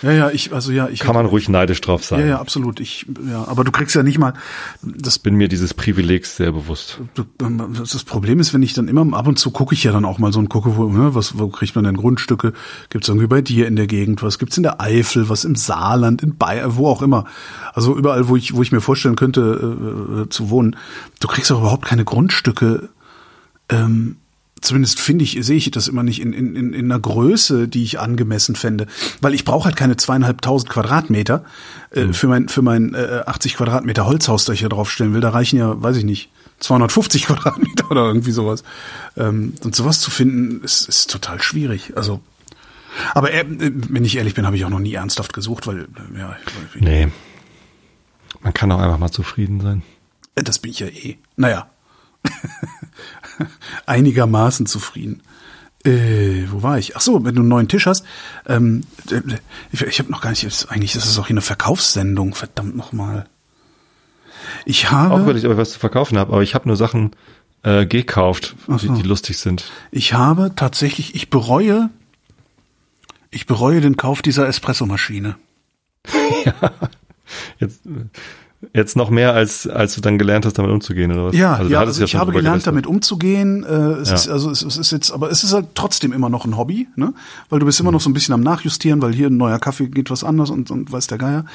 [0.01, 0.99] Ja, ja, ich, also ja, ich.
[0.99, 2.21] kann man ruhig neidisch drauf sein.
[2.21, 2.79] Ja, ja, absolut.
[2.79, 4.33] Ich, ja, aber du kriegst ja nicht mal,
[4.81, 6.99] das Bin mir dieses Privilegs sehr bewusst.
[7.13, 9.91] Du, ähm, das Problem ist, wenn ich dann immer ab und zu gucke ich ja
[9.91, 12.53] dann auch mal so und gucke, wo, ne, was, wo kriegt man denn Grundstücke?
[12.89, 14.39] Gibt's irgendwie bei dir in der Gegend was?
[14.39, 15.45] Gibt's in der Eifel was?
[15.45, 17.25] Im Saarland, in Bayern, wo auch immer.
[17.73, 20.75] Also überall, wo ich, wo ich mir vorstellen könnte äh, äh, zu wohnen.
[21.19, 22.89] Du kriegst auch überhaupt keine Grundstücke.
[23.69, 24.17] Ähm,
[24.64, 27.84] zumindest finde ich, sehe ich das immer nicht in, in, in, in einer Größe, die
[27.84, 28.88] ich angemessen fände.
[29.22, 31.43] Weil ich brauche halt keine zweieinhalbtausend Quadratmeter
[31.91, 35.22] äh, für mein, für mein äh, 80 Quadratmeter Holzhaus, das ich hier draufstellen will.
[35.22, 38.64] Da reichen ja, weiß ich nicht, 250 Quadratmeter oder irgendwie sowas.
[39.18, 41.93] Ähm, und sowas zu finden, ist, ist total schwierig.
[41.95, 42.22] Also,
[43.14, 45.82] aber äh, wenn ich ehrlich bin, habe ich auch noch nie ernsthaft gesucht, weil,
[46.16, 46.36] äh, ja,
[46.76, 47.09] ich- Nee.
[48.41, 49.84] Man kann auch einfach mal zufrieden sein.
[50.36, 51.18] Äh, Das bin ich ja eh.
[51.36, 51.68] Naja.
[53.86, 55.21] Einigermaßen zufrieden.
[55.86, 56.95] Äh, wo war ich?
[56.95, 58.05] Ach so, wenn du einen neuen Tisch hast.
[58.47, 59.21] Ähm, äh,
[59.71, 60.45] ich ich habe noch gar nicht.
[60.69, 62.36] Eigentlich ist es auch hier eine Verkaufssendung.
[62.36, 63.25] Verdammt noch mal.
[64.65, 67.11] Ich Auch habe, weil ich euch was zu verkaufen habe, aber ich habe nur Sachen
[67.63, 69.71] äh, gekauft, die, die lustig sind.
[69.91, 71.89] ich habe tatsächlich, ich bereue,
[73.31, 75.36] ich bereue den Kauf dieser Espressomaschine.
[77.59, 77.81] Jetzt,
[78.74, 81.36] jetzt noch mehr, als, als du dann gelernt hast, damit umzugehen, oder was?
[81.36, 82.68] Ja, also, ja, also ich schon habe gelernt, gelästert.
[82.74, 83.64] damit umzugehen.
[83.64, 83.68] Äh,
[84.01, 84.16] es Ja.
[84.16, 86.88] ist, also es, es ist jetzt, aber es ist halt trotzdem immer noch ein Hobby,
[86.95, 87.14] ne?
[87.49, 89.88] Weil du bist immer noch so ein bisschen am Nachjustieren, weil hier ein neuer Kaffee
[89.88, 91.45] geht was anders und, und weiß der Geier.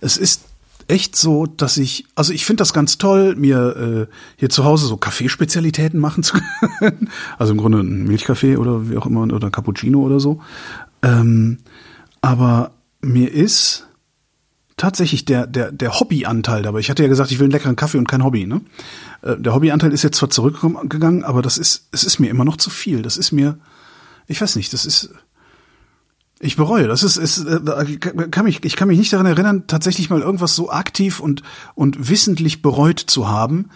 [0.00, 0.42] Es ist
[0.88, 4.86] echt so, dass ich, also ich finde das ganz toll, mir äh, hier zu Hause
[4.86, 6.38] so Kaffeespezialitäten machen zu
[6.78, 7.08] können.
[7.38, 10.40] Also im Grunde ein Milchkaffee oder wie auch immer oder Cappuccino oder so.
[11.02, 11.58] Ähm,
[12.20, 13.86] aber mir ist
[14.82, 16.80] tatsächlich der, der, der Hobbyanteil dabei.
[16.80, 18.62] Ich hatte ja gesagt, ich will einen leckeren Kaffee und kein Hobby, ne?
[19.22, 22.56] Äh, Der Hobbyanteil ist jetzt zwar zurückgegangen, aber das ist, es ist mir immer noch
[22.56, 23.02] zu viel.
[23.02, 23.60] Das ist mir,
[24.26, 25.10] ich weiß nicht, das ist,
[26.40, 26.88] ich bereue.
[26.88, 27.96] Das ist, ist äh,
[28.32, 31.44] kann mich, ich kann mich nicht daran erinnern, tatsächlich mal irgendwas so aktiv und,
[31.76, 33.70] und wissentlich bereut zu haben,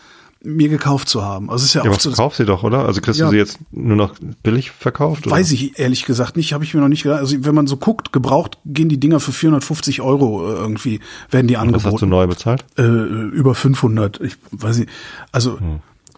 [0.45, 1.51] mir gekauft zu haben.
[1.51, 2.87] Also es ist ja, Ja, aber oft so, dass- verkauf sie doch, oder?
[2.87, 3.27] Also kriegst Ja.
[3.27, 5.27] du sie jetzt nur noch billig verkauft?
[5.27, 5.35] Oder?
[5.37, 7.21] Weiß ich ehrlich gesagt nicht, habe ich mir noch nicht gedacht.
[7.21, 11.49] Also wenn man so guckt, gebraucht gehen die Dinger für 450 Euro äh, irgendwie, werden
[11.49, 12.09] die Was hast du angeboten.
[12.11, 12.65] neu bezahlt?
[12.79, 14.91] Äh, über 500, ich weiß nicht.
[15.33, 15.59] Also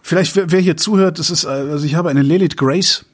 [0.01, 3.05] vielleicht wer, wer hier zuhört, das ist, äh, also ich habe eine Lilith Grace,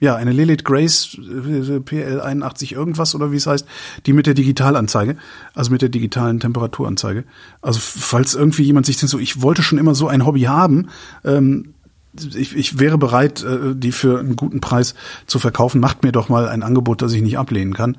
[0.00, 3.66] ja eine Lilith Grace äh, PL 81 irgendwas oder wie es heißt,
[4.06, 5.16] die mit der Digitalanzeige,
[5.54, 7.24] also mit der digitalen Temperaturanzeige.
[7.62, 10.88] Also falls irgendwie jemand sich denkt, so ich wollte schon immer so ein Hobby haben.
[11.24, 11.74] Ähm,
[12.34, 14.94] ich, ich wäre bereit, äh, die für einen guten Preis
[15.26, 15.80] zu verkaufen.
[15.80, 17.98] Macht mir doch mal ein Angebot, das ich nicht ablehnen kann.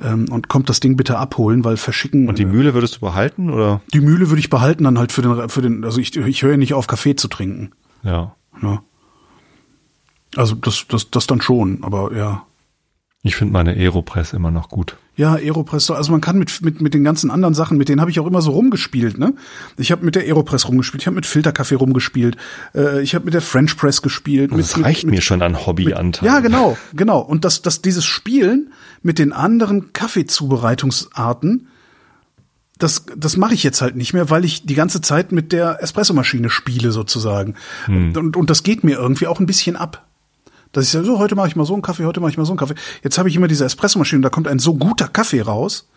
[0.00, 2.28] Ähm, und kommt das Ding bitte abholen, weil verschicken.
[2.28, 3.80] Und die Mühle würdest du behalten oder?
[3.92, 6.56] Die Mühle würde ich behalten, dann halt für den, für den, also ich, ich höre
[6.56, 7.72] nicht auf, Kaffee zu trinken.
[8.04, 8.36] Ja.
[8.62, 8.82] Ja.
[10.38, 12.46] Also das, das, das dann schon, aber ja.
[13.24, 14.96] Ich finde meine Aeropress immer noch gut.
[15.16, 18.12] Ja, Aeropress, also man kann mit, mit, mit den ganzen anderen Sachen, mit denen habe
[18.12, 19.34] ich auch immer so rumgespielt, ne?
[19.76, 22.36] Ich habe mit der Aeropress rumgespielt, ich habe mit Filterkaffee rumgespielt,
[22.72, 24.52] äh, ich habe mit der French Press gespielt.
[24.52, 26.24] Das mit, reicht mit, mir schon an Hobbyanteil.
[26.24, 27.18] Ja, genau, genau.
[27.18, 28.72] Und das, das, dieses Spielen
[29.02, 31.66] mit den anderen Kaffeezubereitungsarten,
[32.78, 35.82] das, das mache ich jetzt halt nicht mehr, weil ich die ganze Zeit mit der
[35.82, 37.56] Espressomaschine spiele sozusagen.
[37.88, 40.07] Und, und das geht mir irgendwie auch ein bisschen ab.
[40.78, 42.44] Dass ich sage, so, heute mache ich mal so einen Kaffee, heute mache ich mal
[42.44, 42.74] so einen Kaffee.
[43.02, 45.88] Jetzt habe ich immer diese Espressomaschine und da kommt ein so guter Kaffee raus,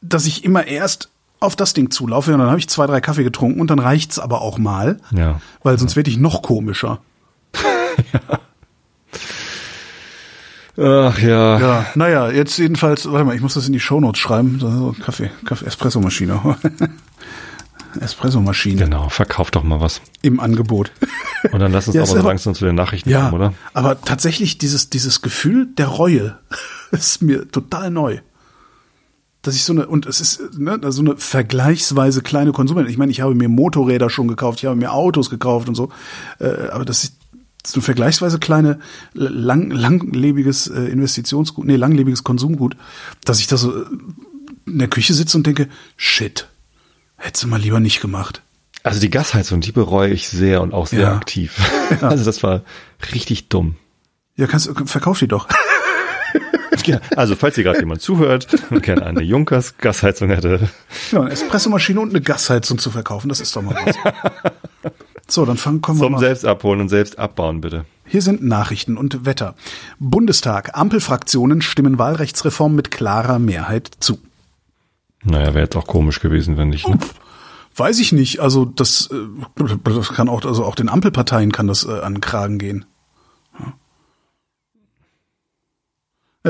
[0.00, 1.10] dass ich immer erst
[1.40, 4.18] auf das Ding zulaufe und dann habe ich zwei, drei Kaffee getrunken und dann reicht's
[4.18, 5.40] aber auch mal, Ja.
[5.62, 7.00] weil sonst werde ich noch komischer.
[10.78, 11.58] Ach ja.
[11.58, 14.94] Ja, naja, jetzt jedenfalls, warte mal, ich muss das in die Shownotes schreiben.
[15.04, 16.40] Kaffee, Kaffee, Espressomaschine.
[18.00, 20.00] Espressomaschine Genau, verkauf doch mal was.
[20.22, 20.90] im Angebot.
[21.52, 23.54] Und dann lass uns Ja, aber so langsam zu den Nachrichten Ja, kommen, oder?
[23.74, 26.38] aber tatsächlich dieses, dieses Gefühl der Reue
[26.90, 28.18] ist mir total neu.
[29.42, 32.90] Dass ich so eine, und es ist ne, so eine vergleichsweise kleine Konsumerin.
[32.90, 35.90] Ich meine, ich habe mir Motorräder schon gekauft, ich habe mir Autos gekauft und so.
[36.40, 37.14] Äh, aber das ist
[37.64, 38.78] so ein vergleichsweise kleine,
[39.12, 42.76] lang, langlebiges äh, Investitionsgut, nee, langlebiges Konsumgut,
[43.24, 43.86] dass ich da so äh,
[44.66, 46.48] in der Küche sitze und denke, shit,
[47.16, 48.42] hättest du mal lieber nicht gemacht.
[48.82, 51.14] Also die Gasheizung, die bereue ich sehr und auch sehr Ja.
[51.16, 51.56] aktiv.
[52.00, 52.62] Also das war
[53.14, 53.76] richtig dumm.
[54.36, 55.48] Ja, kannst, verkauf die doch.
[56.84, 60.68] Ja, also falls hier gerade jemand zuhört und gerne eine Junkers Gasheizung hätte,
[61.10, 63.96] Ja, eine Espressomaschine und eine Gasheizung zu verkaufen, das ist doch mal was.
[65.28, 66.18] So, dann fangen, kommen wir zum mal.
[66.20, 67.84] selbst abholen und selbst abbauen, bitte.
[68.06, 69.56] Hier sind Nachrichten und Wetter.
[69.98, 70.78] Bundestag.
[70.78, 74.20] Ampelfraktionen stimmen Wahlrechtsreform mit klarer Mehrheit zu.
[75.28, 76.88] Naja, wäre jetzt auch komisch gewesen, wenn nicht.
[76.88, 76.98] Ne?
[77.74, 78.40] Weiß ich nicht.
[78.40, 82.20] Also das, äh, das kann auch, also auch den Ampelparteien kann das äh, an den
[82.20, 82.84] Kragen gehen.
[83.58, 83.74] Ja,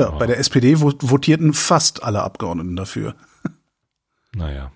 [0.03, 3.15] ja bei der SPD vo- votierten fast alle Abgeordneten dafür.
[4.35, 4.71] Naja.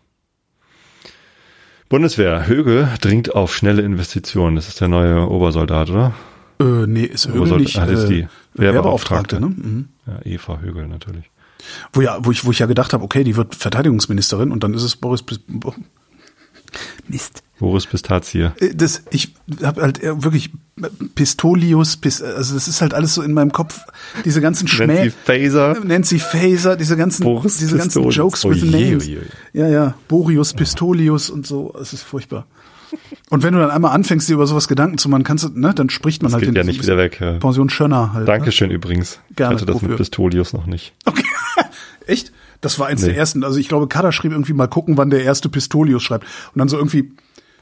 [1.90, 4.56] Bundeswehr, Höge dringt auf schnelle Investitionen.
[4.56, 6.14] Das ist der neue Obersoldat, oder?
[6.60, 9.38] Äh, nee, ist Högel Obersoldat- nicht ah, ist die äh, Wehrbeauftragte.
[9.38, 9.48] Wehrbeauftragte, ne?
[9.48, 9.90] Mhm.
[10.08, 11.31] Ja, Eva Högel natürlich.
[11.94, 14.74] Wo ja, wo ich, wo ich ja gedacht habe, okay, die wird Verteidigungsministerin und dann
[14.74, 15.24] ist es Boris
[17.08, 17.44] Mist.
[17.60, 18.52] Boris Pistazie.
[18.60, 19.34] Äh, Das, ich
[19.64, 20.52] habe halt wirklich
[21.16, 23.82] Pistolius, Pis, also das ist halt alles so in meinem Kopf,
[24.26, 25.12] diese ganzen Nancy Schmäh.
[25.50, 25.78] Faser.
[25.84, 28.10] Nancy Faser, diese ganzen, Boris diese ganzen.
[28.10, 29.04] Jokes Oh with je, names.
[29.06, 32.48] oh je, oh Ja, ja, Borius, Pistolius und so, es ist furchtbar.
[33.30, 35.74] Und wenn du dann einmal anfängst, dir über sowas Gedanken zu machen, kannst du, ne,
[35.74, 37.20] dann spricht man Das halt geht den- ja nicht wieder weg.
[37.22, 37.34] Ja.
[37.38, 38.22] Pension Schönner halt.
[38.22, 38.26] Ne?
[38.26, 39.20] Dankeschön übrigens.
[39.36, 39.90] Gerne, Ich hatte das wofür?
[39.90, 40.94] mit Pistolius noch nicht.
[41.06, 41.24] Okay.
[42.08, 42.32] Echt?
[42.62, 43.10] Das war eins Nee.
[43.10, 43.44] der ersten.
[43.44, 46.26] Also ich glaube, Kada schrieb irgendwie mal gucken, wann der erste Pistolius schreibt.
[46.54, 47.12] Und dann so irgendwie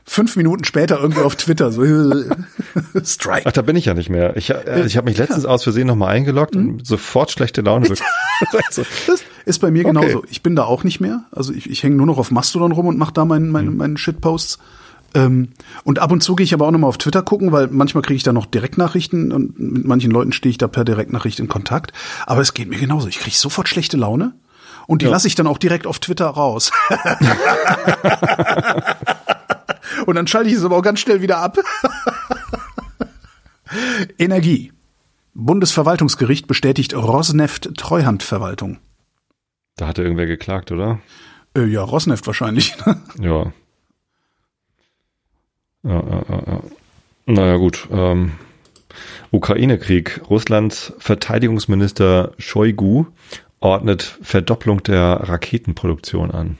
[0.06, 1.84] fünf Minuten später irgendwie auf Twitter so
[3.04, 3.44] Strike.
[3.46, 4.36] Ach, da bin ich ja nicht mehr.
[4.38, 6.70] Ich, äh, ich habe mich letztens aus Versehen nochmal eingeloggt Mhm.
[6.70, 7.88] und sofort schlechte Laune
[8.52, 8.82] Das
[9.46, 10.00] ist bei mir Okay.
[10.00, 10.24] genauso.
[10.30, 11.26] Ich bin da auch nicht mehr.
[11.32, 13.52] Also ich, ich hänge nur noch auf Mastodon rum und mache da meinen Mhm.
[13.52, 14.58] meinen meinen Shitposts.
[15.16, 15.49] Ähm,
[15.84, 18.18] und ab und zu gehe ich aber auch nochmal auf Twitter gucken, weil manchmal kriege
[18.18, 21.93] ich da noch Direktnachrichten und mit manchen Leuten stehe ich da per Direktnachricht in Kontakt.
[22.26, 23.07] Aber es geht mir genauso.
[23.07, 24.34] Ich kriege sofort schlechte Laune
[24.88, 25.12] und die Ja.
[25.12, 26.72] lasse ich dann auch direkt auf Twitter raus.
[30.05, 31.57] und dann schalte ich es aber auch ganz schnell wieder ab.
[34.18, 34.72] Energie.
[35.34, 38.80] Bundesverwaltungsgericht bestätigt Rosneft Treuhandverwaltung.
[39.78, 40.99] da hatte irgendwer geklagt, oder?
[41.55, 42.76] Äh, ja, Rosneft wahrscheinlich.
[43.20, 43.51] Ja.
[45.84, 46.63] Ja, ja, ja, ja.
[47.25, 47.88] Naja, gut.
[47.91, 48.34] Ähm,
[49.32, 50.21] Ukraine-Krieg.
[50.30, 53.05] Russlands Verteidigungsminister Shoigu
[53.59, 56.57] ordnet Verdopplung der Raketenproduktion an.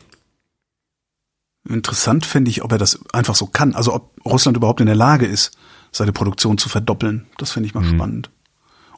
[1.68, 3.74] Interessant fände ich, ob er das einfach so kann.
[3.74, 5.58] Also ob Russland überhaupt in der Lage ist,
[5.92, 7.28] seine Produktion zu verdoppeln.
[7.38, 8.30] Das fände ich mal spannend.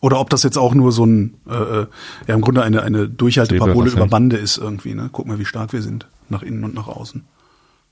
[0.02, 1.88] Oder ob das jetzt auch nur so ein, äh, äh,
[2.28, 4.96] ja im Grunde eine, eine Durchhalteparole über Bande ist irgendwie.
[4.96, 5.10] Ne?
[5.12, 6.08] Guck mal, wie stark wir sind.
[6.28, 7.24] Nach innen und nach außen.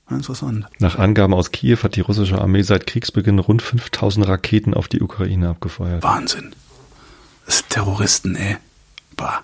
[0.09, 0.65] Interessant.
[0.79, 5.01] Nach Angaben aus Kiew hat die russische Armee seit Kriegsbeginn rund 5000 Raketen auf die
[5.01, 6.03] Ukraine abgefeuert.
[6.03, 6.55] Wahnsinn.
[7.45, 8.57] Das sind Terroristen, ey.
[9.15, 9.43] Bah.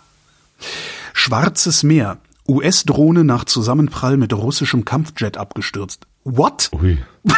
[1.13, 2.17] Schwarzes Meer.
[2.47, 6.05] US-Drohne nach Zusammenprall mit russischem Kampfjet abgestürzt.
[6.23, 6.69] What?
[6.73, 6.97] Ui.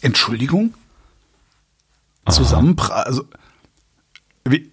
[0.00, 0.74] Entschuldigung?
[2.30, 3.24] Zusammenprall, also,
[4.44, 4.70] wie,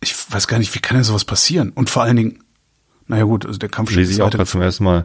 [0.00, 1.70] ich weiß gar nicht, wie kann denn sowas passieren?
[1.70, 2.44] Und vor allen Dingen
[3.10, 5.04] Naja gut, also der Kampfjet Lese ich auch gerade zum ersten Mal.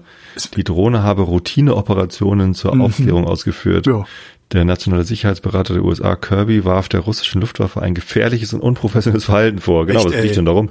[0.56, 3.88] Die Drohne habe Routineoperationen zur Aufklärung ausgeführt.
[3.88, 4.06] Ja.
[4.52, 9.58] Der nationale Sicherheitsberater der USA, Kirby, warf der russischen Luftwaffe ein gefährliches und unprofessionelles Verhalten
[9.58, 9.88] vor.
[9.88, 10.70] Genau, Echt, was liegt denn darum?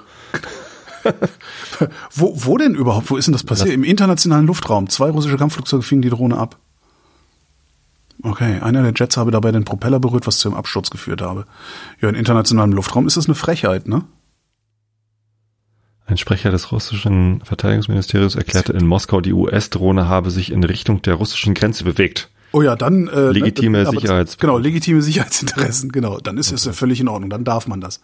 [2.13, 3.11] Wo, wo denn überhaupt?
[3.11, 3.75] Wo ist denn das passiert?
[3.75, 4.89] Im internationalen Luftraum.
[4.89, 6.57] Zwei russische Kampfflugzeuge fingen die Drohne ab.
[8.23, 11.47] Okay, einer der Jets habe dabei den Propeller berührt, was zum Absturz geführt habe.
[12.01, 14.05] Ja, in internationalem Luftraum ist das eine Frechheit, ne?
[16.07, 21.15] Ein Sprecher des russischen Verteidigungsministeriums erklärte in Moskau, die US-Drohne habe sich in Richtung der
[21.15, 22.29] russischen Grenze bewegt.
[22.53, 26.19] Oh ja, dann äh, Legitime aber- Sicherheits- Genau, legitime Sicherheitsinteressen, genau.
[26.19, 28.01] Dann ist es ja völlig in Ordnung, dann darf man das.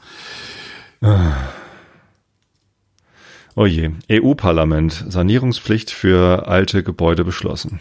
[3.54, 3.90] Oh je.
[4.10, 5.04] EU-Parlament.
[5.08, 7.80] Sanierungspflicht für alte Gebäude beschlossen.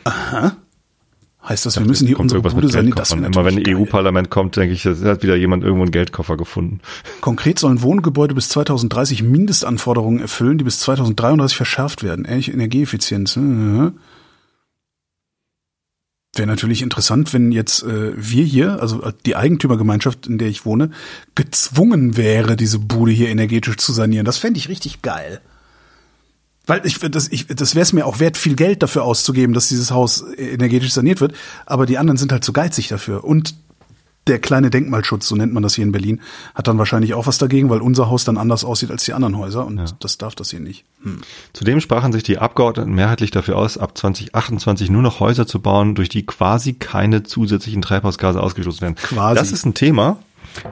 [1.48, 2.96] Heißt das, wir müssen hier unsere Bude sanieren?
[2.96, 3.78] Das Immer wenn geil.
[3.78, 6.82] EU-Parlament kommt, denke ich, das hat wieder jemand irgendwo einen Geldkoffer gefunden.
[7.22, 12.26] Konkret sollen Wohngebäude bis 2030 Mindestanforderungen erfüllen, die bis 2033 verschärft werden.
[12.26, 13.38] Ähnliche Energieeffizienz.
[13.38, 13.94] Mhm.
[16.36, 20.66] Wäre natürlich interessant, wenn jetzt äh, wir hier, also äh, die Eigentümergemeinschaft, in der ich
[20.66, 20.92] wohne,
[21.36, 24.26] gezwungen wäre, diese Bude hier energetisch zu sanieren.
[24.26, 25.42] Das fände ich richtig geil.
[26.70, 29.70] Weil ich, das, ich, das wäre es mir auch wert, viel Geld dafür auszugeben, dass
[29.70, 31.34] dieses Haus energetisch saniert wird.
[31.66, 33.24] Aber die anderen sind halt zu geizig dafür.
[33.24, 33.56] Und
[34.28, 36.22] der kleine Denkmalschutz, so nennt man das hier in Berlin,
[36.54, 39.36] hat dann wahrscheinlich auch was dagegen, weil unser Haus dann anders aussieht als die anderen
[39.36, 39.66] Häuser.
[39.66, 40.86] Und das darf das hier nicht.
[41.02, 41.22] Hm.
[41.54, 45.96] Zudem sprachen sich die Abgeordneten mehrheitlich dafür aus, ab 2028 nur noch Häuser zu bauen,
[45.96, 48.96] durch die quasi keine zusätzlichen Treibhausgase ausgestoßen werden.
[48.96, 49.40] Quasi.
[49.40, 50.18] Das ist ein Thema,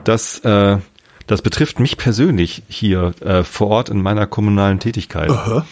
[0.04, 0.78] das, äh,
[1.28, 5.30] das betrifft mich persönlich hier äh, vor Ort in meiner kommunalen Tätigkeit.
[5.30, 5.64] Aha.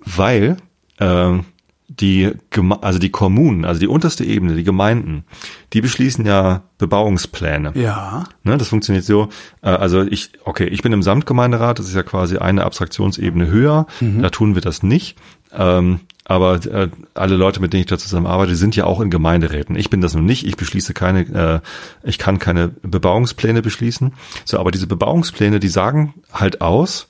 [0.00, 0.56] weil
[0.98, 1.44] ähm,
[1.88, 5.24] die Geme also die Kommunen, also die unterste Ebene, die Gemeinden,
[5.72, 7.72] die beschließen ja Bebauungspläne.
[7.76, 8.24] Ja.
[8.42, 9.28] Ne, das funktioniert so.
[9.62, 13.86] Äh, also ich, okay, ich bin im Samtgemeinderat, das ist ja quasi eine Abstraktionsebene höher.
[14.00, 15.16] Da tun wir das nicht.
[15.52, 19.10] Ähm, aber äh, alle Leute, mit denen ich da zusammen arbeite, sind ja auch in
[19.10, 19.76] Gemeinderäten.
[19.76, 20.44] Ich bin das nun nicht.
[20.44, 21.62] Ich beschließe keine,
[22.02, 24.12] äh, ich kann keine Bebauungspläne beschließen.
[24.44, 27.08] So, aber diese Bebauungspläne, die sagen halt aus,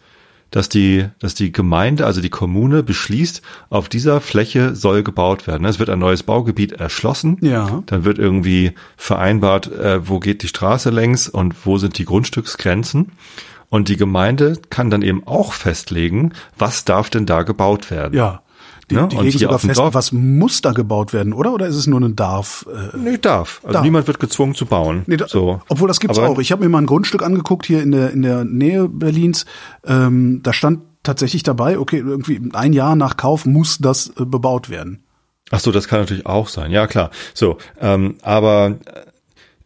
[0.51, 3.41] dass die, dass die Gemeinde, also die Kommune beschließt,
[3.71, 5.65] auf dieser Fläche soll gebaut werden.
[5.65, 7.39] Es wird ein neues Baugebiet erschlossen.
[7.41, 7.83] Ja.
[7.87, 13.13] Dann wird irgendwie vereinbart, äh, wo geht die Straße längs und wo sind die Grundstücksgrenzen.
[13.69, 18.15] Und die Gemeinde kann dann eben auch festlegen, was darf denn da gebaut werden.
[18.15, 18.43] Ja.
[18.91, 21.53] Die, Ja, die und legen sogar fest, Dorf- was muss da gebaut werden, oder?
[21.53, 22.67] Oder ist es nur ein Darf?
[22.73, 23.61] Äh, Nee, darf.
[23.65, 23.83] Also Darf.
[23.85, 25.03] niemand wird gezwungen zu bauen.
[25.07, 25.61] Nee, da, so.
[25.69, 26.39] Obwohl das gibt's Aber auch.
[26.39, 29.45] Ich habe mir mal ein Grundstück angeguckt hier in der in der Nähe Berlins.
[29.85, 34.71] Ähm, da stand tatsächlich dabei, okay, irgendwie ein Jahr nach Kauf muss das äh, bebaut
[34.71, 35.03] werden.
[35.51, 36.71] Ach so, das kann natürlich auch sein.
[36.73, 37.11] Ja, klar.
[37.35, 39.01] So, ähm, aber äh,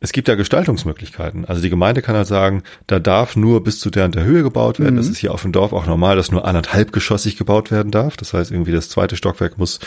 [0.03, 1.45] es gibt ja Gestaltungsmöglichkeiten.
[1.45, 4.43] Also die Gemeinde kann halt sagen, da darf nur bis zu der und der Höhe
[4.43, 4.97] gebaut werden.
[4.97, 8.17] Das ist hier auf dem Dorf auch normal, dass nur anderthalbgeschossig gebaut werden darf.
[8.17, 9.79] Das heißt, irgendwie das zweite Stockwerk muss,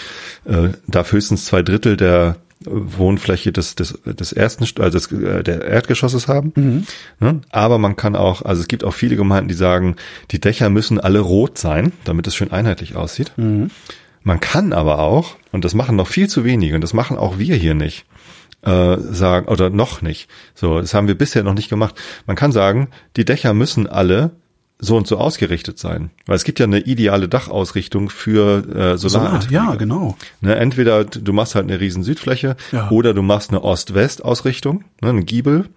[0.45, 5.11] äh, darf höchstens zwei Drittel der äh, Wohnfläche des, des, des ersten, St- also des,
[5.11, 6.85] äh, der Erdgeschosses haben.
[7.19, 7.41] Ne?
[7.49, 9.95] Aber man kann auch, also es gibt auch viele Gemeinden, die sagen,
[10.29, 13.31] die Dächer müssen alle rot sein, damit es schön einheitlich aussieht.
[14.25, 17.39] Man kann aber auch, und das machen noch viel zu wenige, und das machen auch
[17.39, 18.05] wir hier nicht,
[18.63, 20.29] äh, sagen, oder noch nicht.
[20.55, 21.95] So, das haben wir bisher noch nicht gemacht.
[22.27, 24.31] Man kann sagen, die Dächer müssen alle
[24.79, 26.09] so und so ausgerichtet sein.
[26.25, 29.53] Weil es gibt ja eine ideale Dachausrichtung für äh, Solarantriebe.
[29.53, 30.17] ja, genau.
[30.41, 32.89] Ne, entweder du machst halt eine riesen Südfläche Ja.
[32.89, 35.69] oder du machst eine Ost-West-Ausrichtung, ne, einen Giebel.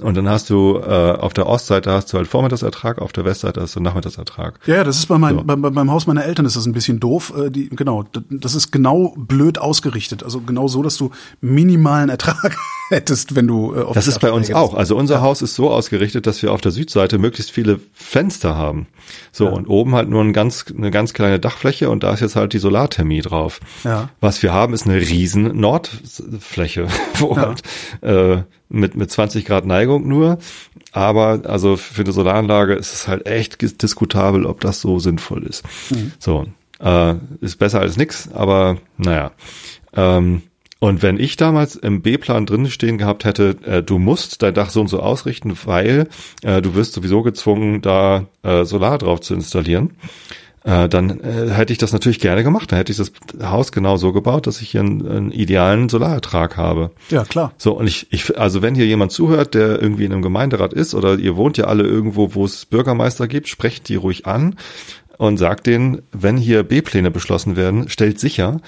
[0.00, 3.60] Und dann hast du äh, auf der Ostseite hast du halt Vormittagsertrag, auf der Westseite
[3.60, 4.58] hast du Nachmittagsertrag.
[4.66, 5.44] Ja, ja, das ist bei mein, So.
[5.44, 7.32] bei, bei, beim Haus meiner Eltern ist das ein bisschen doof.
[7.36, 10.22] Äh, die, genau, das ist genau blöd ausgerichtet.
[10.22, 11.10] Also genau so, dass du
[11.40, 12.56] minimalen Ertrag
[12.90, 14.74] hättest, wenn du äh, auf Das ist bei uns auch.
[14.74, 18.86] Also unser Haus ist so ausgerichtet, dass wir auf der Südseite möglichst viele Fenster haben.
[19.32, 22.36] So, und oben halt nur ein ganz, eine ganz kleine Dachfläche und da ist jetzt
[22.36, 23.60] halt die Solarthermie drauf.
[23.84, 24.08] Ja.
[24.20, 26.86] Was wir haben, ist eine riesen Nordfläche,
[27.18, 27.42] wo Ja.
[27.46, 27.62] halt,
[28.02, 30.38] äh, mit, mit 20 Grad Neigung nur.
[30.92, 35.64] Aber also für eine Solaranlage ist es halt echt diskutabel, ob das so sinnvoll ist.
[36.18, 36.46] So,
[36.80, 39.32] äh, ist besser als nix, aber naja.
[39.94, 40.42] Ähm,
[40.78, 44.70] und wenn ich damals im B-Plan drin stehen gehabt hätte, äh, du musst dein Dach
[44.70, 46.08] so und so ausrichten, weil
[46.42, 49.90] äh, du wirst sowieso gezwungen, da äh, Solar drauf zu installieren,
[50.64, 52.70] äh, dann äh, hätte ich das natürlich gerne gemacht.
[52.70, 53.12] Dann hätte ich das
[53.42, 56.90] Haus genau so gebaut, dass ich hier einen, einen idealen Solarertrag habe.
[57.08, 57.52] Ja, klar.
[57.56, 60.94] So, und ich, ich, also wenn hier jemand zuhört, der irgendwie in einem Gemeinderat ist
[60.94, 64.56] oder ihr wohnt ja alle irgendwo, wo es Bürgermeister gibt, sprecht die ruhig an
[65.16, 68.60] und sagt denen, wenn hier B-Pläne beschlossen werden, stellt sicher,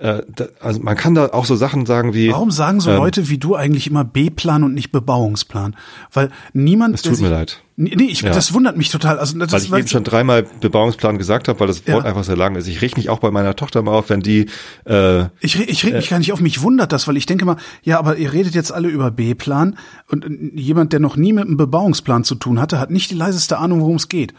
[0.00, 2.30] äh, da, also man kann da auch so Sachen sagen wie.
[2.30, 5.76] Warum sagen so ähm, Leute wie du eigentlich immer B-Plan und nicht Bebauungsplan?
[6.12, 6.94] Weil niemand.
[6.94, 7.60] Es tut sich- mir leid.
[7.82, 8.30] Nee, ich, Ja.
[8.32, 9.18] das wundert mich total.
[9.18, 12.10] Also das Weil ich weil- eben schon dreimal Bebauungsplan gesagt habe, weil das Wort Ja.
[12.10, 12.66] einfach sehr lang ist.
[12.66, 14.46] Ich rieche mich auch bei meiner Tochter mal auf, wenn die
[14.84, 17.56] äh, Ich, ich reg mich gar nicht auf, mich wundert das, weil ich denke mal,
[17.82, 19.76] ja, aber ihr redet jetzt alle über B-Plan
[20.10, 20.28] und äh,
[20.60, 23.80] jemand, der noch nie mit einem Bebauungsplan zu tun hatte, hat nicht die leiseste Ahnung,
[23.80, 24.34] worum es geht.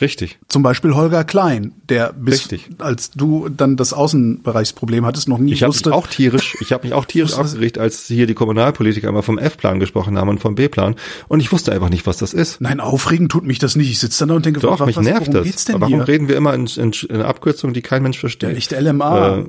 [0.00, 0.38] Richtig.
[0.48, 2.70] Zum Beispiel Holger Klein, der bis, Richtig.
[2.78, 5.92] als du dann das Außenbereichsproblem hattest, noch nie Ich habe mich wusste.
[5.94, 9.38] auch tierisch, ich habe mich auch tierisch Wusste- aufgeregt, als hier die Kommunalpolitiker immer vom
[9.38, 10.96] F-Plan gesprochen haben und vom B-Plan
[11.28, 12.60] und ich wusste einfach nicht, was das ist.
[12.60, 13.90] Nein, aufregen tut mich das nicht.
[13.90, 15.44] Ich sitze dann da und denke, Doch, was, mich was, nervt worum das.
[15.44, 16.08] geht's denn Warum hier?
[16.08, 18.50] reden wir immer in, in, in Abkürzungen, die kein Mensch versteht?
[18.50, 19.38] Der echte LMA.
[19.38, 19.44] Äh.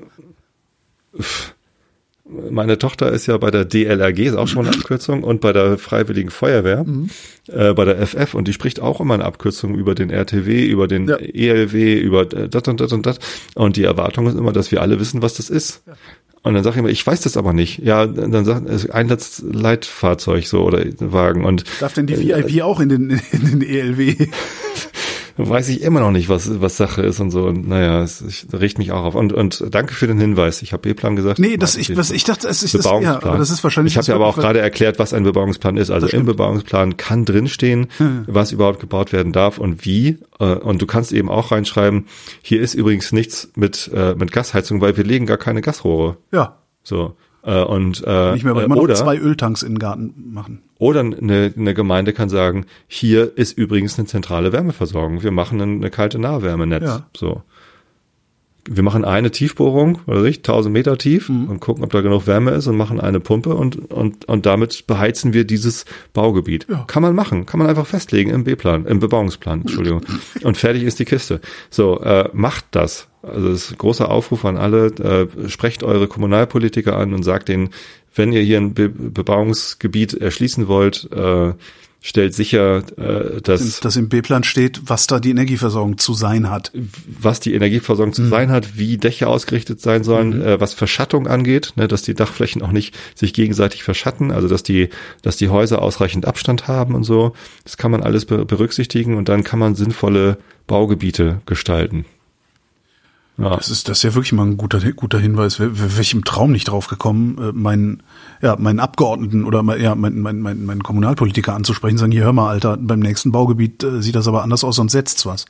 [2.26, 5.78] Meine Tochter ist ja bei der DLRG, ist auch schon eine Abkürzung, und bei der
[5.78, 7.10] Freiwilligen Feuerwehr, Mhm.
[7.50, 10.88] äh, bei der FF, und die spricht auch immer eine Abkürzung über den RTW, über
[10.88, 11.18] den Ja.
[11.18, 13.20] ELW, über äh, dat und dat und dat.
[13.56, 15.84] Und die Erwartung ist immer, dass wir alle wissen, was das ist.
[16.44, 17.80] Und dann sage ich immer, ich weiß das aber nicht.
[17.80, 22.90] Ja, dann sagt es Einsatzleitfahrzeug so oder Wagen und Darf denn die VIP auch in
[22.90, 24.16] den, in den ELW?
[25.38, 27.46] weiß ich immer noch nicht, was was Sache ist und so.
[27.46, 29.16] Und naja, es, ich, regt mich auch auf.
[29.16, 30.62] Und und danke für den Hinweis.
[30.62, 31.40] Ich habe B-Plan gesagt.
[31.40, 33.22] Nee, das ich, was ich dachte, es ist das, Bebauungsplan.
[33.22, 33.94] ja, aber das ist wahrscheinlich.
[33.94, 35.90] Ich habe das ja aber auch gerade erklärt, was ein Bebauungsplan ist.
[35.90, 36.26] Also Das im.
[36.26, 37.88] Bebauungsplan kann drinstehen,
[38.28, 40.20] was überhaupt gebaut werden darf und wie.
[40.40, 42.06] Äh, Und du kannst eben auch reinschreiben,
[42.42, 46.18] hier ist übrigens nichts mit, äh, mit Gasheizung, weil wir legen gar keine Gasrohre.
[46.32, 47.16] Ja, So.
[47.44, 50.14] Äh, Und, äh, nicht mehr, aber äh, immer noch oder, zwei Öltanks in den Garten
[50.34, 50.62] machen.
[50.80, 55.24] oder eine, eine Gemeinde kann sagen, hier ist übrigens eine zentrale Wärmeversorgung.
[55.24, 56.84] Wir machen eine, eine kalte Nahwärmenetz.
[56.84, 57.06] Ja.
[57.16, 57.42] So.
[58.70, 61.50] Wir machen eine Tiefbohrung, oder nicht, 1000 Meter tief Mhm.
[61.50, 64.88] und gucken, ob da genug Wärme ist und machen eine Pumpe und, und, und damit
[64.88, 66.68] beheizen wir dieses Baugebiet.
[66.70, 66.86] Ja.
[66.88, 70.02] Kann man machen, kann man einfach festlegen im B-Plan, im Bebauungsplan, Entschuldigung.
[70.44, 71.42] und fertig ist die Kiste.
[71.70, 73.08] So, äh, macht das.
[73.22, 77.50] Also das ist ein großer Aufruf an alle, äh, sprecht eure Kommunalpolitiker an und sagt
[77.50, 77.70] denen,
[78.16, 81.54] wenn ihr hier ein Be Bebauungsgebiet erschließen wollt, äh,
[82.06, 86.72] stellt sicher, äh, dass Dass im B-Plan steht, was da die Energieversorgung zu sein hat.
[87.08, 88.16] was die Energieversorgung Mhm.
[88.16, 92.14] zu sein hat, wie Dächer ausgerichtet sein sollen, äh, was Verschattung angeht, ne, dass die
[92.14, 94.90] Dachflächen auch nicht sich gegenseitig verschatten, also dass die,
[95.22, 97.32] dass die Häuser ausreichend Abstand haben und so.
[97.64, 102.06] Das kann man alles be berücksichtigen und dann kann man sinnvolle Baugebiete gestalten.
[103.38, 103.56] Ja.
[103.56, 105.60] Das ist, das ist ja wirklich mal ein guter, guter Hinweis.
[105.60, 108.04] Wäre wär ich im Traum nicht drauf gekommen, äh, meinen,
[108.42, 112.34] ja, meinen Abgeordneten oder mein, ja, meinen, meinen, meinen, meinen Kommunalpolitiker anzusprechen, sagen, hier hör
[112.34, 115.46] mal, Alter, beim nächsten Baugebiet äh, sieht das aber anders aus, sonst setzt was.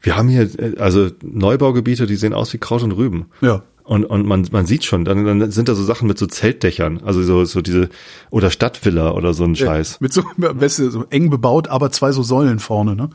[0.00, 3.26] Wir haben hier äh, also Neubaugebiete, die sehen aus wie Kraut und Rüben.
[3.40, 3.62] Ja.
[3.84, 7.02] Und, und man, man sieht schon, dann, dann sind da so Sachen mit so Zeltdächern,
[7.04, 7.88] also so, so diese,
[8.30, 10.00] oder Stadtvilla oder so ein Scheiß.
[10.00, 13.10] Mit so, besten so eng bebaut, aber zwei so Säulen vorne, ne?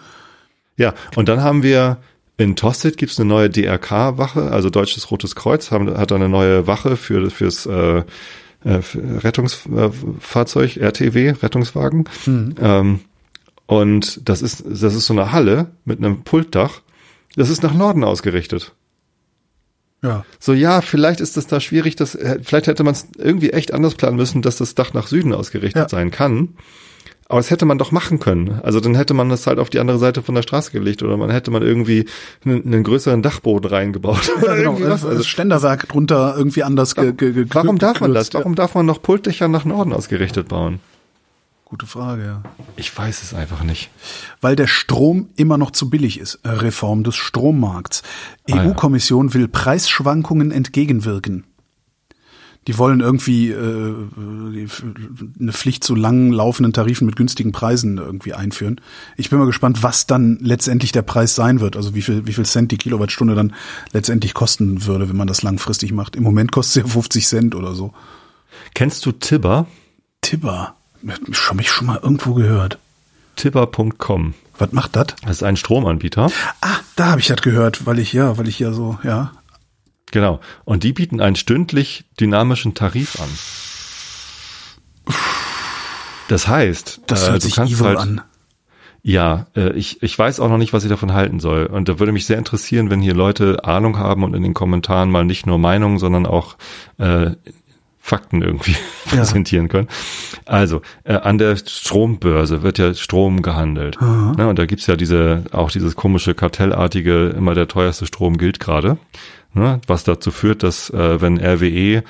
[0.77, 1.97] Ja, und dann haben wir
[2.41, 6.97] in Tosted gibt's eine neue DRK-Wache, also Deutsches Rotes Kreuz haben, hat eine neue Wache
[6.97, 8.03] für fürs äh,
[8.63, 12.05] äh, für Rettungsfahrzeug, RTW, Rettungswagen.
[12.27, 12.99] Ähm,
[13.65, 16.81] und das ist, das ist so eine Halle mit einem Pultdach.
[17.35, 18.73] Das ist nach Norden ausgerichtet.
[20.03, 20.25] Ja.
[20.39, 23.73] So, ja, vielleicht ist das da schwierig, dass, äh, vielleicht hätte man es irgendwie echt
[23.73, 25.89] anders planen müssen, dass das Dach nach Süden ausgerichtet Ja.
[25.89, 26.49] sein kann.
[27.31, 28.59] Aber das hätte man doch machen können.
[28.61, 31.15] Also dann hätte man das halt auf die andere Seite von der Straße gelegt oder
[31.15, 32.05] man hätte man irgendwie
[32.43, 34.27] einen, einen größeren Dachboden reingebaut.
[34.27, 34.71] Ja, genau.
[34.73, 35.01] Irgendwie was.
[35.01, 38.33] Das Also, Ständerwerk drunter irgendwie anders ge, ge, ge, warum darf man das?
[38.33, 38.39] ja.
[38.39, 40.81] Warum darf man noch Pultdächer nach Norden ausgerichtet bauen?
[41.63, 42.43] Gute Frage, ja.
[42.75, 43.89] Ich weiß es einfach nicht.
[44.41, 46.41] Weil der Strom immer noch zu billig ist.
[46.43, 48.03] Reform des Strommarkts.
[48.51, 48.63] Ah, ja.
[48.65, 51.45] EU-Kommission will Preisschwankungen entgegenwirken.
[52.67, 53.95] Die wollen irgendwie äh,
[55.39, 58.79] eine Pflicht zu langen laufenden Tarifen mit günstigen Preisen irgendwie einführen.
[59.17, 61.75] Ich bin mal gespannt, was dann letztendlich der Preis sein wird.
[61.75, 63.53] Also wie viel, wie viel Cent die Kilowattstunde dann
[63.93, 66.15] letztendlich kosten würde, wenn man das langfristig macht.
[66.15, 67.93] Im Moment kostet es ja 50 Cent oder so.
[68.75, 69.65] Kennst du Tibber?
[70.21, 70.75] Tibber.
[71.31, 72.77] Schon mich schon mal irgendwo gehört.
[73.37, 74.35] Tibber.com.
[74.59, 75.07] Was macht das?
[75.23, 76.29] Das ist ein Stromanbieter.
[76.61, 79.31] Ah, da habe ich das gehört, weil ich ja, weil ich ja so, ja.
[80.11, 80.39] Genau.
[80.65, 83.29] Und die bieten einen stündlich dynamischen Tarif an.
[86.27, 88.21] Das heißt, Das äh, hört du sich kannst evil halt, an.
[89.03, 91.65] Ja, äh, ich, ich weiß auch noch nicht, was ich davon halten soll.
[91.65, 95.09] Und da würde mich sehr interessieren, wenn hier Leute Ahnung haben und in den Kommentaren
[95.11, 96.55] mal nicht nur Meinungen, sondern auch
[96.99, 97.31] äh,
[97.99, 98.71] Fakten irgendwie
[99.11, 99.17] Ja.
[99.17, 99.87] präsentieren können.
[100.45, 103.99] Also, äh, an der Strombörse wird ja Strom gehandelt.
[103.99, 108.59] Ne, und da gibt's ja diese, auch dieses komische kartellartige, immer der teuerste Strom gilt
[108.59, 108.97] gerade.
[109.53, 112.03] Ne, was dazu führt, dass äh, wenn RWE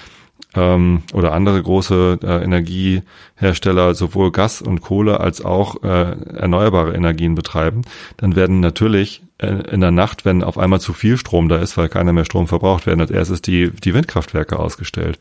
[0.56, 7.36] ähm, oder andere große äh, Energiehersteller sowohl Gas und Kohle als auch äh, erneuerbare Energien
[7.36, 7.82] betreiben,
[8.18, 11.78] dann werden natürlich äh, in der Nacht, wenn auf einmal zu viel Strom da ist,
[11.78, 15.20] weil keiner mehr Strom verbraucht, werden als erstes die, die Windkraftwerke ausgestellt.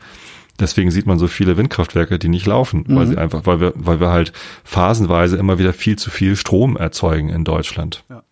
[0.59, 2.97] Deswegen sieht man so viele Windkraftwerke, die nicht laufen, mhm.
[2.97, 4.33] weil sie einfach, weil wir, weil wir halt
[4.65, 8.05] phasenweise immer wieder viel zu viel Strom erzeugen in Deutschland.
[8.11, 8.23] Ja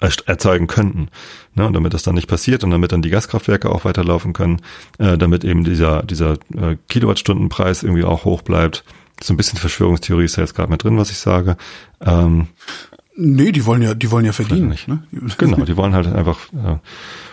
[0.00, 1.08] erzeugen könnten.
[1.54, 1.66] Ne?
[1.66, 4.62] Und damit das dann nicht passiert und damit dann die Gaskraftwerke auch weiterlaufen können,
[4.98, 8.84] äh, damit eben dieser, dieser äh, Kilowattstundenpreis irgendwie auch hoch bleibt.
[9.22, 11.58] So ein bisschen Verschwörungstheorie ist ja jetzt gerade mit drin, was ich sage.
[12.00, 12.48] Ähm,
[13.14, 14.70] nee, die wollen ja, die wollen ja verdienen.
[14.70, 14.88] Nicht.
[14.88, 15.02] Ne?
[15.36, 16.78] Genau, die wollen halt einfach äh,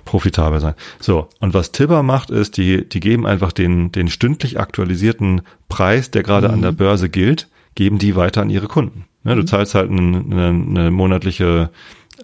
[0.03, 0.73] profitabel sein.
[0.99, 6.11] So, und was Tibber macht, ist, die, die geben einfach den, den stündlich aktualisierten Preis,
[6.11, 6.55] der gerade mhm.
[6.55, 6.77] an der mhm.
[6.77, 9.05] Börse gilt, geben die weiter an ihre Kunden.
[9.23, 9.47] Ne, du mhm.
[9.47, 11.69] zahlst halt eine, eine, eine monatliche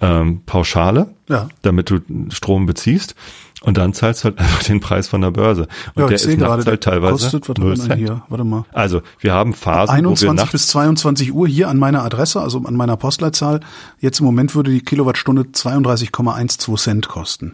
[0.03, 1.47] ähm, Pauschale, ja.
[1.61, 1.99] damit du
[2.30, 3.15] Strom beziehst.
[3.61, 5.67] Und dann zahlst du halt einfach den Preis von der Börse.
[5.95, 7.95] Und ja, der ist nachts halt teilweise kostet, warte 0 Cent.
[7.95, 8.65] Hier, warte mal.
[8.73, 12.41] Also wir haben Phasen, 21 wo wir nachts bis 22 Uhr hier an meiner Adresse,
[12.41, 13.61] also an meiner Postleitzahl.
[13.99, 17.53] Jetzt im Moment würde die Kilowattstunde 32,12 Cent kosten.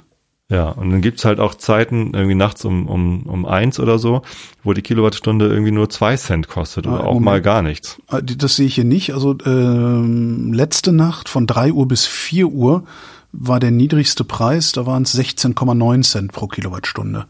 [0.50, 4.24] Ja, und dann gibt's halt auch Zeiten, irgendwie nachts um, um, um eins oder so,
[4.64, 8.02] wo die Kilowattstunde irgendwie nur zwei Cent kostet oder ah, auch mal gar nichts.
[8.08, 9.14] Ah, das sehe ich hier nicht.
[9.14, 12.84] Also ähm, letzte Nacht von drei Uhr bis vier Uhr
[13.32, 17.28] war der niedrigste Preis, da waren es 16,9 Cent pro Kilowattstunde.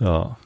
[0.00, 0.36] Ja.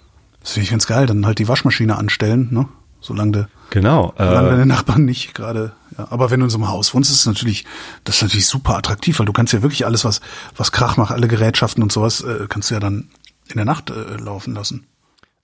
[0.40, 1.06] Das finde ich ganz geil.
[1.06, 2.68] Dann halt die Waschmaschine anstellen, ne?
[3.00, 5.72] Solange der, genau, solange äh, deine Nachbarn nicht gerade.
[5.98, 6.06] Ja.
[6.10, 7.64] Aber wenn du in so einem Haus wohnst, ist es natürlich,
[8.04, 10.20] das ist natürlich super attraktiv, weil du kannst ja wirklich alles, was,
[10.56, 13.10] was Krach macht, alle Gerätschaften und sowas, äh, kannst du ja dann
[13.48, 14.86] in der Nacht äh, laufen lassen.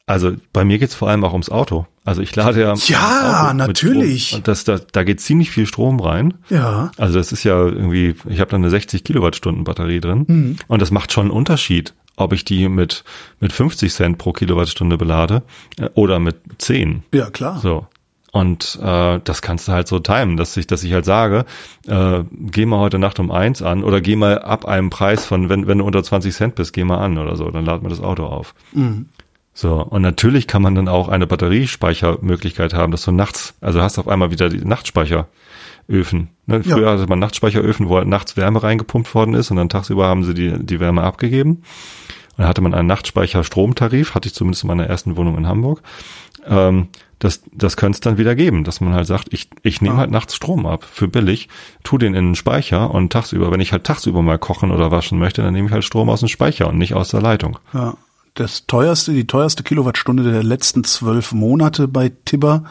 [0.06, 1.86] Also bei mir geht's vor allem auch ums Auto.
[2.04, 2.74] Also ich lade ja.
[2.74, 4.34] Ja, natürlich.
[4.34, 6.34] Und das, da, da geht ziemlich viel Strom rein.
[6.50, 6.92] Ja.
[6.98, 10.24] Also das ist ja irgendwie, ich habe da eine 60 Kilowattstunden Batterie drin.
[10.28, 10.56] Mhm.
[10.68, 13.04] Und das macht schon einen Unterschied, ob ich die mit,
[13.40, 15.42] mit 50 Cent pro Kilowattstunde belade
[15.78, 17.04] äh, oder mit 10.
[17.14, 17.58] Ja, klar.
[17.60, 17.86] So.
[18.34, 21.44] Und äh, das kannst du halt so timen, dass ich, dass ich halt sage,
[21.86, 25.48] äh, geh mal heute Nacht um eins an oder geh mal ab einem Preis von,
[25.48, 27.90] wenn, wenn du unter 20 Cent bist, geh mal an oder so, dann laden wir
[27.90, 28.56] das Auto auf.
[28.72, 29.06] Mhm.
[29.52, 34.00] So, und natürlich kann man dann auch eine Batteriespeichermöglichkeit haben, dass du nachts, also hast
[34.00, 36.30] auf einmal wieder die Nachtspeicheröfen.
[36.46, 36.64] Ne?
[36.64, 36.92] Früher ja.
[36.94, 40.34] hatte man Nachtspeicheröfen, wo halt nachts Wärme reingepumpt worden ist und dann tagsüber haben sie
[40.34, 41.62] die, die Wärme abgegeben.
[42.36, 45.82] Und dann hatte man einen Nachtspeicher-Stromtarif, hatte ich zumindest in meiner ersten Wohnung in Hamburg.
[46.46, 46.88] Ähm,
[47.18, 50.10] das, das könnte es dann wieder geben, dass man halt sagt, ich, ich nehme halt
[50.10, 51.48] nachts Strom ab für billig,
[51.82, 55.18] tu den in den Speicher und tagsüber, wenn ich halt tagsüber mal kochen oder waschen
[55.18, 57.58] möchte, dann nehme ich halt Strom aus dem Speicher und nicht aus der Leitung.
[57.72, 57.94] Ja,
[58.34, 62.64] das teuerste, die teuerste Kilowattstunde der letzten zwölf Monate bei Tibber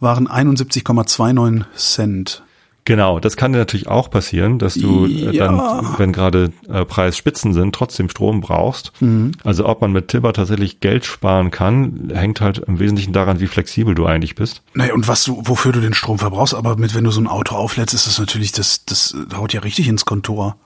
[0.00, 2.42] waren 71,29 Cent.
[2.84, 5.46] Genau, das kann dir natürlich auch passieren, dass du äh, ja.
[5.46, 8.92] dann, wenn gerade äh, Preisspitzen sind, trotzdem Strom brauchst.
[9.00, 9.32] Mhm.
[9.44, 13.46] Also ob man mit Tibber tatsächlich Geld sparen kann, hängt halt im Wesentlichen daran, wie
[13.46, 14.62] flexibel du eigentlich bist.
[14.74, 17.28] Naja, und was du, wofür du den Strom verbrauchst, aber mit, wenn du so ein
[17.28, 20.56] Auto auflädst, ist das natürlich, das, das haut ja richtig ins Kontor.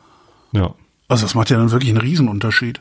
[0.53, 0.75] Ja.
[1.09, 2.81] Also das macht ja dann wirklich einen Riesenunterschied.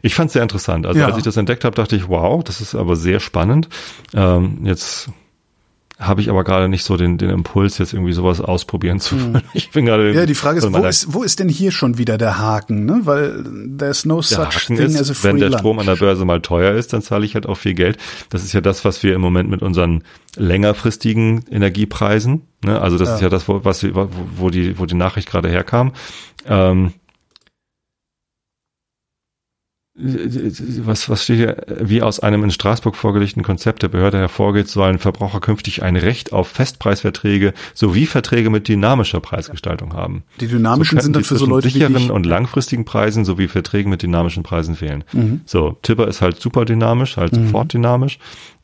[0.00, 0.86] Ich fand es sehr interessant.
[0.86, 1.06] Also ja.
[1.06, 3.68] als ich das entdeckt habe, dachte ich, wow, das ist aber sehr spannend.
[4.14, 5.10] Ähm, jetzt
[6.06, 9.34] habe ich aber gerade nicht so den, den Impuls, jetzt irgendwie sowas ausprobieren zu wollen.
[9.34, 9.42] Hm.
[9.54, 10.12] Ich bin gerade.
[10.12, 12.84] Ja, die Frage ist, wo ist, wo ist denn hier schon wieder der Haken?
[12.84, 13.00] Ne?
[13.04, 13.44] Weil
[13.78, 15.60] there's no such Haken thing ist, as a free Wenn der lunch.
[15.60, 17.98] Strom an der Börse mal teuer ist, dann zahle ich halt auch viel Geld.
[18.30, 20.02] Das ist ja das, was wir im Moment mit unseren
[20.36, 22.80] längerfristigen Energiepreisen, ne?
[22.80, 23.14] also das ja.
[23.14, 25.92] ist ja das, wo, was, wo, wo die, wo die Nachricht gerade herkam.
[26.46, 26.92] Ähm,
[29.96, 34.98] was, was steht hier, wie aus einem in Straßburg vorgelegten Konzept der Behörde hervorgeht, sollen
[34.98, 40.24] Verbraucher künftig ein Recht auf Festpreisverträge sowie Verträge mit dynamischer Preisgestaltung haben.
[40.40, 43.88] Die dynamischen so sind dann für so Leute sicheren wie und langfristigen Preisen sowie Verträgen
[43.88, 45.04] mit dynamischen Preisen fehlen.
[45.12, 45.42] Mhm.
[45.46, 47.46] So, Tipper ist halt super dynamisch, halt mhm.
[47.46, 48.18] sofort dynamisch.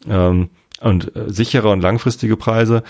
[0.08, 0.50] Ähm,
[0.80, 2.82] und äh, sichere und langfristige Preise,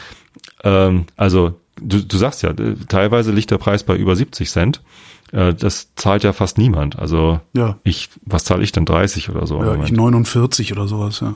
[0.65, 2.55] ähm, also du, du sagst ja,
[2.89, 4.83] teilweise liegt der Preis bei über 70 Cent.
[5.33, 6.99] Äh, das zahlt ja fast niemand.
[6.99, 7.79] Also ja.
[7.85, 9.63] ich, was zahle ich denn 30 oder so?
[9.63, 11.35] Ja, ich 49 oder sowas, ja.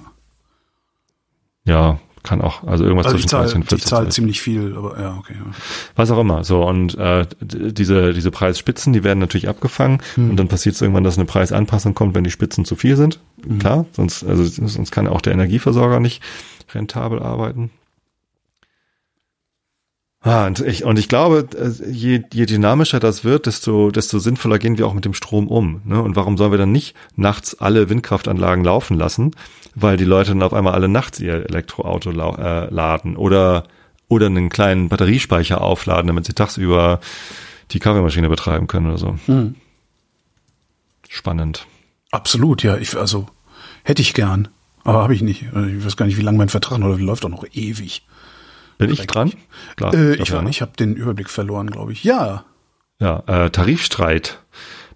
[1.66, 3.78] Ja, kann auch, also irgendwas also zwischen 30 und 40.
[3.78, 5.34] Ich zahle ziemlich viel, aber ja, okay.
[5.34, 5.50] Ja.
[5.94, 6.42] Was auch immer.
[6.42, 10.30] So, und äh, diese, diese Preisspitzen, die werden natürlich abgefangen hm.
[10.30, 13.20] und dann passiert es irgendwann, dass eine Preisanpassung kommt, wenn die Spitzen zu viel sind.
[13.46, 13.58] Hm.
[13.58, 16.22] Klar, sonst, also sonst kann auch der Energieversorger nicht
[16.74, 17.70] rentabel arbeiten.
[20.26, 24.58] Ah, und ich, und ich glaube, äh, je, je dynamischer das wird, desto, desto sinnvoller
[24.58, 25.82] gehen wir auch mit dem Strom um.
[25.84, 26.02] Ne?
[26.02, 29.32] Und warum sollen wir dann nicht nachts alle Windkraftanlagen laufen lassen,
[29.74, 33.64] weil die Leute dann auf einmal alle nachts ihr Elektroauto äh, laden oder,
[34.08, 37.00] oder einen kleinen Batteriespeicher aufladen, damit sie tagsüber
[37.72, 39.18] die Kaffeemaschine betreiben können oder so.
[39.26, 39.56] Hm.
[41.08, 41.66] Spannend.
[42.10, 42.78] Absolut, ja.
[42.78, 43.26] Ich, also
[43.84, 44.48] Hätte ich gern,
[44.82, 45.42] aber habe ich nicht.
[45.42, 47.02] Ich weiß gar nicht, wie lange mein Vertrag noch läuft.
[47.02, 48.02] Läuft doch noch ewig.
[48.78, 49.32] Bin ich dran?
[49.76, 52.04] Klar, äh, ich war, ich habe den Überblick verloren, glaube ich.
[52.04, 52.44] Ja.
[53.00, 54.38] Ja, äh, Tarifstreit.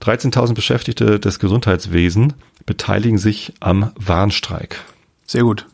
[0.00, 2.34] 13.000 Beschäftigte des Gesundheitswesens
[2.66, 4.80] beteiligen sich am Warnstreik.
[5.26, 5.66] Sehr gut.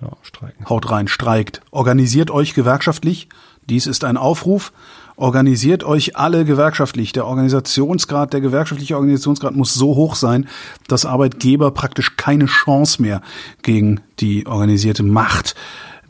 [0.00, 0.68] Ja, streiken.
[0.68, 1.60] Haut rein, streikt.
[1.70, 3.28] Organisiert euch gewerkschaftlich.
[3.68, 4.72] Dies ist ein Aufruf.
[5.14, 7.12] Organisiert euch alle gewerkschaftlich.
[7.12, 10.48] Der Organisationsgrad, der gewerkschaftliche Organisationsgrad muss so hoch sein,
[10.88, 13.22] dass Arbeitgeber praktisch keine Chance mehr
[13.62, 15.54] gegen die organisierte Macht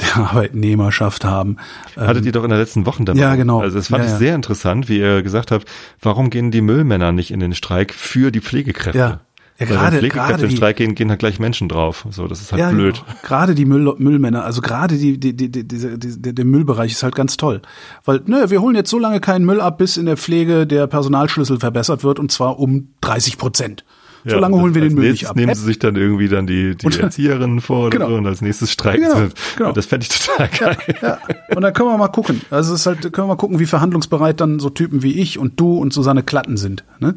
[0.00, 1.56] der Arbeitnehmerschaft haben.
[1.96, 3.18] Hattet ihr doch in der letzten Woche dabei.
[3.20, 3.60] Ja, genau.
[3.60, 4.18] Also das fand ja, ich ja.
[4.18, 5.66] sehr interessant, wie ihr gesagt habt,
[6.00, 8.98] warum gehen die Müllmänner nicht in den Streik für die Pflegekräfte?
[8.98, 9.20] Ja.
[9.58, 11.68] Ja, Weil gerade- wenn Pflegekräfte gerade in den die- Streik gehen, gehen halt gleich Menschen
[11.68, 12.06] drauf.
[12.10, 12.94] So, das ist halt ja, blöd.
[13.04, 13.18] Genau.
[13.22, 16.90] Gerade die Müll Müllmänner, also gerade die, die, die, die, diese- die, der, der Müllbereich
[16.92, 17.60] ist halt ganz toll.
[18.04, 20.86] Weil, ne, wir holen jetzt so lange keinen Müll ab, bis in der Pflege der
[20.86, 23.84] Personalschlüssel verbessert wird und zwar um 30 Prozent.
[24.24, 25.34] So Ja, lange holen wir den Müll nicht ab.
[25.36, 28.08] Nehmen sie sich dann irgendwie dann die, die Erzieherinnen vor oder Genau.
[28.10, 29.32] so und als nächstes streiken Genau, sie.
[29.56, 29.72] genau.
[29.72, 30.76] Das fände ich total geil.
[31.02, 31.18] Ja,
[31.56, 32.40] und dann können wir mal gucken.
[32.50, 35.38] Also es ist halt, können wir mal gucken, wie verhandlungsbereit dann so Typen wie ich
[35.38, 36.84] und du und Susanne Klatten sind.
[37.00, 37.16] Ne?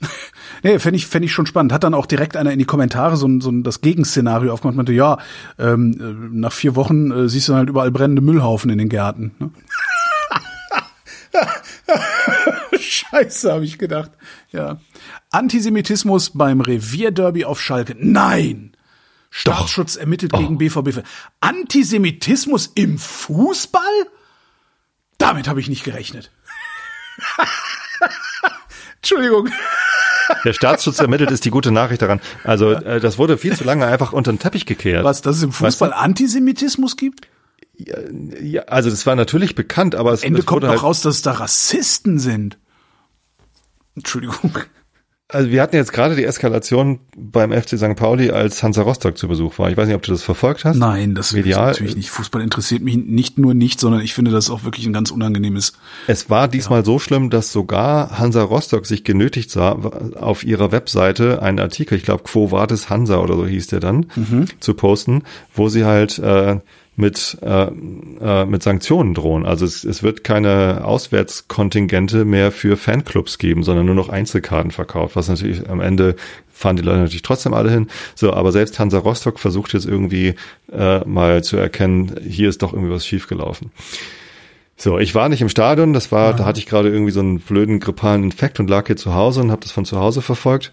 [0.62, 1.72] Nee, fände ich, fänd ich schon spannend.
[1.72, 4.72] Hat dann auch direkt einer in die Kommentare so ein, so ein das Gegenszenario aufgemacht
[4.72, 5.18] und meinte, ja,
[5.58, 9.32] ähm, äh, nach vier Wochen äh, siehst du halt überall brennende Müllhaufen in den Gärten.
[9.38, 9.50] Ne?
[12.78, 14.12] Scheiße, habe ich gedacht.
[14.52, 14.78] Ja.
[15.30, 17.96] Antisemitismus beim Revierderby auf Schalke.
[17.98, 18.76] Nein!
[19.30, 21.02] Staatsschutz ermittelt gegen BVB.
[21.40, 23.82] Antisemitismus im Fußball?
[25.18, 26.30] Damit habe ich nicht gerechnet.
[28.96, 29.48] Entschuldigung.
[30.44, 32.20] Der Staatsschutz ermittelt ist die gute Nachricht daran.
[32.44, 35.04] Also äh, das wurde viel zu lange einfach unter den Teppich gekehrt.
[35.04, 37.26] Was, dass es im Fußball Antisemitismus gibt?
[37.76, 41.16] Ja, also das war natürlich bekannt, aber es, Ende es kommt noch halt, raus, dass
[41.16, 42.58] es da Rassisten sind.
[43.96, 44.52] Entschuldigung.
[45.28, 47.96] Also wir hatten jetzt gerade die Eskalation beim FC St.
[47.96, 49.70] Pauli, als Hansa Rostock zu Besuch war.
[49.70, 50.76] Ich weiß nicht, ob du das verfolgt hast.
[50.76, 51.68] Nein, das Medial.
[51.68, 52.10] natürlich nicht.
[52.10, 55.72] Fußball interessiert mich nicht nur nicht, sondern ich finde das auch wirklich ein ganz unangenehmes.
[56.06, 61.40] Es war diesmal so schlimm, dass sogar Hansa Rostock sich genötigt sah, auf ihrer Webseite
[61.42, 64.46] einen Artikel, ich glaube Quo Vadis Hansa oder so hieß der dann, Mhm.
[64.60, 65.22] zu posten,
[65.54, 66.60] wo sie halt äh,
[66.96, 67.66] mit, äh,
[68.20, 69.46] äh, mit Sanktionen drohen.
[69.46, 75.16] Also es, es wird keine Auswärtskontingente mehr für Fanclubs geben, sondern nur noch Einzelkarten verkauft,
[75.16, 76.16] was natürlich am Ende
[76.52, 77.88] fahren die Leute natürlich trotzdem alle hin.
[78.14, 80.34] So, aber selbst Hansa Rostock versucht jetzt irgendwie
[80.72, 83.72] äh, mal zu erkennen, hier ist doch irgendwie was schiefgelaufen.
[84.76, 87.38] So, ich war nicht im Stadion, das war, da hatte ich gerade irgendwie so einen
[87.38, 90.72] blöden grippalen Infekt und lag hier zu Hause und habe das von zu Hause verfolgt.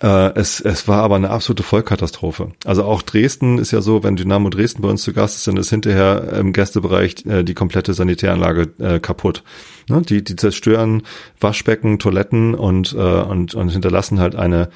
[0.00, 2.52] Äh, es, es war aber eine absolute Vollkatastrophe.
[2.64, 5.56] Also auch Dresden ist ja so, wenn Dynamo Dresden bei uns zu Gast ist, dann
[5.56, 9.42] ist hinterher im Gästebereich äh, die komplette Sanitäranlage äh, kaputt.
[9.88, 10.02] Ne?
[10.02, 11.02] Die, die zerstören
[11.40, 14.70] Waschbecken, Toiletten und, äh, und, und hinterlassen halt eine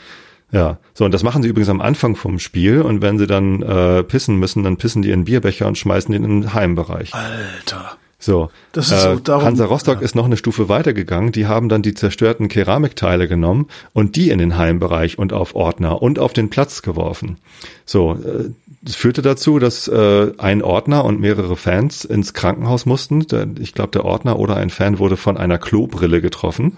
[0.52, 3.62] ja, so und das machen sie übrigens am Anfang vom Spiel und wenn sie dann
[3.62, 7.12] äh, pissen müssen, dann pissen die in Bierbecher und schmeißen den in den Heimbereich.
[7.14, 7.98] Alter.
[8.18, 10.01] So, Das ist so, äh, darum- Hansa Rostock ja.
[10.02, 11.32] ist noch eine Stufe weitergegangen.
[11.32, 16.01] Die haben dann die zerstörten Keramikteile genommen und die in den Heimbereich und auf Ordner
[16.01, 17.36] und auf den Platz geworfen.
[17.84, 23.26] So, äh, das führte dazu, dass äh, ein Ordner und mehrere Fans ins Krankenhaus mussten.
[23.60, 26.76] Ich glaube, der Ordner oder ein Fan wurde von einer Klobrille getroffen.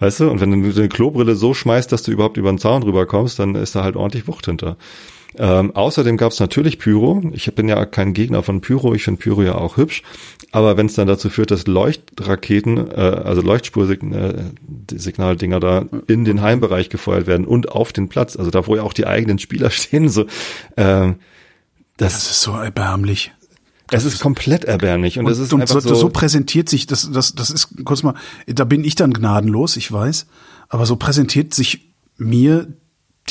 [0.00, 2.82] Weißt du, und wenn du eine Klobrille so schmeißt, dass du überhaupt über den Zaun
[2.82, 4.76] rüberkommst, dann ist da halt ordentlich Wucht hinter.
[5.36, 7.22] Ähm, außerdem gab es natürlich Pyro.
[7.32, 8.94] Ich bin ja kein Gegner von Pyro.
[8.94, 10.02] Ich finde Pyro ja auch hübsch.
[10.52, 16.90] Aber wenn es dann dazu führt, dass Leuchtraketen, äh, also Leuchtspursignaldinger da in den Heimbereich
[16.90, 20.08] gefeuert werden und auf den Platz, also da, wo ja auch die eigenen Spieler stehen,
[20.08, 20.26] so,
[20.76, 21.16] ähm,
[21.96, 23.32] das, Das ist so erbärmlich.
[23.90, 26.86] es ist komplett erbärmlich und, Und, es ist und einfach so, so, so präsentiert sich,
[26.86, 28.14] das, das, das ist, kurz mal,
[28.46, 30.26] da bin ich dann gnadenlos, ich weiß,
[30.68, 32.68] aber so präsentiert sich mir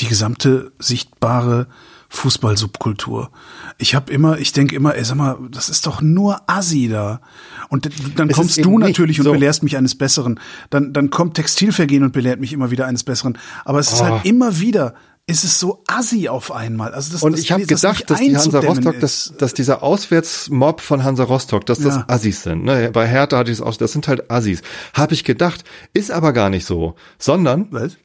[0.00, 1.66] die gesamte sichtbare
[2.14, 3.30] Fußballsubkultur.
[3.78, 7.20] Ich habe immer, ich denke immer, ey, sag mal, das ist doch nur Assi da.
[7.68, 9.32] Und dann Es kommst ist du natürlich und so.
[9.32, 10.38] belehrst mich eines Besseren.
[10.70, 13.38] Dann, dann kommt Textilvergehen und belehrt mich immer wieder eines Besseren.
[13.64, 14.04] Aber es ist Oh.
[14.04, 14.94] halt immer wieder,
[15.26, 16.92] ist es so Assi auf einmal.
[16.92, 19.02] Also das, Und das, ich habe gedacht, dass die Hansa Rostock, ist.
[19.02, 22.04] dass, dass dieser Auswärtsmob von Hansa Rostock, dass das Ja.
[22.08, 22.64] Assis sind.
[22.64, 22.90] Ne?
[22.92, 24.60] Bei Hertha hatte ich es auch, das sind halt Assis.
[24.92, 25.64] Habe ich gedacht,
[25.94, 26.94] ist aber gar nicht so.
[27.18, 27.96] Sondern, Was?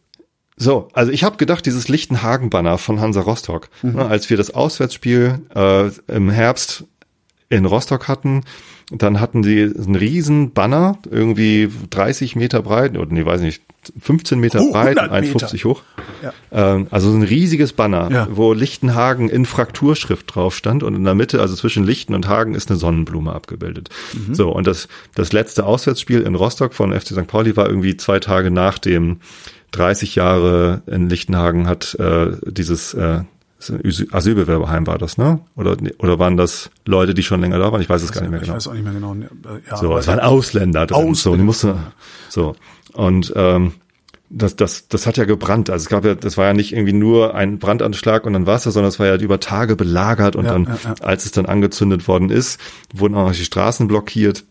[0.62, 5.40] So, also ich habe gedacht, dieses Lichtenhagen-Banner von Hansa Rostock, ne, als wir das Auswärtsspiel
[5.56, 6.84] äh, im Herbst
[7.50, 8.44] in Rostock hatten,
[8.92, 13.62] dann hatten sie einen riesen Banner, irgendwie 30 Meter breit, oder nee, weiß nicht,
[14.00, 15.48] 15 Meter Oh, breit, 100 Meter.
[15.48, 15.84] 1,50 hoch.
[16.22, 16.34] Ja.
[16.52, 18.28] Ähm, also so ein riesiges Banner, Ja.
[18.30, 22.56] wo Lichtenhagen in Frakturschrift drauf stand und in der Mitte, also zwischen Lichten und Hagen,
[22.56, 23.90] ist eine Sonnenblume abgebildet.
[24.14, 24.36] Mhm.
[24.36, 27.28] So, und das, das letzte Auswärtsspiel in Rostock von FC St.
[27.28, 29.22] Pauli war irgendwie zwei Tage nach dem
[29.72, 33.22] 30 Jahre in Lichtenhagen hat äh, dieses äh,
[34.12, 35.42] Asylbewerberheim war das, ne?
[35.56, 37.82] Oder, oder waren das Leute, die schon länger da waren?
[37.82, 38.54] Ich weiß es gar nicht mehr genau.
[38.54, 39.16] Ich weiß auch nicht mehr genau.
[39.70, 40.96] Ja, so, es waren Ausländer drin.
[40.96, 41.18] Ausländer.
[41.18, 41.74] So, die mussten,
[42.30, 42.56] so.
[42.94, 43.74] Und ähm,
[44.30, 45.70] das, das, das hat ja gebrannt.
[45.70, 48.56] Also es gab ja, das war ja nicht irgendwie nur ein Brandanschlag und dann war
[48.56, 50.94] es das, sondern es war ja über Tage belagert und ja, dann, ja, ja.
[51.02, 52.60] als es dann angezündet worden ist,
[52.94, 54.46] wurden auch noch die Straßen blockiert.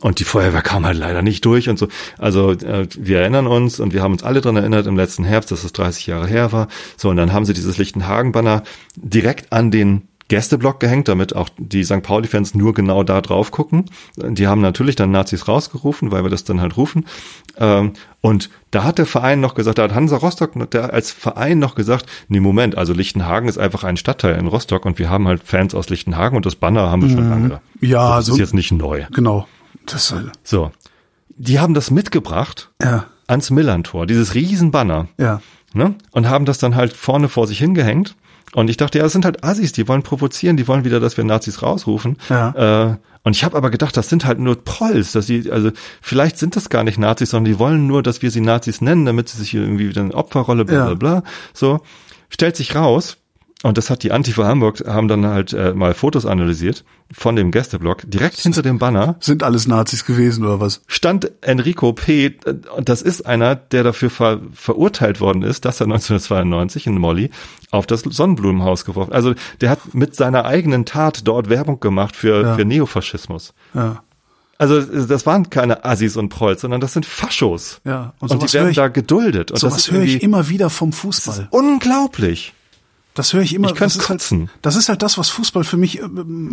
[0.00, 1.88] Und die Feuerwehr kam halt leider nicht durch und so.
[2.18, 5.52] Also äh, wir erinnern uns und wir haben uns alle dran erinnert im letzten Herbst,
[5.52, 6.68] dass es 30 Jahre her war.
[6.96, 8.62] So, und dann haben sie dieses Lichtenhagen-Banner
[8.96, 12.02] direkt an den Gästeblock gehängt, damit auch die St.
[12.02, 13.84] Pauli-Fans nur genau da drauf gucken.
[14.16, 17.06] Die haben natürlich dann Nazis rausgerufen, weil wir das dann halt rufen.
[17.58, 21.60] Ähm, und da hat der Verein noch gesagt, da hat Hansa Rostock der als Verein
[21.60, 25.28] noch gesagt, nee, Moment, also Lichtenhagen ist einfach ein Stadtteil in Rostock und wir haben
[25.28, 27.30] halt Fans aus Lichtenhagen und das Banner haben wir schon mhm.
[27.30, 27.60] lange.
[27.80, 29.04] Ja, das so, ist jetzt nicht neu.
[29.12, 29.46] Genau.
[29.86, 30.32] Das soll.
[30.42, 30.72] So.
[31.28, 33.06] Die haben das mitgebracht ja.
[33.26, 35.08] ans Millantor, dieses Riesenbanner.
[35.18, 35.40] Ja.
[35.74, 35.94] Ne?
[36.12, 38.16] Und haben das dann halt vorne vor sich hingehängt
[38.54, 41.16] und ich dachte, ja, das sind halt Assis, die wollen provozieren, die wollen wieder, dass
[41.16, 42.16] wir Nazis rausrufen.
[42.30, 42.92] Ja.
[42.92, 46.38] Äh, und ich habe aber gedacht, das sind halt nur Prolls, dass sie, also vielleicht
[46.38, 49.28] sind das gar nicht Nazis, sondern die wollen nur, dass wir sie Nazis nennen, damit
[49.28, 51.22] sie sich irgendwie wieder eine Opferrolle, bla bla bla.
[51.52, 51.80] So.
[52.28, 53.18] Stellt sich raus,
[53.62, 57.50] und das hat die Antifa Hamburg, haben dann halt äh, mal Fotos analysiert von dem
[57.50, 58.02] Gästeblock.
[58.06, 59.16] Direkt hinter dem Banner.
[59.20, 60.82] Sind alles Nazis gewesen oder was?
[60.88, 62.36] Stand Enrico P.
[62.76, 67.30] Und das ist einer, der dafür ver verurteilt worden ist, dass er 1992 in Molly
[67.70, 69.12] auf das Sonnenblumenhaus geworfen.
[69.12, 72.54] Also der hat mit seiner eigenen Tat dort Werbung gemacht für, ja.
[72.56, 73.54] für Neofaschismus.
[73.72, 74.02] Ja.
[74.58, 77.80] Also das waren keine Assis und Prolls, sondern das sind Faschos.
[77.84, 79.50] Ja, und, und die werden ich, da geduldet.
[79.50, 81.36] Und sowas höre ich immer wieder vom Fußball.
[81.36, 82.54] Das ist unglaublich.
[83.16, 83.68] Das höre ich immer.
[83.68, 84.40] Ich könnte das kotzen.
[84.40, 86.02] Halt, das ist halt das, was Fußball für mich äh,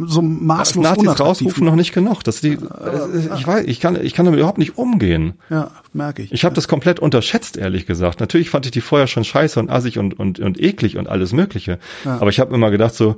[0.06, 2.23] so maßlos Nazis rausrufen noch nicht genug.
[2.23, 5.34] Das die, äh, ich weiß, ich kann, ich kann damit überhaupt nicht umgehen.
[5.49, 6.31] Ja, merke ich.
[6.31, 8.22] Ich habe das komplett unterschätzt, ehrlich gesagt.
[8.22, 11.34] Natürlich fand ich die vorher schon scheiße und assig und und und eklig und alles
[11.34, 11.80] Mögliche.
[12.06, 12.19] Ja.
[12.19, 13.18] Aber ich habe immer gedacht so,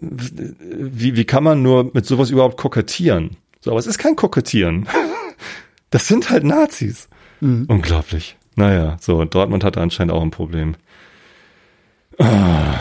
[0.00, 3.36] wie wie kann man nur mit sowas überhaupt kokettieren?
[3.60, 4.88] So, aber es ist kein Kokettieren.
[5.90, 7.10] Das sind halt Nazis.
[7.40, 7.66] Mhm.
[7.68, 8.38] Unglaublich.
[8.56, 10.74] Naja, so Dortmund hatte anscheinend auch ein Problem.
[12.22, 12.74] Ah,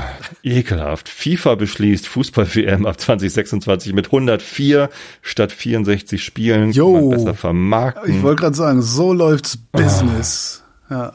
[0.43, 1.09] ekelhaft.
[1.09, 4.89] FIFA beschließt Fußball-WM ab 2026 mit 104
[5.21, 6.71] statt 64 Spielen.
[6.71, 8.15] Jo, kann man besser vermarkten.
[8.15, 10.63] Ich wollte gerade sagen, so läuft's Business.
[10.89, 10.93] Ah.
[10.93, 11.13] Ja.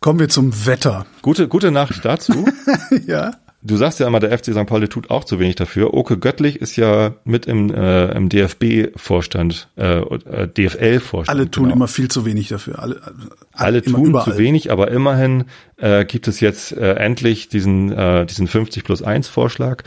[0.00, 1.06] Kommen wir zum Wetter.
[1.20, 2.46] Gute, gute Nachricht dazu.
[3.06, 3.32] ja.
[3.62, 4.64] Du sagst ja immer, der FC St.
[4.66, 5.92] Pauli tut auch zu wenig dafür.
[5.92, 11.28] Oke Göttlich ist ja mit im, äh, im DFB-Vorstand, äh, äh DFL-Vorstand.
[11.28, 11.76] Alle tun genau.
[11.76, 12.78] immer viel zu wenig dafür.
[12.78, 13.16] Alle, alle,
[13.52, 14.24] alle tun überall.
[14.24, 15.44] zu wenig, aber immerhin
[15.76, 19.82] äh, gibt es jetzt äh, endlich diesen, äh, diesen 50 plus 1 Vorschlag.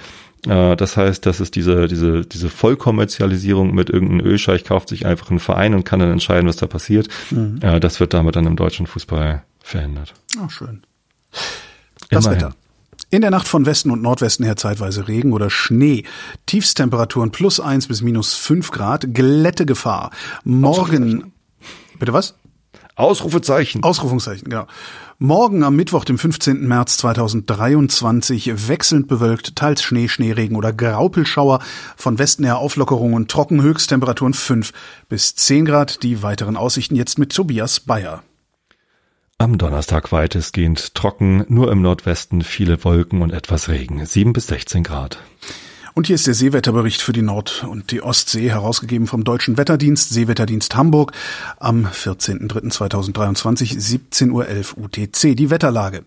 [0.47, 5.31] Äh, das heißt, das ist diese, diese, diese Vollkommerzialisierung mit irgendeinem Ölscheich kauft sich einfach
[5.31, 7.07] einen Verein und kann dann entscheiden, was da passiert.
[7.31, 7.57] Mhm.
[7.61, 10.13] Äh, das wird damit dann im deutschen Fußball verhindert.
[10.39, 10.83] Ach, schön.
[12.11, 12.43] Das Immerhin.
[12.43, 12.55] Wetter.
[13.09, 16.03] In der Nacht von Westen und Nordwesten her zeitweise Regen oder Schnee.
[16.45, 19.13] Tiefstemperaturen plus eins bis minus fünf Grad.
[19.13, 20.11] Glättegefahr.
[20.43, 21.33] Morgen.
[21.99, 22.35] Bitte was?
[22.95, 23.83] Ausrufezeichen.
[23.83, 24.67] Ausrufungszeichen, genau.
[25.17, 26.67] Morgen am Mittwoch, dem 15.
[26.67, 31.59] März 2023, wechselnd bewölkt, teils Schnee, Schneeregen oder Graupelschauer.
[31.95, 34.73] Von Westen her Auflockerung und Trocken, Höchsttemperaturen 5
[35.09, 36.03] bis 10 Grad.
[36.03, 38.21] Die weiteren Aussichten jetzt mit Tobias Bayer.
[39.39, 44.83] Am Donnerstag weitestgehend trocken, nur im Nordwesten viele Wolken und etwas Regen, 7 bis 16
[44.83, 45.19] Grad.
[45.95, 50.09] Und hier ist der Seewetterbericht für die Nord- und die Ostsee, herausgegeben vom Deutschen Wetterdienst,
[50.09, 51.11] Seewetterdienst Hamburg,
[51.59, 55.35] am 14.03.2023, 17.11 Uhr UTC.
[55.35, 56.03] Die Wetterlage.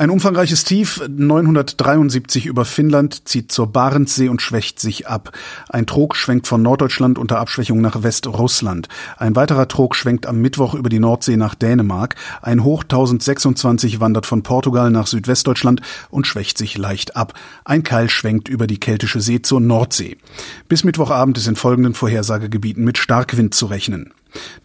[0.00, 5.30] Ein umfangreiches Tief 973 über Finnland zieht zur Barentssee und schwächt sich ab.
[5.68, 8.88] Ein Trog schwenkt von Norddeutschland unter Abschwächung nach Westrussland.
[9.18, 12.14] Ein weiterer Trog schwenkt am Mittwoch über die Nordsee nach Dänemark.
[12.40, 17.34] Ein Hoch 1026 wandert von Portugal nach Südwestdeutschland und schwächt sich leicht ab.
[17.66, 20.16] Ein Keil schwenkt über die Keltische See zur Nordsee.
[20.66, 24.14] Bis Mittwochabend ist in folgenden Vorhersagegebieten mit Starkwind zu rechnen.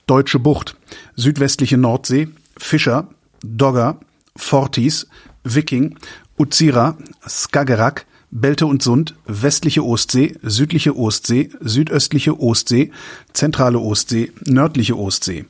[0.08, 0.78] Deutsche Bucht,
[1.18, 3.10] südwestliche Nordsee, Fischer,
[3.44, 4.00] Dogger,
[4.38, 5.08] Fortis,
[5.44, 5.98] Viking,
[6.38, 6.98] Uzira,
[7.28, 12.92] Skagerrak, Belte und Sund, westliche Ostsee, südliche Ostsee, südöstliche Ostsee,
[13.34, 15.46] zentrale Ostsee, nördliche Ostsee.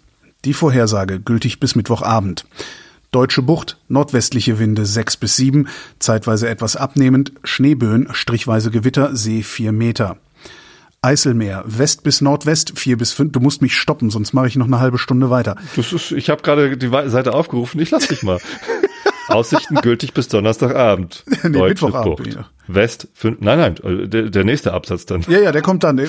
[0.46, 2.46] Die Vorhersage gültig bis Mittwochabend.
[3.12, 5.68] Deutsche Bucht, nordwestliche Winde 6 bis 7,
[6.00, 10.18] zeitweise etwas abnehmend, Schneeböen, strichweise Gewitter, See 4 Meter.
[11.06, 13.32] Eiselmeer, West bis Nordwest, 4 bis 5.
[13.32, 15.56] Du musst mich stoppen, sonst mache ich noch eine halbe Stunde weiter.
[15.76, 18.40] Das ist, ich habe gerade die Seite aufgerufen, ich lass dich mal.
[19.28, 21.24] Aussichten gültig bis Donnerstagabend.
[21.44, 22.46] nee, Mittwochabend.
[22.68, 25.24] West, fünf, nein, nein, der, der nächste Absatz dann.
[25.28, 25.98] Ja, ja, der kommt dann.
[26.00, 26.08] äh,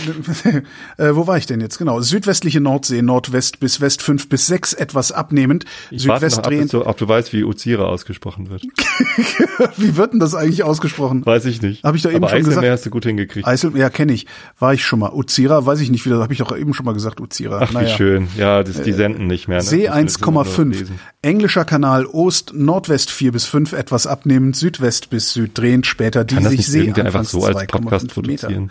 [0.98, 1.78] wo war ich denn jetzt?
[1.78, 2.00] Genau.
[2.00, 5.64] Südwestliche Nordsee, Nordwest bis West 5 bis 6 etwas abnehmend.
[5.90, 6.72] Ich warte noch Südwest ab, drehend.
[6.72, 8.62] du, ob du weißt, wie Uzira ausgesprochen wird.
[9.76, 11.24] Wie wird denn das eigentlich ausgesprochen?
[11.24, 11.84] Weiß ich nicht.
[11.84, 12.72] Hab ich doch eben Aber schon Eiselmeer gesagt.
[12.72, 13.46] hast du gut hingekriegt.
[13.46, 14.26] Eisel, ja, kenne ich.
[14.58, 15.10] War ich schon mal.
[15.12, 16.18] Uzira, weiß ich nicht wieder.
[16.18, 17.60] Habe ich doch eben schon mal gesagt, Uzira.
[17.62, 18.28] Ach, wie schön.
[18.36, 19.58] Ja, das, die senden nicht mehr.
[19.58, 19.62] Ne?
[19.62, 20.68] See Das müssen wir nur 1,5.
[20.70, 21.00] lesen.
[21.22, 26.36] Englischer Kanal Ost, Nordwest 4 bis 5, etwas abnehmend, Südwest bis Süd drehend, später die
[26.50, 28.70] das nicht irgendwer einfach so als 2,5 Podcast produzieren?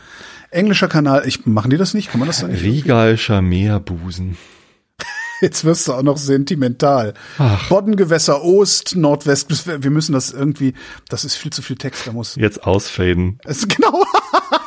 [0.52, 2.12] Englischer Kanal, ich, machen die das nicht?
[2.12, 2.64] Kann man das dann nicht?
[2.64, 4.38] Riegalscher Meerbusen.
[5.42, 7.14] Jetzt wirst du auch noch sentimental.
[7.70, 10.74] Boddengewässer Ost, Nordwest wir müssen das irgendwie,
[11.10, 12.36] das ist viel zu viel Text, da muss.
[12.36, 13.40] Jetzt ausfaden.
[13.44, 14.04] Es, genau.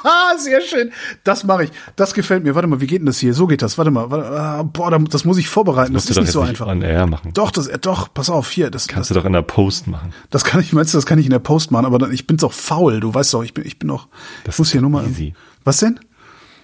[0.38, 0.90] Sehr schön.
[1.24, 1.70] Das mache ich.
[1.96, 2.54] Das gefällt mir.
[2.54, 3.34] Warte mal, wie geht denn das hier?
[3.34, 3.78] So geht das.
[3.78, 4.10] Warte mal.
[4.10, 5.94] Warte, ah, boah, da- das muss ich vorbereiten.
[5.94, 6.66] Das, du ist doch nicht so einfach.
[6.66, 7.32] on air machen.
[7.34, 9.86] Doch, das, äh, doch, pass auf, hier, das, Kannst das, du doch in der Post
[9.86, 10.12] machen.
[10.30, 12.26] das kann ich, meinst du, das kann ich in der Post machen, aber dann, ich
[12.26, 14.08] bin's auch faul, du weißt doch, ich bin, ich bin auch,
[14.44, 15.34] Das ich muss hier doch nur mal, easy.
[15.64, 15.98] was denn?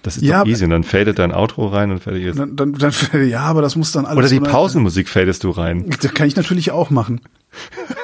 [0.03, 0.63] Das ist Ja, doch easy.
[0.65, 2.37] Und dann fadet dein Outro rein und fertig ist.
[2.37, 2.93] Dann, dann, dann,
[3.27, 4.17] ja, aber das muss dann alles.
[4.19, 5.89] Oder die Pausenmusik fadest du rein.
[6.01, 7.21] Das kann ich natürlich auch machen.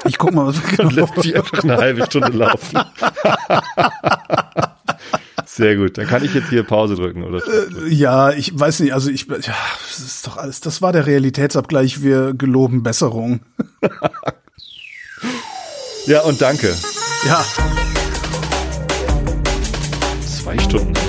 [0.05, 0.89] Ich guck mal, was Und genau.
[0.89, 2.79] lässt die einfach eine halbe Stunde laufen.
[5.53, 5.97] Sehr gut.
[5.97, 7.41] Dann kann ich jetzt hier Pause drücken, oder?
[7.89, 9.37] Ja, ich weiß nicht, also ich, ja,
[9.89, 13.41] das ist doch alles, das war der Realitätsabgleich, wir geloben Besserung.
[16.05, 16.73] Ja, und danke.
[17.27, 17.43] Ja.
[20.25, 21.00] Zwei Stunden.